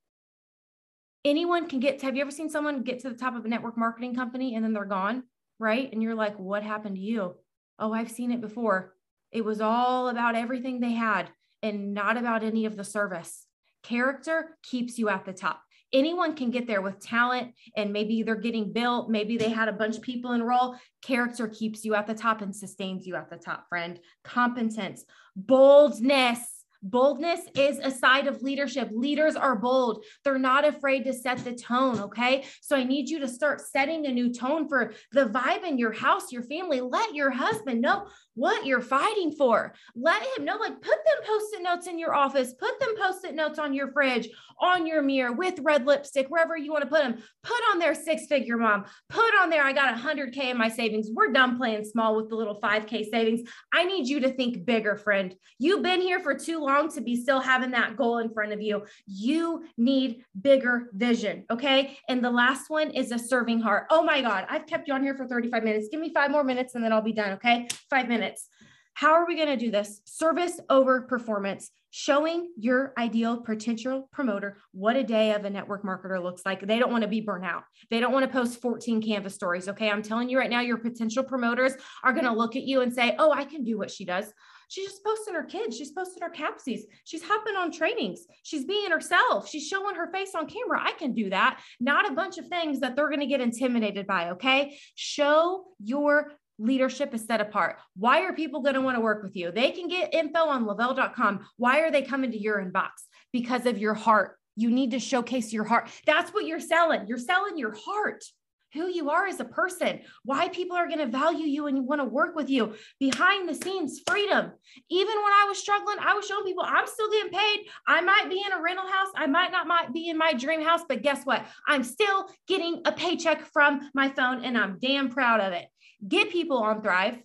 Anyone 1.24 1.68
can 1.68 1.80
get, 1.80 1.98
to, 1.98 2.06
have 2.06 2.14
you 2.14 2.22
ever 2.22 2.30
seen 2.30 2.48
someone 2.48 2.84
get 2.84 3.00
to 3.00 3.10
the 3.10 3.16
top 3.16 3.34
of 3.34 3.44
a 3.44 3.48
network 3.48 3.76
marketing 3.76 4.14
company 4.14 4.54
and 4.54 4.64
then 4.64 4.72
they're 4.72 4.84
gone? 4.84 5.24
Right. 5.58 5.90
And 5.92 6.00
you're 6.00 6.14
like, 6.14 6.38
what 6.38 6.62
happened 6.62 6.96
to 6.96 7.02
you? 7.02 7.34
Oh, 7.80 7.92
I've 7.92 8.12
seen 8.12 8.30
it 8.30 8.40
before. 8.40 8.94
It 9.32 9.44
was 9.44 9.60
all 9.60 10.08
about 10.08 10.36
everything 10.36 10.78
they 10.78 10.92
had 10.92 11.30
and 11.62 11.94
not 11.94 12.16
about 12.16 12.44
any 12.44 12.64
of 12.64 12.76
the 12.76 12.84
service. 12.84 13.46
Character 13.82 14.56
keeps 14.62 14.98
you 14.98 15.08
at 15.08 15.24
the 15.24 15.32
top 15.32 15.60
anyone 15.96 16.36
can 16.36 16.50
get 16.50 16.66
there 16.66 16.82
with 16.82 17.00
talent 17.00 17.52
and 17.76 17.92
maybe 17.92 18.22
they're 18.22 18.36
getting 18.36 18.72
built 18.72 19.10
maybe 19.10 19.36
they 19.36 19.50
had 19.50 19.68
a 19.68 19.72
bunch 19.72 19.96
of 19.96 20.02
people 20.02 20.32
enroll 20.32 20.76
character 21.02 21.48
keeps 21.48 21.84
you 21.84 21.94
at 21.94 22.06
the 22.06 22.14
top 22.14 22.42
and 22.42 22.54
sustains 22.54 23.06
you 23.06 23.16
at 23.16 23.30
the 23.30 23.36
top 23.36 23.66
friend 23.68 23.98
competence 24.22 25.04
boldness 25.34 26.56
Boldness 26.82 27.40
is 27.56 27.80
a 27.80 27.90
side 27.90 28.28
of 28.28 28.42
leadership. 28.42 28.90
Leaders 28.92 29.34
are 29.34 29.56
bold. 29.56 30.04
They're 30.22 30.38
not 30.38 30.64
afraid 30.64 31.04
to 31.04 31.12
set 31.12 31.38
the 31.38 31.52
tone. 31.52 31.98
Okay. 32.00 32.44
So 32.60 32.76
I 32.76 32.84
need 32.84 33.08
you 33.08 33.18
to 33.20 33.28
start 33.28 33.60
setting 33.60 34.06
a 34.06 34.12
new 34.12 34.32
tone 34.32 34.68
for 34.68 34.92
the 35.10 35.24
vibe 35.24 35.64
in 35.64 35.78
your 35.78 35.92
house, 35.92 36.30
your 36.30 36.42
family. 36.42 36.80
Let 36.80 37.14
your 37.14 37.30
husband 37.30 37.80
know 37.80 38.06
what 38.36 38.64
you're 38.64 38.80
fighting 38.80 39.32
for. 39.32 39.74
Let 39.96 40.22
him 40.36 40.44
know, 40.44 40.56
like, 40.58 40.80
put 40.80 40.98
them 41.04 41.24
post 41.26 41.54
it 41.54 41.62
notes 41.62 41.86
in 41.88 41.98
your 41.98 42.14
office, 42.14 42.52
put 42.52 42.78
them 42.78 42.94
post 42.96 43.24
it 43.24 43.34
notes 43.34 43.58
on 43.58 43.72
your 43.74 43.90
fridge, 43.90 44.28
on 44.60 44.86
your 44.86 45.02
mirror 45.02 45.32
with 45.32 45.58
red 45.62 45.86
lipstick, 45.86 46.28
wherever 46.28 46.56
you 46.56 46.70
want 46.70 46.84
to 46.84 46.90
put 46.90 47.02
them. 47.02 47.18
Put 47.42 47.60
on 47.72 47.78
their 47.78 47.94
six 47.94 48.26
figure 48.26 48.58
mom, 48.58 48.84
put 49.08 49.32
on 49.40 49.50
there, 49.50 49.64
I 49.64 49.72
got 49.72 49.96
100K 49.96 50.50
in 50.50 50.58
my 50.58 50.68
savings. 50.68 51.08
We're 51.12 51.32
done 51.32 51.56
playing 51.56 51.84
small 51.84 52.14
with 52.14 52.28
the 52.28 52.36
little 52.36 52.60
5K 52.60 53.10
savings. 53.10 53.48
I 53.72 53.84
need 53.84 54.06
you 54.06 54.20
to 54.20 54.30
think 54.30 54.64
bigger, 54.64 54.96
friend. 54.96 55.34
You've 55.58 55.82
been 55.82 56.02
here 56.02 56.20
for 56.20 56.34
too 56.34 56.60
long 56.60 56.92
to 56.92 57.00
be 57.00 57.16
still 57.16 57.40
having 57.40 57.70
that 57.70 57.96
goal 57.96 58.18
in 58.18 58.30
front 58.30 58.52
of 58.52 58.60
you. 58.60 58.84
You 59.06 59.64
need 59.78 60.24
bigger 60.40 60.90
vision. 60.92 61.44
Okay. 61.50 61.98
And 62.08 62.22
the 62.22 62.30
last 62.30 62.68
one 62.68 62.90
is 62.90 63.12
a 63.12 63.18
serving 63.18 63.60
heart. 63.60 63.86
Oh 63.90 64.02
my 64.02 64.20
God, 64.20 64.46
I've 64.50 64.66
kept 64.66 64.88
you 64.88 64.94
on 64.94 65.02
here 65.02 65.16
for 65.16 65.26
35 65.26 65.64
minutes. 65.64 65.88
Give 65.90 66.00
me 66.00 66.12
five 66.12 66.30
more 66.30 66.44
minutes 66.44 66.74
and 66.74 66.84
then 66.84 66.92
I'll 66.92 67.00
be 67.00 67.12
done. 67.12 67.32
Okay. 67.32 67.68
Five 67.88 68.08
minutes 68.08 68.25
minutes. 68.26 68.48
How 68.94 69.12
are 69.12 69.26
we 69.26 69.36
going 69.36 69.48
to 69.48 69.62
do 69.62 69.70
this? 69.70 70.00
Service 70.06 70.58
over 70.70 71.02
performance, 71.02 71.70
showing 71.90 72.50
your 72.58 72.94
ideal 72.96 73.42
potential 73.42 74.08
promoter 74.10 74.56
what 74.72 74.96
a 74.96 75.04
day 75.04 75.32
of 75.34 75.44
a 75.44 75.50
network 75.50 75.84
marketer 75.84 76.22
looks 76.22 76.42
like. 76.46 76.66
They 76.66 76.78
don't 76.78 76.90
want 76.90 77.02
to 77.02 77.08
be 77.08 77.20
burnt 77.20 77.44
out. 77.44 77.64
They 77.90 78.00
don't 78.00 78.12
want 78.12 78.24
to 78.24 78.32
post 78.32 78.62
14 78.62 79.02
Canvas 79.02 79.34
stories. 79.34 79.68
Okay. 79.68 79.90
I'm 79.90 80.02
telling 80.02 80.30
you 80.30 80.38
right 80.38 80.48
now, 80.48 80.60
your 80.60 80.78
potential 80.78 81.24
promoters 81.24 81.74
are 82.02 82.14
going 82.14 82.24
to 82.24 82.32
look 82.32 82.56
at 82.56 82.62
you 82.62 82.80
and 82.80 82.92
say, 82.92 83.14
Oh, 83.18 83.32
I 83.32 83.44
can 83.44 83.64
do 83.64 83.76
what 83.76 83.90
she 83.90 84.06
does. 84.06 84.32
She's 84.68 84.88
just 84.88 85.04
posting 85.04 85.34
her 85.34 85.44
kids. 85.44 85.76
She's 85.76 85.92
posting 85.92 86.22
her 86.22 86.30
capsies. 86.30 86.80
She's 87.04 87.22
hopping 87.22 87.54
on 87.54 87.70
trainings. 87.70 88.20
She's 88.42 88.64
being 88.64 88.90
herself. 88.90 89.48
She's 89.48 89.68
showing 89.68 89.94
her 89.94 90.10
face 90.10 90.34
on 90.34 90.48
camera. 90.48 90.80
I 90.82 90.92
can 90.92 91.12
do 91.12 91.30
that. 91.30 91.60
Not 91.78 92.10
a 92.10 92.14
bunch 92.14 92.38
of 92.38 92.48
things 92.48 92.80
that 92.80 92.96
they're 92.96 93.08
going 93.08 93.20
to 93.20 93.26
get 93.26 93.40
intimidated 93.40 94.06
by. 94.06 94.30
Okay. 94.30 94.78
Show 94.96 95.66
your 95.78 96.32
leadership 96.58 97.14
is 97.14 97.26
set 97.26 97.40
apart. 97.40 97.76
Why 97.96 98.22
are 98.22 98.32
people 98.32 98.62
going 98.62 98.74
to 98.74 98.80
want 98.80 98.96
to 98.96 99.00
work 99.00 99.22
with 99.22 99.36
you? 99.36 99.50
They 99.50 99.70
can 99.70 99.88
get 99.88 100.14
info 100.14 100.40
on 100.40 100.66
le-vel.com. 100.66 101.46
Why 101.56 101.80
are 101.80 101.90
they 101.90 102.02
coming 102.02 102.32
to 102.32 102.40
your 102.40 102.62
inbox? 102.62 102.90
Because 103.32 103.66
of 103.66 103.78
your 103.78 103.94
heart. 103.94 104.36
You 104.56 104.70
need 104.70 104.92
to 104.92 104.98
showcase 104.98 105.52
your 105.52 105.64
heart. 105.64 105.90
That's 106.06 106.32
what 106.32 106.46
you're 106.46 106.60
selling. 106.60 107.06
You're 107.06 107.18
selling 107.18 107.58
your 107.58 107.74
heart, 107.74 108.24
who 108.72 108.88
you 108.88 109.10
are 109.10 109.26
as 109.26 109.38
a 109.38 109.44
person, 109.44 110.00
why 110.24 110.48
people 110.48 110.78
are 110.78 110.86
going 110.86 110.98
to 110.98 111.06
value 111.06 111.44
you 111.44 111.66
and 111.66 111.76
you 111.76 111.82
want 111.82 112.00
to 112.00 112.06
work 112.06 112.34
with 112.34 112.48
you. 112.48 112.74
Behind 112.98 113.46
the 113.46 113.54
scenes, 113.54 114.00
freedom. 114.06 114.52
Even 114.88 115.14
when 115.14 115.32
I 115.32 115.44
was 115.46 115.58
struggling, 115.58 115.98
I 116.00 116.14
was 116.14 116.26
showing 116.26 116.44
people 116.44 116.64
I'm 116.66 116.86
still 116.86 117.10
getting 117.10 117.32
paid. 117.32 117.66
I 117.86 118.00
might 118.00 118.30
be 118.30 118.42
in 118.46 118.52
a 118.52 118.62
rental 118.62 118.86
house. 118.86 119.08
I 119.14 119.26
might 119.26 119.52
not 119.52 119.66
might 119.66 119.92
be 119.92 120.08
in 120.08 120.16
my 120.16 120.32
dream 120.32 120.62
house, 120.62 120.82
but 120.88 121.02
guess 121.02 121.24
what? 121.24 121.44
I'm 121.68 121.84
still 121.84 122.30
getting 122.48 122.80
a 122.86 122.92
paycheck 122.92 123.42
from 123.52 123.90
my 123.92 124.08
phone 124.08 124.42
and 124.42 124.56
I'm 124.56 124.78
damn 124.80 125.10
proud 125.10 125.40
of 125.40 125.52
it 125.52 125.66
get 126.06 126.30
people 126.30 126.58
on 126.58 126.82
Thrive. 126.82 127.18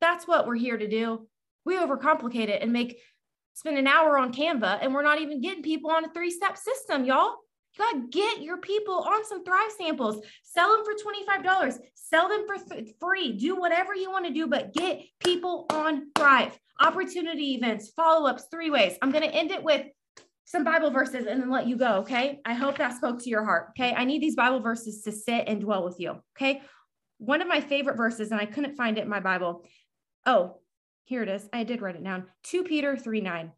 That's 0.00 0.26
what 0.26 0.46
we're 0.46 0.56
here 0.56 0.76
to 0.76 0.88
do. 0.88 1.26
We 1.64 1.76
overcomplicate 1.76 2.48
it 2.48 2.62
and 2.62 2.72
make 2.72 2.98
spend 3.54 3.76
an 3.76 3.86
hour 3.86 4.16
on 4.18 4.32
Canva 4.32 4.78
and 4.80 4.94
we're 4.94 5.02
not 5.02 5.20
even 5.20 5.40
getting 5.40 5.62
people 5.62 5.90
on 5.90 6.04
a 6.04 6.12
three 6.12 6.30
step 6.30 6.56
system, 6.56 7.04
y'all. 7.04 7.36
You 7.74 7.84
got 7.84 7.92
to 7.92 8.08
get 8.10 8.42
your 8.42 8.56
people 8.56 8.94
on 8.94 9.24
some 9.24 9.44
Thrive 9.44 9.70
samples, 9.78 10.24
sell 10.42 10.74
them 10.74 10.84
for 10.84 10.92
$25, 10.92 11.78
sell 11.94 12.28
them 12.28 12.44
for 12.46 12.56
th- 12.56 12.94
free, 12.98 13.32
do 13.32 13.54
whatever 13.54 13.94
you 13.94 14.10
want 14.10 14.26
to 14.26 14.32
do, 14.32 14.48
but 14.48 14.74
get 14.74 15.02
people 15.20 15.66
on 15.70 16.10
Thrive. 16.16 16.58
Opportunity 16.80 17.54
events, 17.54 17.90
follow 17.90 18.28
ups, 18.28 18.46
three 18.50 18.70
ways. 18.70 18.96
I'm 19.02 19.12
going 19.12 19.28
to 19.28 19.34
end 19.34 19.50
it 19.50 19.62
with 19.62 19.86
some 20.46 20.64
Bible 20.64 20.90
verses 20.90 21.26
and 21.26 21.40
then 21.40 21.50
let 21.50 21.68
you 21.68 21.76
go. 21.76 21.98
Okay. 21.98 22.40
I 22.44 22.54
hope 22.54 22.78
that 22.78 22.96
spoke 22.96 23.22
to 23.22 23.30
your 23.30 23.44
heart. 23.44 23.68
Okay. 23.70 23.94
I 23.94 24.04
need 24.04 24.20
these 24.20 24.34
Bible 24.34 24.60
verses 24.60 25.02
to 25.02 25.12
sit 25.12 25.44
and 25.46 25.60
dwell 25.60 25.84
with 25.84 26.00
you. 26.00 26.20
Okay 26.36 26.62
one 27.20 27.42
of 27.42 27.48
my 27.48 27.60
favorite 27.60 27.98
verses, 27.98 28.32
and 28.32 28.40
I 28.40 28.46
couldn't 28.46 28.76
find 28.76 28.96
it 28.96 29.02
in 29.02 29.08
my 29.08 29.20
Bible. 29.20 29.62
Oh, 30.24 30.56
here 31.04 31.22
it 31.22 31.28
is. 31.28 31.46
I 31.52 31.64
did 31.64 31.82
write 31.82 31.96
it 31.96 32.02
down. 32.02 32.26
2 32.44 32.64
Peter 32.64 32.96
3 32.96 33.20
9. 33.20 33.52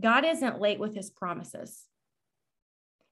God 0.00 0.24
isn't 0.24 0.60
late 0.60 0.80
with 0.80 0.94
his 0.94 1.10
promises. 1.10 1.84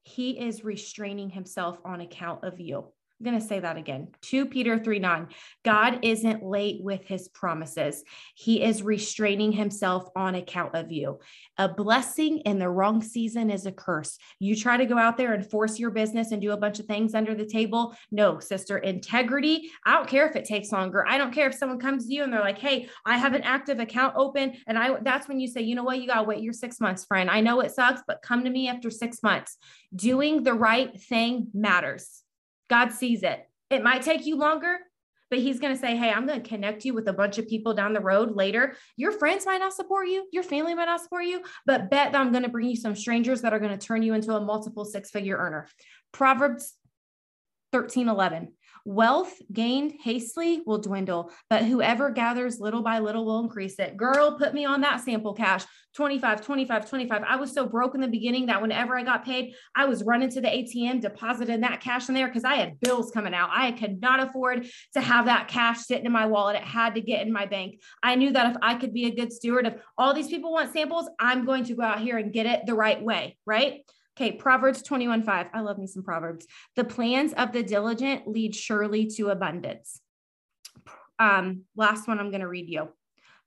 He 0.03 0.38
is 0.38 0.64
restraining 0.64 1.31
himself 1.31 1.79
on 1.85 2.01
account 2.01 2.44
of 2.44 2.61
you. 2.61 2.92
I'm 3.25 3.31
going 3.31 3.41
to 3.41 3.49
say 3.49 3.61
that 3.61 3.79
again. 3.79 4.09
2 4.21 4.45
Peter 4.47 4.79
3 4.79 4.99
9. 4.99 5.29
God 5.65 6.01
isn't 6.03 6.45
late 6.45 6.83
with 6.83 7.07
his 7.07 7.29
promises. 7.29 8.05
He 8.35 8.63
is 8.63 8.83
restraining 8.83 9.51
himself 9.51 10.11
on 10.15 10.35
account 10.35 10.75
of 10.75 10.92
you. 10.92 11.21
A 11.57 11.67
blessing 11.67 12.40
in 12.40 12.59
the 12.59 12.69
wrong 12.69 13.03
season 13.03 13.48
is 13.48 13.65
a 13.65 13.73
curse. 13.73 14.19
You 14.40 14.55
try 14.55 14.77
to 14.77 14.85
go 14.85 14.98
out 14.98 15.17
there 15.17 15.33
and 15.33 15.51
force 15.51 15.79
your 15.79 15.90
business 15.90 16.33
and 16.33 16.42
do 16.42 16.53
a 16.53 16.57
bunch 16.59 16.81
of 16.81 16.85
things 16.85 17.15
under 17.15 17.35
the 17.35 17.46
table. 17.46 17.96
No, 18.11 18.40
sister, 18.40 18.77
integrity. 18.77 19.71
I 19.87 19.94
don't 19.94 20.09
care 20.09 20.29
if 20.29 20.37
it 20.37 20.44
takes 20.44 20.71
longer. 20.71 21.07
I 21.09 21.17
don't 21.17 21.33
care 21.33 21.48
if 21.48 21.55
someone 21.55 21.79
comes 21.79 22.07
to 22.07 22.13
you 22.13 22.25
and 22.25 22.33
they're 22.33 22.40
like, 22.40 22.59
hey, 22.59 22.90
I 23.07 23.17
have 23.17 23.33
an 23.33 23.42
active 23.42 23.81
account 23.81 24.17
open. 24.19 24.53
And 24.67 24.79
I 24.79 24.98
that's 25.01 25.29
when 25.29 25.40
you 25.40 25.48
say, 25.48 25.63
you 25.63 25.77
know 25.77 25.85
what, 25.85 25.98
you 25.98 26.07
got 26.07 26.21
to 26.21 26.25
wait 26.25 26.42
your 26.42 26.53
six 26.53 26.79
months, 26.79 27.07
friend. 27.07 27.31
I 27.31 27.40
know 27.40 27.61
it 27.61 27.73
sucks, 27.73 28.03
but 28.07 28.21
come 28.21 28.44
to 28.44 28.51
me 28.51 28.69
after 28.69 28.90
six 28.90 29.23
months. 29.23 29.57
Doing 29.96 30.42
the 30.42 30.53
right 30.53 31.01
thing 31.01 31.48
matters. 31.55 32.23
God 32.69 32.92
sees 32.92 33.23
it. 33.23 33.48
It 33.71 33.83
might 33.83 34.02
take 34.02 34.27
you 34.27 34.37
longer, 34.37 34.79
but 35.31 35.38
he's 35.38 35.58
going 35.58 35.75
to 35.75 35.81
say, 35.81 35.96
Hey, 35.96 36.10
I'm 36.10 36.27
going 36.27 36.42
to 36.42 36.48
connect 36.48 36.85
you 36.85 36.94
with 36.94 37.08
a 37.08 37.12
bunch 37.12 37.38
of 37.38 37.48
people 37.48 37.75
down 37.75 37.92
the 37.92 38.00
road 38.00 38.37
later. 38.37 38.77
Your 38.96 39.12
friends 39.12 39.46
might 39.46 39.58
not 39.58 39.73
support 39.73 40.08
you, 40.08 40.27
your 40.33 40.42
family 40.42 40.75
might 40.75 40.87
not 40.87 41.02
support 41.02 41.25
you, 41.25 41.42
but 41.67 41.90
bet 41.90 42.12
that 42.12 42.21
I'm 42.21 42.31
going 42.31 42.44
to 42.44 42.48
bring 42.48 42.69
you 42.69 42.77
some 42.77 42.94
strangers 42.94 43.42
that 43.42 43.52
are 43.52 43.58
going 43.58 43.77
to 43.77 43.87
turn 43.87 44.02
you 44.02 44.15
into 44.15 44.35
a 44.35 44.40
multiple 44.40 44.85
six 44.85 45.10
figure 45.10 45.37
earner. 45.37 45.69
Proverbs 46.12 46.75
13 47.73 48.08
11. 48.08 48.52
Wealth 48.87 49.41
gained 49.51 49.95
hastily 50.03 50.63
will 50.67 50.79
dwindle, 50.79 51.31
but 51.49 51.65
whoever 51.65 52.11
gathers 52.11 52.61
little 52.61 52.83
by 52.83 52.99
little 52.99 53.25
will 53.25 53.41
increase 53.41 53.79
it. 53.79 53.97
Girl, 53.97 54.37
put 54.39 54.53
me 54.53 54.67
on 54.67 54.83
that 54.83 55.01
sample 55.01 55.33
cash 55.33 55.65
25, 55.95 56.45
25, 56.45 56.91
25. 56.91 57.23
I 57.23 57.37
was 57.37 57.53
so 57.53 57.67
broke 57.67 57.95
in 57.95 58.01
the 58.01 58.09
beginning 58.09 58.47
that 58.47 58.61
whenever 58.61 58.99
I 58.99 59.03
got 59.03 59.25
paid, 59.25 59.55
I 59.75 59.87
was 59.87 60.03
running 60.03 60.29
to 60.31 60.41
the 60.41 60.49
ATM, 60.49 61.01
depositing 61.01 61.61
that 61.61 61.81
cash 61.81 62.09
in 62.09 62.15
there 62.15 62.27
because 62.27 62.45
I 62.45 62.57
had 62.57 62.81
bills 62.81 63.11
coming 63.11 63.33
out. 63.33 63.51
I 63.53 63.73
could 63.73 64.01
not 64.03 64.21
afford 64.21 64.67
to 64.95 65.01
have 65.01 65.27
that 65.27 65.49
cash 65.49 65.79
sitting 65.79 66.05
in 66.05 66.13
my 66.13 66.27
wallet. 66.27 66.57
It 66.57 66.63
had 66.63 66.97
to 66.97 67.01
get 67.01 67.27
in 67.27 67.33
my 67.33 67.47
bank. 67.47 67.81
I 68.03 68.17
knew 68.17 68.33
that 68.33 68.51
if 68.51 68.57
I 68.61 68.75
could 68.75 68.93
be 68.93 69.07
a 69.07 69.15
good 69.15 69.33
steward 69.33 69.67
of 69.67 69.77
all 69.97 70.13
these 70.13 70.29
people 70.29 70.53
want 70.53 70.73
samples, 70.73 71.09
I'm 71.19 71.47
going 71.47 71.65
to 71.65 71.75
go 71.75 71.83
out 71.83 72.01
here 72.01 72.19
and 72.19 72.33
get 72.33 72.47
it 72.47 72.67
the 72.67 72.75
right 72.75 73.03
way, 73.03 73.39
right? 73.47 73.81
Okay, 74.17 74.33
Proverbs 74.33 74.83
21 74.83 75.25
5. 75.25 75.46
I 75.52 75.60
love 75.60 75.79
me 75.79 75.87
some 75.87 76.02
Proverbs. 76.02 76.46
The 76.77 76.85
plans 76.85 77.33
of 77.33 77.52
the 77.52 77.62
diligent 77.62 78.29
lead 78.29 78.54
surely 78.54 79.06
to 79.17 79.31
abundance. 79.31 80.00
Um, 81.19 81.62
last 81.77 82.06
one 82.06 82.21
I'm 82.21 82.31
going 82.31 82.40
to 82.40 82.48
read 82.48 82.69
you. 82.69 82.88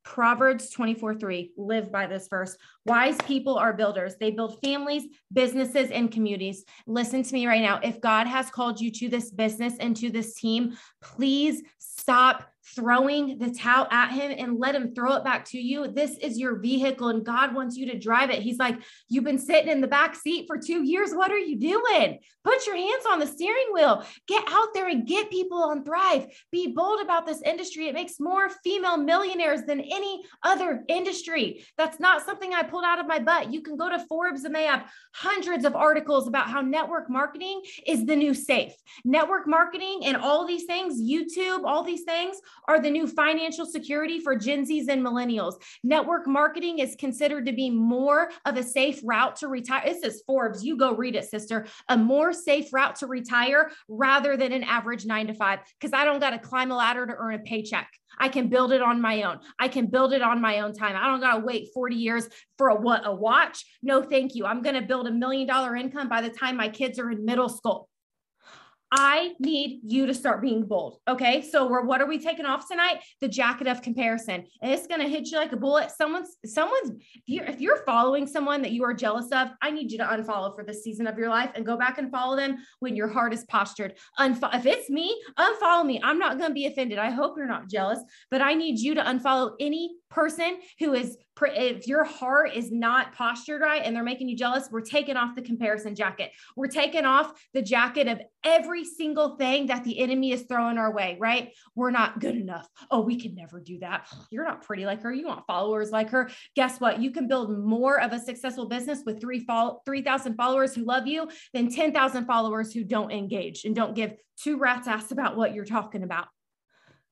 Proverbs 0.04 0.70
24 0.70 1.16
3. 1.16 1.52
Live 1.58 1.92
by 1.92 2.08
this 2.08 2.28
verse. 2.30 2.58
Wise 2.86 3.18
people 3.26 3.58
are 3.58 3.74
builders. 3.74 4.16
They 4.20 4.32
build 4.32 4.60
families, 4.64 5.04
businesses, 5.34 5.92
and 5.92 6.12
communities. 6.12 6.64
Listen 6.86 7.24
to 7.24 7.34
me 7.34 7.46
right 7.46 7.62
now. 7.62 7.80
If 7.84 8.00
God 8.00 8.26
has 8.26 8.50
called 8.50 8.80
you 8.80 8.90
to 8.92 9.10
this 9.10 9.32
business 9.32 9.74
and 9.80 9.96
to 9.98 10.10
this 10.10 10.36
team, 10.36 10.78
please 11.02 11.62
stop 11.78 12.50
throwing 12.76 13.38
the 13.38 13.52
towel 13.52 13.88
at 13.92 14.12
him 14.12 14.34
and 14.38 14.60
let 14.60 14.76
him 14.76 14.94
throw 14.94 15.14
it 15.16 15.24
back 15.24 15.46
to 15.46 15.60
you. 15.60 15.88
This 15.88 16.18
is 16.18 16.38
your 16.38 16.60
vehicle 16.60 17.10
and 17.10 17.26
God 17.26 17.54
wants 17.54 17.78
you 17.78 17.92
to 17.92 18.00
drive 18.00 18.30
it. 18.30 18.42
He's 18.42 18.58
like, 18.58 18.78
You've 19.10 19.24
been 19.24 19.40
sitting 19.40 19.72
in 19.72 19.82
the 19.82 19.88
back 19.88 20.16
seat 20.16 20.46
for 20.48 20.58
two 20.58 20.84
years. 20.84 21.14
What 21.14 21.32
are 21.32 21.38
you 21.38 21.58
doing? 21.58 22.20
Put 22.44 22.66
your 22.66 22.76
hands 22.76 23.06
on 23.10 23.20
the 23.20 23.28
steering 23.28 23.68
wheel. 23.74 24.04
Get 24.28 24.44
out 24.48 24.74
there 24.74 24.88
and 24.88 25.08
get 25.08 25.30
people 25.30 25.64
on 25.64 25.84
Thrive. 25.84 26.28
Be 26.52 26.68
bold 26.68 27.02
about 27.02 27.26
this 27.26 27.42
industry. 27.42 27.88
It 27.88 27.94
makes 27.94 28.20
more 28.20 28.50
female 28.64 28.98
millionaires 28.98 29.64
than 29.64 29.82
any 29.82 30.24
other 30.44 30.84
industry. 30.88 31.66
That's 31.78 32.00
not 32.00 32.26
something 32.26 32.54
I 32.54 32.64
pulled 32.64 32.86
out 32.86 33.00
of 33.00 33.08
my 33.08 33.20
butt. 33.20 33.52
You 33.52 33.62
can 33.62 33.78
go 33.78 33.90
to 33.90 34.00
Forbes 34.08 34.44
and 34.44 34.56
they 34.56 34.64
have 34.64 34.90
hundreds 35.14 35.66
of 35.66 35.76
articles 35.76 36.28
about 36.28 36.50
how 36.50 36.62
network 36.62 37.10
marketing 37.10 37.62
is 37.86 38.06
the 38.06 38.16
new 38.16 38.34
safe. 38.34 38.74
Network 39.04 39.48
marketing 39.48 40.02
and 40.06 40.18
all 40.18 40.46
these 40.46 40.66
things, 40.66 41.02
YouTube, 41.02 41.64
all 41.66 41.84
these 41.84 42.04
things 42.04 42.38
are 42.68 42.80
the 42.80 42.90
new 42.90 43.08
financial 43.08 43.66
security 43.66 44.20
for 44.20 44.36
Gen 44.36 44.66
Zs 44.66 44.88
and 44.90 45.06
millennials. 45.06 45.56
Network 45.84 46.28
marketing 46.28 46.80
is 46.80 46.96
considered 46.96 47.46
to 47.46 47.54
be 47.54 47.70
more 47.70 48.30
of 48.46 48.58
a 48.58 48.64
safe 48.64 49.00
route 49.04 49.36
to 49.38 49.48
retire. 49.48 49.84
This 49.86 50.04
is 50.04 50.24
Forbes. 50.26 50.64
You 50.64 50.78
go 50.78 50.96
read 50.96 51.16
it, 51.16 51.26
sister. 51.26 51.66
A 51.90 51.98
more 51.98 52.34
safe 52.34 52.72
route 52.74 52.96
to 52.98 53.08
retire 53.08 53.72
rather 53.88 54.38
than 54.38 54.52
an 54.52 54.64
average 54.64 55.06
nine 55.06 55.28
to 55.28 55.34
five, 55.34 55.60
because 55.80 55.94
I 55.94 56.06
don't 56.06 56.20
got 56.20 56.32
to 56.32 56.40
climb 56.40 56.72
a 56.72 56.76
ladder 56.76 57.06
to 57.06 57.14
earn 57.16 57.36
a 57.36 57.40
paycheck. 57.40 57.90
I 58.20 58.30
can 58.30 58.48
build 58.48 58.72
it 58.72 58.82
on 58.82 59.02
my 59.02 59.24
own. 59.24 59.40
I 59.60 59.68
can 59.68 59.88
build 59.88 60.14
it 60.14 60.22
on 60.22 60.42
my 60.42 60.60
own 60.60 60.74
time. 60.74 60.96
I 60.96 61.08
don't 61.08 61.20
got 61.20 61.40
to 61.40 61.46
wait 61.46 61.70
40 61.74 61.96
years 61.96 62.28
for 62.58 62.70
a 62.70 62.76
what 62.76 63.06
a 63.06 63.14
watch. 63.14 63.66
No, 63.84 64.02
thank 64.02 64.36
you. 64.36 64.46
I'm 64.46 64.62
going 64.62 64.76
to 64.76 64.82
build 64.82 65.08
a 65.08 65.12
million 65.12 65.48
dollar 65.48 65.76
income 65.76 66.10
by 66.10 66.22
the 66.22 66.30
time 66.30 66.58
my 66.58 66.70
kids 66.70 67.00
are 67.00 67.12
in 67.12 67.26
middle 67.26 67.50
school. 67.50 67.90
I 68.92 69.34
need 69.40 69.82
you 69.84 70.06
to 70.06 70.14
start 70.14 70.42
being 70.42 70.66
bold. 70.66 71.00
Okay. 71.08 71.42
So 71.42 71.68
we're 71.68 71.84
what 71.84 72.02
are 72.02 72.08
we 72.08 72.20
taking 72.20 72.46
off 72.46 72.68
tonight? 72.68 73.04
The 73.20 73.28
jacket 73.28 73.68
of 73.68 73.82
comparison. 73.82 74.46
And 74.62 74.72
it's 74.72 74.88
gonna 74.88 75.10
hit 75.10 75.28
you 75.28 75.38
like 75.38 75.52
a 75.52 75.58
bullet. 75.58 75.92
Someone's 75.92 76.38
someone's 76.46 76.92
if 76.92 77.24
you're 77.26 77.46
if 77.46 77.60
you're 77.60 77.84
following 77.86 78.26
someone 78.26 78.62
that 78.62 78.72
you 78.72 78.84
are 78.86 78.94
jealous 78.94 79.30
of, 79.32 79.50
I 79.62 79.72
need 79.72 79.92
you 79.92 79.98
to 79.98 80.06
unfollow 80.06 80.56
for 80.56 80.64
this 80.64 80.84
season 80.84 81.06
of 81.06 81.18
your 81.18 81.30
life 81.30 81.52
and 81.56 81.66
go 81.66 81.78
back 81.78 81.98
and 81.98 82.10
follow 82.10 82.38
them 82.38 82.58
when 82.80 82.96
your 82.96 83.10
heart 83.10 83.34
is 83.34 83.44
postured. 83.46 83.96
Unfo- 84.20 84.56
if 84.56 84.66
it's 84.66 84.90
me, 84.90 85.22
unfollow 85.38 85.86
me. 85.86 86.00
I'm 86.02 86.20
not 86.20 86.40
gonna 86.40 86.54
be 86.54 86.68
offended. 86.68 86.98
I 86.98 87.10
hope 87.10 87.36
you're 87.38 87.46
not 87.46 87.70
jealous, 87.70 88.00
but 88.32 88.42
I 88.42 88.54
need 88.54 88.80
you 88.80 88.96
to 88.96 89.02
unfollow 89.02 89.52
any 89.60 89.96
person 90.10 90.60
who 90.80 90.94
is 90.94 91.18
if 91.40 91.88
your 91.88 92.04
heart 92.04 92.56
is 92.56 92.72
not 92.72 93.14
postured 93.14 93.62
right 93.62 93.84
and 93.86 93.96
they're 93.96 94.04
making 94.04 94.28
you 94.28 94.36
jealous 94.36 94.70
we're 94.72 94.82
taking 94.82 95.16
off 95.16 95.36
the 95.36 95.42
comparison 95.42 95.94
jacket. 95.94 96.32
We're 96.56 96.68
taking 96.68 97.06
off 97.06 97.32
the 97.54 97.62
jacket 97.62 98.08
of 98.08 98.22
every 98.44 98.84
single 98.84 99.36
thing 99.38 99.68
that 99.68 99.84
the 99.84 100.00
enemy 100.00 100.32
is 100.32 100.44
throwing 100.44 100.78
our 100.78 100.92
way 100.92 101.18
right? 101.20 101.54
We're 101.76 101.92
not 101.92 102.20
good 102.20 102.36
enough. 102.36 102.68
Oh 102.90 103.02
we 103.02 103.20
can 103.20 103.36
never 103.36 103.60
do 103.60 103.80
that. 103.80 104.08
You're 104.32 104.46
not 104.46 104.64
pretty 104.64 104.86
like 104.86 105.02
her. 105.04 105.14
You 105.14 105.28
want 105.28 105.46
followers 105.46 105.92
like 105.92 106.10
her. 106.10 106.30
Guess 106.56 106.80
what? 106.80 107.00
You 107.02 107.12
can 107.12 107.28
build 107.28 107.58
more 107.58 108.02
of 108.02 108.14
a 108.14 108.20
successful 108.20 108.68
business 108.68 109.04
with 109.06 109.22
3 109.22 109.46
3000 109.86 110.36
followers 110.36 110.74
who 110.74 110.84
love 110.84 111.08
you 111.08 111.28
than 111.54 111.70
10,000 111.70 112.26
followers 112.26 112.74
who 112.74 112.84
don't 112.84 113.12
engage 113.12 113.66
and 113.66 113.76
don't 113.76 113.96
give 113.96 114.14
two 114.38 114.58
rats 114.58 114.88
ass 114.88 115.12
about 115.12 115.36
what 115.36 115.54
you're 115.54 115.66
talking 115.66 116.04
about 116.04 116.28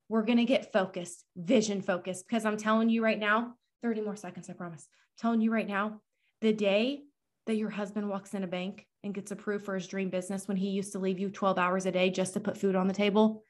we're 0.09 0.23
going 0.23 0.37
to 0.37 0.45
get 0.45 0.71
focused, 0.71 1.23
vision 1.35 1.81
focused, 1.81 2.27
because 2.27 2.45
I'm 2.45 2.57
telling 2.57 2.89
you 2.89 3.03
right 3.03 3.19
now, 3.19 3.55
30 3.81 4.01
more 4.01 4.15
seconds, 4.15 4.49
I 4.49 4.53
promise. 4.53 4.87
I'm 4.87 5.21
telling 5.21 5.41
you 5.41 5.51
right 5.51 5.67
now, 5.67 6.01
the 6.41 6.53
day 6.53 7.03
that 7.47 7.55
your 7.55 7.69
husband 7.69 8.09
walks 8.09 8.33
in 8.33 8.43
a 8.43 8.47
bank 8.47 8.85
and 9.03 9.13
gets 9.13 9.31
approved 9.31 9.65
for 9.65 9.75
his 9.75 9.87
dream 9.87 10.09
business 10.09 10.47
when 10.47 10.57
he 10.57 10.69
used 10.69 10.91
to 10.93 10.99
leave 10.99 11.19
you 11.19 11.29
12 11.29 11.57
hours 11.57 11.85
a 11.85 11.91
day 11.91 12.09
just 12.09 12.33
to 12.33 12.39
put 12.39 12.57
food 12.57 12.75
on 12.75 12.87
the 12.87 12.93
table, 12.93 13.43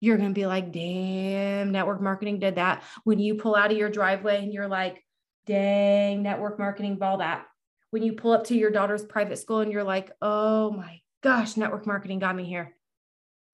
you're 0.00 0.16
going 0.16 0.30
to 0.30 0.34
be 0.34 0.46
like, 0.46 0.72
damn, 0.72 1.72
network 1.72 2.00
marketing 2.00 2.38
did 2.38 2.56
that. 2.56 2.82
When 3.04 3.18
you 3.18 3.34
pull 3.34 3.56
out 3.56 3.70
of 3.70 3.76
your 3.76 3.90
driveway 3.90 4.42
and 4.42 4.52
you're 4.52 4.68
like, 4.68 5.04
dang, 5.46 6.22
network 6.22 6.58
marketing 6.58 6.96
ball 6.96 7.18
that. 7.18 7.46
When 7.90 8.02
you 8.02 8.12
pull 8.12 8.32
up 8.32 8.44
to 8.44 8.56
your 8.56 8.70
daughter's 8.70 9.04
private 9.04 9.38
school 9.38 9.60
and 9.60 9.72
you're 9.72 9.84
like, 9.84 10.10
oh 10.20 10.70
my 10.70 11.00
gosh, 11.22 11.56
network 11.56 11.86
marketing 11.86 12.18
got 12.18 12.36
me 12.36 12.44
here. 12.44 12.74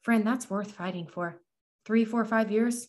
Friend, 0.02 0.26
that's 0.26 0.50
worth 0.50 0.72
fighting 0.72 1.06
for 1.06 1.40
three, 1.84 2.04
four, 2.04 2.24
five 2.24 2.50
years. 2.50 2.88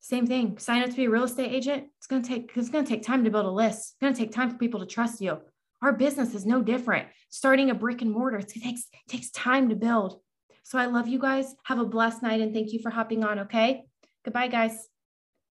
Same 0.00 0.26
thing. 0.26 0.58
Sign 0.58 0.82
up 0.82 0.90
to 0.90 0.96
be 0.96 1.06
a 1.06 1.10
real 1.10 1.24
estate 1.24 1.52
agent. 1.52 1.88
It's 1.98 2.06
to 2.06 2.22
take, 2.22 2.50
it's 2.54 2.70
to 2.70 2.84
take 2.84 3.02
time 3.02 3.24
to 3.24 3.30
build 3.30 3.46
a 3.46 3.50
list. 3.50 3.94
It's 4.00 4.18
to 4.18 4.24
take 4.24 4.32
time 4.32 4.50
for 4.50 4.56
people 4.56 4.80
to 4.80 4.86
trust 4.86 5.20
you. 5.20 5.38
Our 5.82 5.92
business 5.92 6.34
is 6.34 6.46
no 6.46 6.62
different. 6.62 7.08
Starting 7.30 7.70
a 7.70 7.74
brick 7.74 8.02
and 8.02 8.10
mortar, 8.10 8.38
it 8.38 8.48
takes, 8.48 8.86
takes 9.08 9.30
time 9.30 9.68
to 9.68 9.76
build. 9.76 10.20
So 10.62 10.78
I 10.78 10.86
love 10.86 11.08
you 11.08 11.18
guys. 11.18 11.54
Have 11.64 11.78
a 11.78 11.84
blessed 11.84 12.22
night 12.22 12.40
and 12.40 12.52
thank 12.52 12.72
you 12.72 12.80
for 12.80 12.90
hopping 12.90 13.24
on. 13.24 13.40
Okay. 13.40 13.84
Goodbye, 14.24 14.48
guys. 14.48 14.88